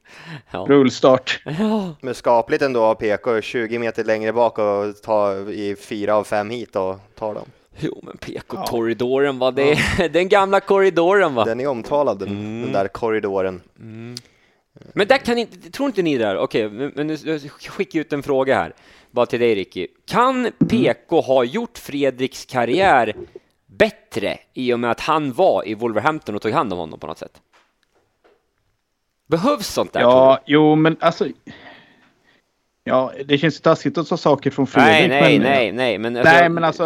[0.50, 0.66] ja.
[0.68, 1.42] Rullstart.
[1.44, 1.94] ja.
[2.00, 6.50] Men skapligt ändå av PK, 20 meter längre bak och ta i fyra av fem
[6.50, 7.46] hit och ta dem.
[7.78, 9.50] Jo, men PK-korridoren va?
[9.50, 11.44] Det är den gamla korridoren va?
[11.44, 12.62] Den är omtalad, den, Mm.
[12.62, 13.62] den där korridoren.
[14.94, 18.12] Men där kan inte, tror inte ni där, okej, men men nu jag skickar ut
[18.12, 18.72] en fråga här,
[19.10, 19.86] bara till dig Ricky.
[20.06, 23.14] Kan PK ha gjort Fredriks karriär
[23.66, 27.06] bättre i och med att han var i Wolverhampton och tog hand om honom på
[27.06, 27.40] något sätt?
[29.26, 30.00] Behövs sånt där?
[30.00, 31.26] Ja, jo men alltså.
[32.84, 34.66] Ja, det känns ju taskigt att ta saker från?
[34.66, 35.08] Fredrik.
[35.08, 36.84] nej, nej, men, nej, nej, men, Nej, men alltså,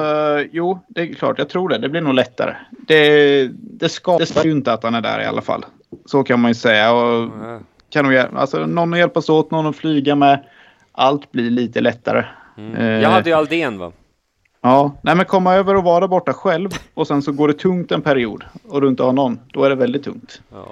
[0.52, 1.78] jo, det är klart, jag tror det.
[1.78, 2.54] Det blir nog lättare.
[2.70, 5.64] Det, det ska det ska ju inte att han är där i alla fall.
[6.06, 6.92] Så kan man ju säga.
[6.92, 7.30] Och
[7.90, 10.44] kan nog, alltså, någon att hjälpas åt, någon att flyga med.
[10.92, 12.24] Allt blir lite lättare.
[12.78, 13.92] Eh, Jag hade ju Aldén va?
[14.60, 17.92] Ja, nej men komma över och vara borta själv och sen så går det tungt
[17.92, 19.38] en period och du inte har någon.
[19.52, 20.40] Då är det väldigt tungt.
[20.52, 20.66] Ja.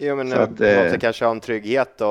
[0.00, 2.08] Jo, men Så att, eh, kanske ha en trygghet och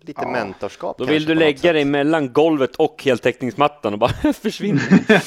[0.00, 0.30] lite Ja.
[0.30, 0.98] mentorskap.
[0.98, 4.80] Då kanske vill du lägga dig mellan golvet och heltäckningsmattan och bara försvinna.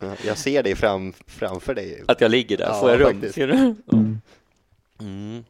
[0.00, 2.02] Ja, Jag ser dig fram, framför dig.
[2.08, 3.06] Att jag ligger där, Ja, får jag rum?
[3.12, 3.34] faktiskt.
[3.34, 3.74] Ser du?
[5.00, 5.44] Mm.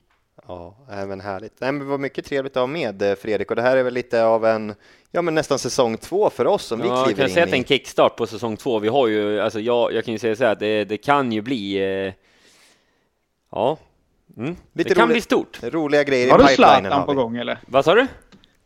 [0.49, 1.53] Ja, även härligt.
[1.61, 3.83] Nej, men det var mycket trevligt att ha med eh, Fredrik och det här är
[3.83, 4.75] väl lite av en,
[5.11, 7.45] ja men nästan säsong två för oss som Ja, vi jag kliver kan säga in
[7.45, 7.69] att det är en i.
[7.69, 8.79] kickstart på säsong två.
[8.79, 11.33] Vi har ju, alltså jag, jag kan ju säga så här, att det, det kan
[11.33, 11.77] ju bli,
[12.07, 12.13] eh,
[13.53, 13.79] ja,
[14.37, 14.57] mm.
[14.73, 15.15] Lite det kan roligt.
[15.15, 15.59] bli stort.
[15.63, 17.59] Roliga grejer Har i du Zlatan på gång eller?
[17.67, 18.07] Vad sa du?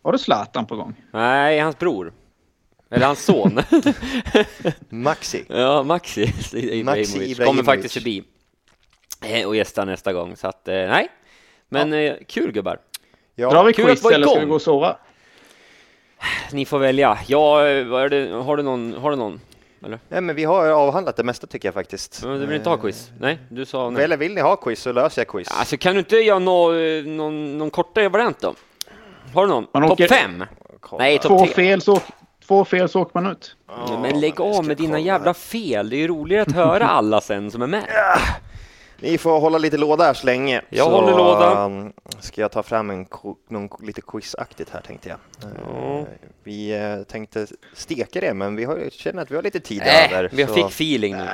[0.03, 0.95] Har du Zlatan på gång?
[1.11, 2.13] Nej, hans bror.
[2.91, 3.61] Eller hans son.
[4.89, 5.45] Maxi.
[5.49, 6.23] ja, Maxi
[6.53, 7.13] Ibrahimovic.
[7.13, 7.67] Kommer Ibrahimovic.
[7.67, 8.23] faktiskt förbi
[9.25, 10.37] eh, och gästar nästa gång.
[10.37, 11.09] Så att, eh, nej.
[11.69, 12.79] Men eh, kul gubbar.
[13.35, 14.97] Ja, Drar vi kul quiz eller ska vi gå och sova?
[16.53, 17.19] Ni får välja.
[17.27, 17.55] Ja,
[17.85, 18.29] vad är det?
[18.35, 18.93] Har du någon?
[18.95, 19.41] Har du någon?
[19.85, 19.99] Eller?
[20.09, 22.23] Nej, men vi har avhandlat det mesta tycker jag faktiskt.
[22.25, 23.11] Men Du vill inte ha quiz?
[23.21, 24.05] Nej, du sa nej.
[24.05, 25.49] Eller vill ni ha quiz så löser jag quiz.
[25.51, 28.55] Alltså kan du inte göra nå, eh, någon, någon kortare variant då?
[29.35, 29.67] Har du någon?
[29.73, 30.45] Man Topp åker- fem?
[30.81, 31.03] Kolla.
[31.05, 31.55] Nej, Två topp tre.
[31.55, 32.01] fel, så,
[32.47, 33.57] två fel så åker man ut.
[33.69, 34.99] Ja, men lägg av med dina kolla.
[34.99, 35.91] jävla fel.
[35.91, 37.85] Det är ju roligare att höra alla sen som är med.
[39.01, 40.63] Ni får hålla lite låda här så länge.
[40.69, 41.65] Jag så, håller låda.
[41.65, 43.07] um, Ska jag ta fram en,
[43.49, 45.19] någon lite quizaktigt här tänkte jag.
[45.51, 46.05] Eh,
[46.45, 50.13] Vi eh, tänkte steka det, men vi har, känner att vi har lite tid Äh,
[50.13, 50.31] över.
[50.33, 51.29] vi så fick feeling nu.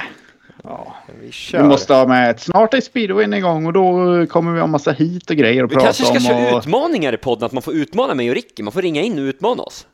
[0.64, 0.94] Ja.
[1.22, 1.59] vi kör.
[1.62, 2.40] Vi måste ha med ett.
[2.40, 5.74] Snart är speedwayen igång och då kommer vi ha massa hit och grejer att Vi
[5.74, 6.20] prata kanske ska om.
[6.20, 6.59] köra och...
[6.59, 8.62] utmaningar i podden, att man får utmana mig och Ricky.
[8.62, 9.86] Man får ringa in och utmana oss.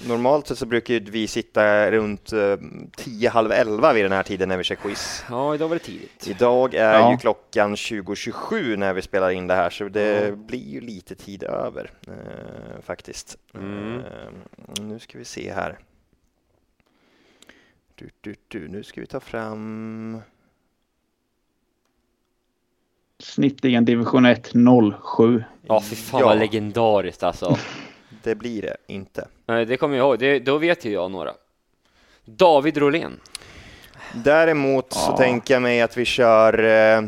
[0.00, 2.56] Normalt sett så brukar ju vi sitta runt eh,
[2.96, 5.24] 10, halv 11 vid den här tiden när vi kör quiz.
[5.30, 6.26] Ja, idag var det tidigt.
[6.28, 7.10] Idag är Ja.
[7.12, 11.42] ju klockan 20.27 när vi spelar in det här, så det blir ju lite tid
[11.42, 13.36] över eh, faktiskt.
[13.54, 13.94] Mm.
[13.98, 14.02] Eh,
[14.80, 15.78] nu ska vi se här.
[17.94, 18.68] Du, du, du.
[18.68, 20.20] Nu ska vi ta fram...
[23.18, 24.52] Snittligen division 1
[25.16, 25.44] 07.
[25.66, 26.26] Ja, fy fan Ja.
[26.26, 27.58] vad legendariskt alltså.
[28.22, 29.28] Det blir det inte.
[29.46, 30.18] Nej, det kommer jag ihåg.
[30.18, 31.32] Det, då vet ju jag några.
[32.24, 33.20] David Rolén.
[34.14, 35.16] Däremot så Ja.
[35.16, 37.02] tänker jag mig att vi kör eh,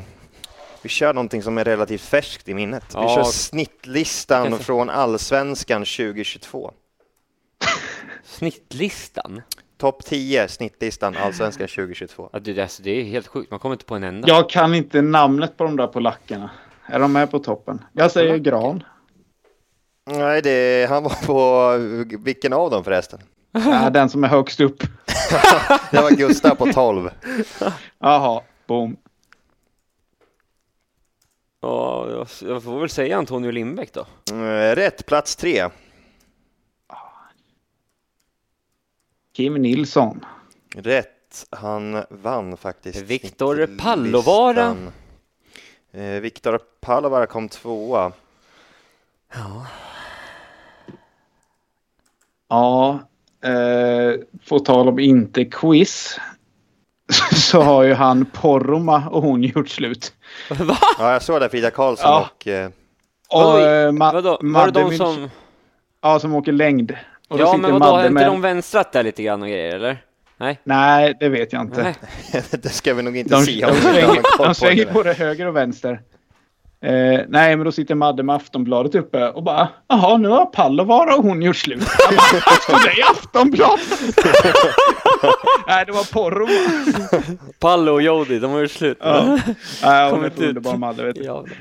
[0.83, 2.85] vi kör någonting som är relativt färskt i minnet.
[2.89, 3.15] Vi Ja.
[3.15, 6.73] kör snittlistan från Allsvenskan 2022.
[8.25, 9.43] Snittlistan.
[9.79, 12.31] Topp 10 snittlistan Allsvenskan 2022.
[12.33, 13.51] Ja, det, alltså, det är helt sjukt.
[13.51, 14.29] Man kommer inte på en enda.
[14.29, 16.51] Jag kan inte namnet på de där polackerna.
[16.87, 17.85] Är de med på toppen?
[17.93, 18.37] Jag säger?
[18.39, 18.83] Gran.
[20.11, 21.73] Nej, det, han var på
[22.25, 23.21] vilken av dem förresten?
[23.53, 24.83] Ja, den som är högst upp.
[25.91, 27.11] Det var Gustav på 12.
[27.99, 28.97] Jaha, boom.
[31.61, 34.07] Ja, jag, får väl säga Antonio Lindbäck då.
[34.35, 35.69] Eh, Rätt, plats tre.
[39.33, 40.25] Kim Nilsson.
[40.75, 42.99] Rätt, han vann faktiskt.
[42.99, 44.77] Viktor Pallovara.
[45.93, 48.13] Eh, Viktor Pallovara kom tvåa.
[49.35, 49.67] Ja,
[53.45, 56.19] eh, på tal om inte quiz.
[57.35, 60.13] Så har ju han Porroma och hon gjort slut.
[60.51, 60.77] Va?
[60.99, 62.29] Ja, jag såg det, Frida Karlsson Ja.
[62.37, 62.67] och eh,
[63.29, 65.31] Och Vadå, eh, Ma- vadå, var det de som...
[66.03, 66.97] Ja, som åker längd.
[67.29, 68.27] Och Ja, men vadå, har Madde inte med...
[68.27, 70.03] de vänstrat där lite grann och grejer, eller?
[70.37, 70.61] Nej?
[70.65, 71.95] Nej, det vet jag inte.
[72.51, 75.13] Det ska vi nog inte De, se de, inte har svänger, de på svänger både
[75.13, 76.01] höger och vänster.
[76.85, 81.15] Eh, nej, men då sitter Madde med Aftonbladet uppe och bara Jaha, nu har Pallovara
[81.17, 81.83] och hon gjort slut.
[82.11, 83.85] Jag bara, Står det i Aftonbladet?
[85.67, 87.23] nej, det var Porroma.
[87.61, 88.99] Pallo och Jody, de har gjort slut.
[89.01, 89.39] Ja.
[89.83, 90.39] Nej, hon är ut.
[90.41, 91.03] underbar Madde.
[91.05, 91.23] Vet du.
[91.25, 91.55] Ja, det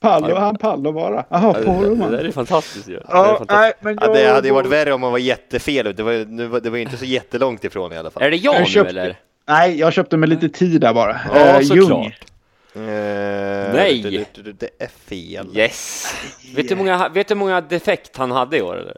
[0.00, 1.24] Pallo, han Pallovara.
[1.30, 2.08] Jaha, det, det, Porroma.
[2.08, 2.92] där är fantastiskt ju.
[2.92, 3.50] Det är Ja, fantastiskt.
[3.50, 5.94] nej, men Ja, det jag- hade ju varit värre om man var jättefel.
[5.96, 8.22] Det var, nu var- det var ju inte så jättelångt ifrån i alla fall.
[8.22, 9.16] Är det jag, Jag nu köpte- eller?
[9.48, 11.20] Nej, jag köpte med lite tid där bara.
[11.34, 12.12] Ja, Eh, såklart.
[12.74, 12.82] Eh,
[13.74, 14.02] Nej.
[14.02, 15.56] Det, det, det, det är fel.
[15.56, 16.14] Yes!
[16.54, 18.96] Vet du hur många, vet du hur många defekt han hade i år eller?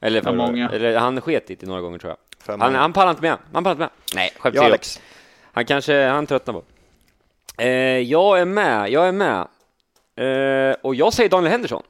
[0.00, 0.70] Eller, förra många?
[0.70, 2.18] eller han sket i det några gånger tror jag.
[2.44, 3.36] För Han, han pallar inte med.
[3.52, 3.90] Han pallar inte med.
[4.14, 4.64] Nej, skämt Ja.
[4.64, 5.00] Alex.
[5.52, 6.62] Han kanske, han tröttnar på.
[7.62, 7.68] Eh,
[7.98, 9.48] jag är med, jag är med.
[10.16, 11.82] Eh, och jag säger Daniel Henderson.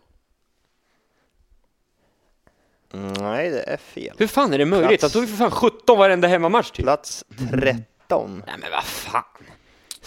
[2.93, 4.15] Nej, det är fel.
[4.19, 4.89] Hur fan är det möjligt?
[4.89, 5.03] Plats.
[5.03, 6.85] Han tog ju för fan 17 varenda hemmamatch typ.
[6.85, 8.43] Plats 13.
[8.47, 9.23] Nej men vad fan.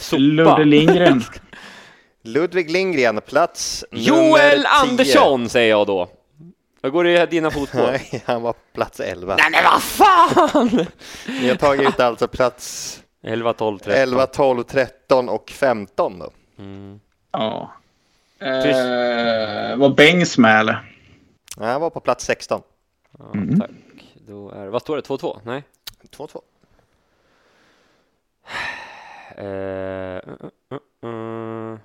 [0.03, 0.21] Sopa.
[0.21, 1.23] Ludde Lindgren.
[2.23, 4.67] Ludvig Lindgren, plats Joel nummer 10.
[4.67, 6.09] Andersson säger jag då.
[6.81, 7.81] Jag går i dina fotspår.
[7.91, 9.35] Nej, han var plats 11.
[9.35, 10.85] Nej men vad fan!
[11.27, 14.01] Ni har tagit ut alltså plats 11, 12, 13.
[14.01, 16.31] 11, 12, 13 och 15 då.
[17.31, 17.73] Ja.
[18.39, 20.89] Eh, var Bengs med eller?
[21.57, 22.61] Nej, Han var på plats 16.
[23.19, 23.69] Ja, tack.
[24.27, 25.01] Då är, vad står det?
[25.01, 25.39] 2-2?
[25.43, 25.63] Nej?
[26.17, 26.41] 2-2.
[29.37, 31.77] Eh, uh, uh, uh.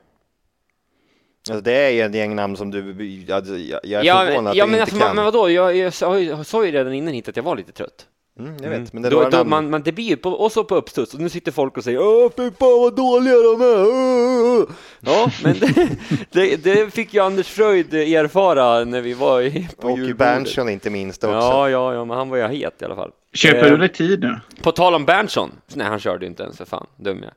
[1.50, 4.42] Alltså, det är ju ett gäng namn som du, alltså, jag, jag är Ja, förvånad
[4.44, 5.16] men, att ja, du men, inte alltså, kan.
[5.16, 5.50] men vadå?
[5.50, 8.06] Jag, jag, sa jag sa ju redan innan hit att jag var lite trött.
[8.38, 10.64] Mm, jag vet, men det då, då, man, man, det blir ju på, och så
[10.64, 13.84] på uppstuds och nu sitter folk och säger Åh fy fan vad dåliga de är!
[13.84, 14.66] Åh, åh."
[15.00, 15.88] Ja, men det,
[16.30, 19.98] det, det fick ju Anders Fröjd erfara när vi var i, på Och.
[20.16, 21.34] Berntson inte minst också.
[21.34, 23.10] Ja, ja, ja, men han var ju het i alla fall.
[23.32, 24.40] Köper Eh, du dig tid nu?
[24.62, 27.32] På tal om Berntson, nej han körde ju inte ens för fan, dum jag.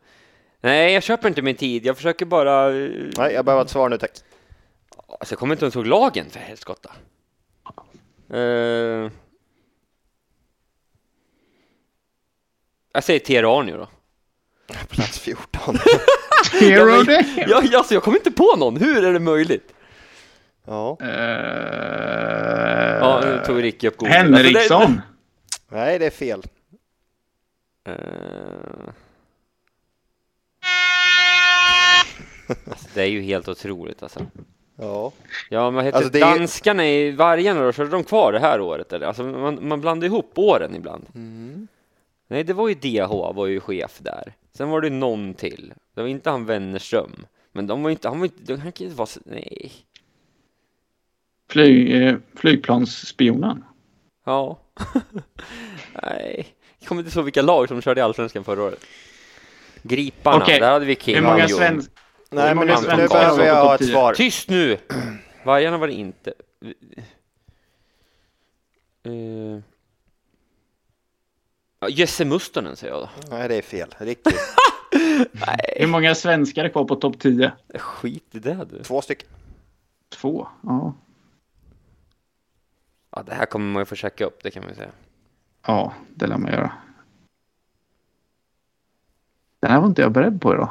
[0.62, 2.70] Nej, jag köper inte min tid, jag försöker bara...
[2.78, 4.12] eh, Nej, jag behöver ett svar nu tack.
[5.20, 6.92] Alltså jag kommer inte ens ihåg lagen för helskotta.
[8.34, 9.10] Uh...
[12.94, 13.88] Jag säger Teranio då.
[14.90, 15.78] Plats 14.
[16.60, 17.46] Hero men- day.
[17.48, 19.74] Ja, alltså, jag kommer inte på någon, hur är det möjligt?
[20.66, 20.98] ja.
[21.02, 21.08] Eh,
[23.00, 24.14] Ja, nu tog Ricky upp Google.
[24.14, 25.02] Henriksson.
[25.72, 26.42] Nej, det är fel.
[27.84, 28.94] Det, eh,
[32.68, 34.26] alltså, det är ju helt otroligt alltså.
[34.76, 35.12] Ja.
[35.50, 37.72] Ja, men vad heter Alltså, det är danskarna i Vargarna då?
[37.72, 39.08] Körde de kvar det här året eller?
[39.08, 41.06] Alltså man, man blandar ihop åren ibland.
[41.16, 41.68] Mm.
[42.28, 44.34] Nej, det var ju DH var ju chef där.
[44.54, 45.74] Sen var det någon till.
[45.96, 47.26] Det var inte han Wennerström.
[47.52, 49.72] Men de var inte, han var inte, de, han kan inte vara så, nej.
[51.50, 53.64] Flyg, eh, flygplansspionen.
[54.26, 54.60] Ja.
[56.04, 56.48] nej.
[56.80, 58.86] Jag kommer inte ihåg vilka lag som körde i Allsvenskan förra året.
[59.84, 60.60] Griparna, Okej.
[60.60, 61.58] där hade vi Kim Hur många Ljung.
[61.58, 61.92] svensk...
[62.30, 63.92] Nej, men nu, nu svenskar behöver har jag ha ett 10?
[63.92, 64.14] svar.
[64.14, 64.78] Tyst nu!
[65.46, 66.34] Vargarna var det inte.
[69.08, 69.60] Uh...
[71.80, 73.10] Ja, Jesse Mustonen säger jag då.
[73.30, 73.96] Nej, det är fel.
[73.98, 74.40] Riktigt.
[75.78, 77.52] Hur många svenskar är kvar på topp 10?
[77.76, 78.84] Skit i det du.
[78.84, 79.28] Två stycken.
[80.10, 80.48] Två.
[80.64, 80.94] Ja.
[83.16, 84.92] Ja, det här kommer man ju få checka upp, det kan man ju säga.
[85.68, 86.72] ja, det lär man göra.
[89.60, 90.70] Den här var inte jag beredd på idag.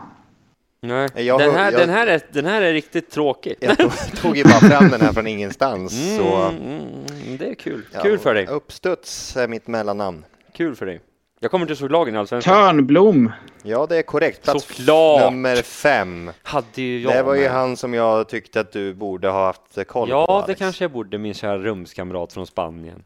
[0.83, 3.55] Nej, Jag- den, här, jag- den, här är, den här är riktigt tråkig.
[3.61, 6.17] Jag tog, tog ju bara fram den här från ingenstans.
[6.17, 7.87] Så, Mm, mm, det är kul.
[7.93, 8.47] ja, Kul för dig.
[8.47, 10.25] Uppstuds är mitt mellannamn.
[10.53, 11.01] Kul för dig.
[11.43, 12.55] Jag kommer inte ihåg lagen i Allsvenskan.
[12.55, 13.33] Törnblom.
[13.63, 14.43] Ja, det är korrekt.
[14.45, 15.33] Plats Såklart.
[15.33, 16.31] nummer fem.
[16.43, 17.51] Hade ju jag Det var ju med.
[17.51, 20.15] han som jag tyckte att du borde ha haft koll på.
[20.15, 23.03] Ja, det kanske jag borde, min kära rumskamrat från Spanien.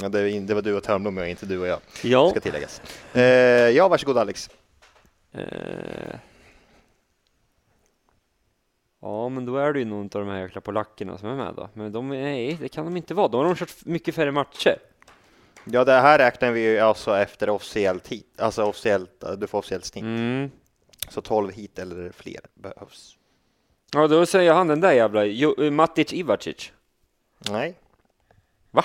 [0.00, 2.30] Ja, det, det var du och Törnblom och inte du och jag, Ja.
[2.30, 2.82] ska tilläggas.
[3.14, 4.50] Eh, ja, varsågod Alex.
[5.32, 5.42] Eh.
[9.02, 11.54] Ja, men då är det ju någon av de här jäkla polackerna som är med
[11.56, 11.68] då.
[11.74, 13.28] Men de, nej, det kan de inte vara.
[13.28, 14.76] Då har de kört mycket färre matcher.
[15.64, 18.40] Ja, det här räknar vi ju alltså efter officiellt hit.
[18.40, 20.04] Alltså officiellt, du får officiellt snitt.
[20.04, 20.50] Mm.
[21.08, 23.16] Så 12 hit eller fler behövs.
[23.92, 26.72] Ja, då säger han den där jävla jo, eh, Matic Ivacic.
[27.50, 27.74] Nej.
[28.70, 28.84] Va?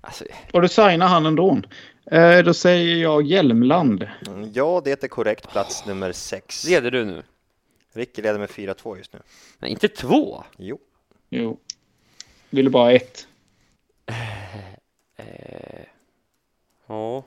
[0.00, 1.60] Alltså, Och du signar han ändå.
[2.06, 4.08] Eh, då säger jag Hjälmland.
[4.26, 5.50] Mm, Ja, det är korrekt.
[5.50, 6.64] Plats nummer sex.
[6.64, 7.22] leder du nu?
[7.92, 9.18] Ricky leder med 4-2 just nu.
[9.58, 10.44] Nej, inte två.
[10.56, 10.78] Jo.
[11.28, 11.58] Jo.
[12.50, 13.26] Ville bara ett.
[16.88, 17.22] Ja.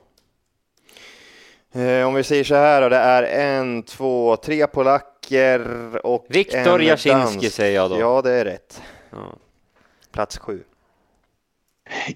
[1.72, 5.66] Eh, om vi säger så här då, det är en, två, tre polacker
[6.06, 7.52] och Viktor en Jasinski dansk.
[7.52, 8.00] säger jag då.
[8.00, 8.82] Ja, det är rätt.
[9.10, 9.18] Ja.
[10.12, 10.60] Plats sju.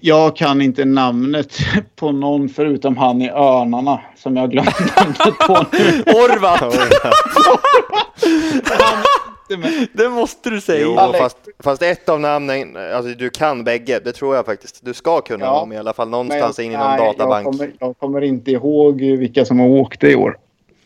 [0.01, 1.57] Jag kan inte namnet
[1.95, 6.01] på någon förutom han i Örnarna som jag glömde namnet på nu.
[6.01, 6.61] Orvat!
[9.55, 10.81] Det med- det måste du säga.
[10.83, 14.85] Jo, fast, fast ett av namnen, alltså du kan bägge, det tror jag faktiskt.
[14.85, 15.59] Du ska kunna Ja.
[15.59, 17.45] dem i alla fall någonstans jag- in i någon nej, databank.
[17.47, 20.37] Jag kommer, jag kommer inte ihåg vilka som har åkt det i år.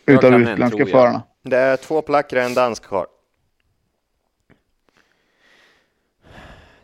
[0.05, 0.89] Utav en, utländska jag.
[0.89, 1.21] förarna.
[1.43, 3.07] Det är två polacker och en dansk kvar.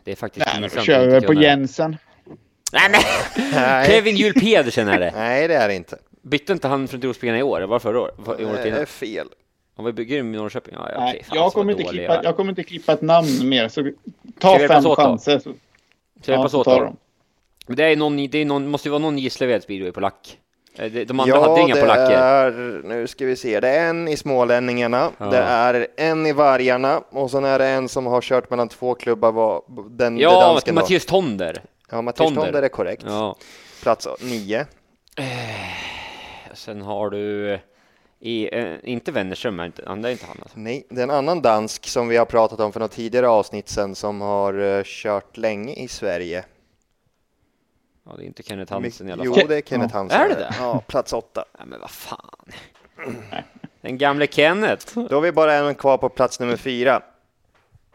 [0.04, 1.42] Det är faktiskt Nej, pinsamt kör vi inte på kunna.
[1.44, 1.96] Jensen.
[2.72, 3.04] Nej, nej.
[3.54, 3.86] Nej.
[3.90, 5.12] Kevin Juhl Pedersen är det.
[5.16, 5.98] Nej, det är det inte.
[6.22, 7.60] Bytte inte han från Trosbyggarna i år?
[7.60, 8.14] Det var förra året?
[8.62, 9.28] Det är fel.
[9.76, 10.74] Han var grym i Norrköping?
[10.78, 11.24] Ja, Nej, okej.
[11.24, 13.68] Fan, jag, kommer inte klippa, jag kommer inte klippa ett namn mer.
[13.68, 13.90] Så
[14.40, 15.38] ta fem chanser.
[15.38, 15.52] Så, Ska
[16.26, 16.94] vi hjälpas så åt tar då?
[17.66, 20.38] Men det är någon, det är någon, måste ju vara någon Gislaved speedway på lack.
[20.78, 22.10] Eh, De andra Ja, hade inga det polacker.
[22.18, 25.26] är, nu ska vi se, det är en i Smålänningarna, Ja.
[25.26, 28.94] det är en i Vargarna och sen är det en som har kört mellan två
[28.94, 30.72] klubbar, var, den, det Ja, då.
[30.72, 31.62] Mattias Tonder.
[31.90, 32.42] Ja, Mattias Tonder.
[32.42, 33.04] Tonder är korrekt.
[33.06, 33.36] Ja.
[33.82, 34.66] Plats nio.
[36.54, 37.58] Sen har du
[38.24, 40.58] i, eh, inte Wennerström, han- det är inte han alltså.
[40.58, 43.68] Nej, det är en annan dansk som vi har pratat om för något tidigare avsnitt
[43.68, 46.44] sen som har eh, kört länge i Sverige.
[48.06, 49.48] Ja, det är inte Kenneth Hansen i alla Jo, fall.
[49.48, 49.98] det är Kenneth Ja.
[49.98, 50.20] Hansen.
[50.20, 50.54] Är det det?
[50.58, 51.44] Ja, plats åtta.
[51.58, 52.44] Nej, men vad fan.
[53.80, 54.98] Den gamle Kenneth.
[55.08, 57.02] Då har vi bara en kvar på plats nummer fyra.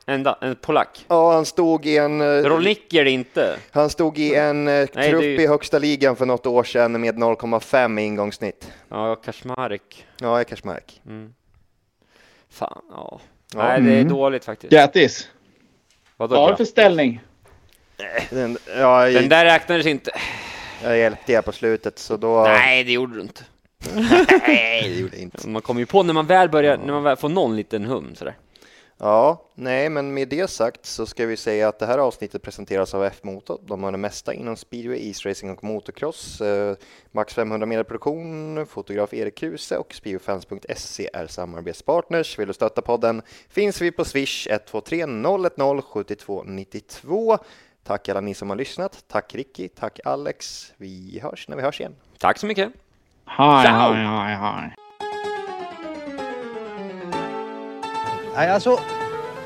[0.09, 1.05] Enda, en polack.
[1.07, 3.57] Ja, han stod i en, eh, Rolnick är det inte.
[3.71, 7.01] han stod i en eh, Nej, trupp det i högsta ligan för något år sedan
[7.01, 8.71] med 0,5 i ingångssnitt.
[8.89, 10.05] Ja, Kaczmarek.
[10.21, 11.01] Ja, Eckersmark.
[12.49, 13.19] Fan, ja.
[13.53, 13.63] Ja.
[13.63, 14.07] Nej, det är Mm.
[14.13, 14.73] dåligt faktiskt.
[14.73, 15.27] Grattis!
[16.17, 17.21] Vad har du för ställning?
[18.29, 20.11] Den, ja, Den jag, där räknades inte.
[20.83, 22.43] jag hjälpte er på slutet så då...
[22.43, 23.43] Nej, det gjorde du inte.
[24.47, 25.47] Nej, det gjorde jag inte.
[25.47, 28.15] Man kommer ju på när man väl börjar, när man väl får någon liten hum
[28.15, 28.35] sådär.
[29.01, 32.93] Ja, nej, men med det sagt så ska vi säga att det här avsnittet presenteras
[32.93, 33.59] av F-Motor.
[33.65, 36.41] De har det mesta inom speedway, isracing och motocross.
[36.41, 36.75] Eh,
[37.11, 42.39] Max 500 meter produktion, fotograf Erik Kruse och speedwayfans.se är samarbetspartners.
[42.39, 47.37] Vill du stötta podden finns vi på Swish 123 010 72 92.
[47.83, 49.03] Tack alla ni som har lyssnat.
[49.07, 50.71] Tack Ricky, tack Alex.
[50.77, 51.95] Vi hörs när vi hörs igen.
[52.17, 52.71] Tack så mycket.
[53.25, 54.88] Hej, hej, hej, hej.
[58.35, 58.79] Nej, alltså,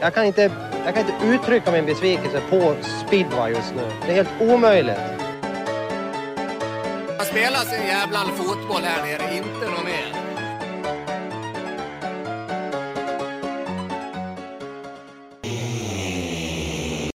[0.02, 0.52] jag kan, inte,
[0.86, 2.76] jag kan inte uttrycka min besvikelse på
[3.08, 3.92] speedway just nu.
[4.06, 4.98] Det är helt omöjligt.
[7.18, 10.23] Man spelar sin jävla fotboll här nere, inte något mer.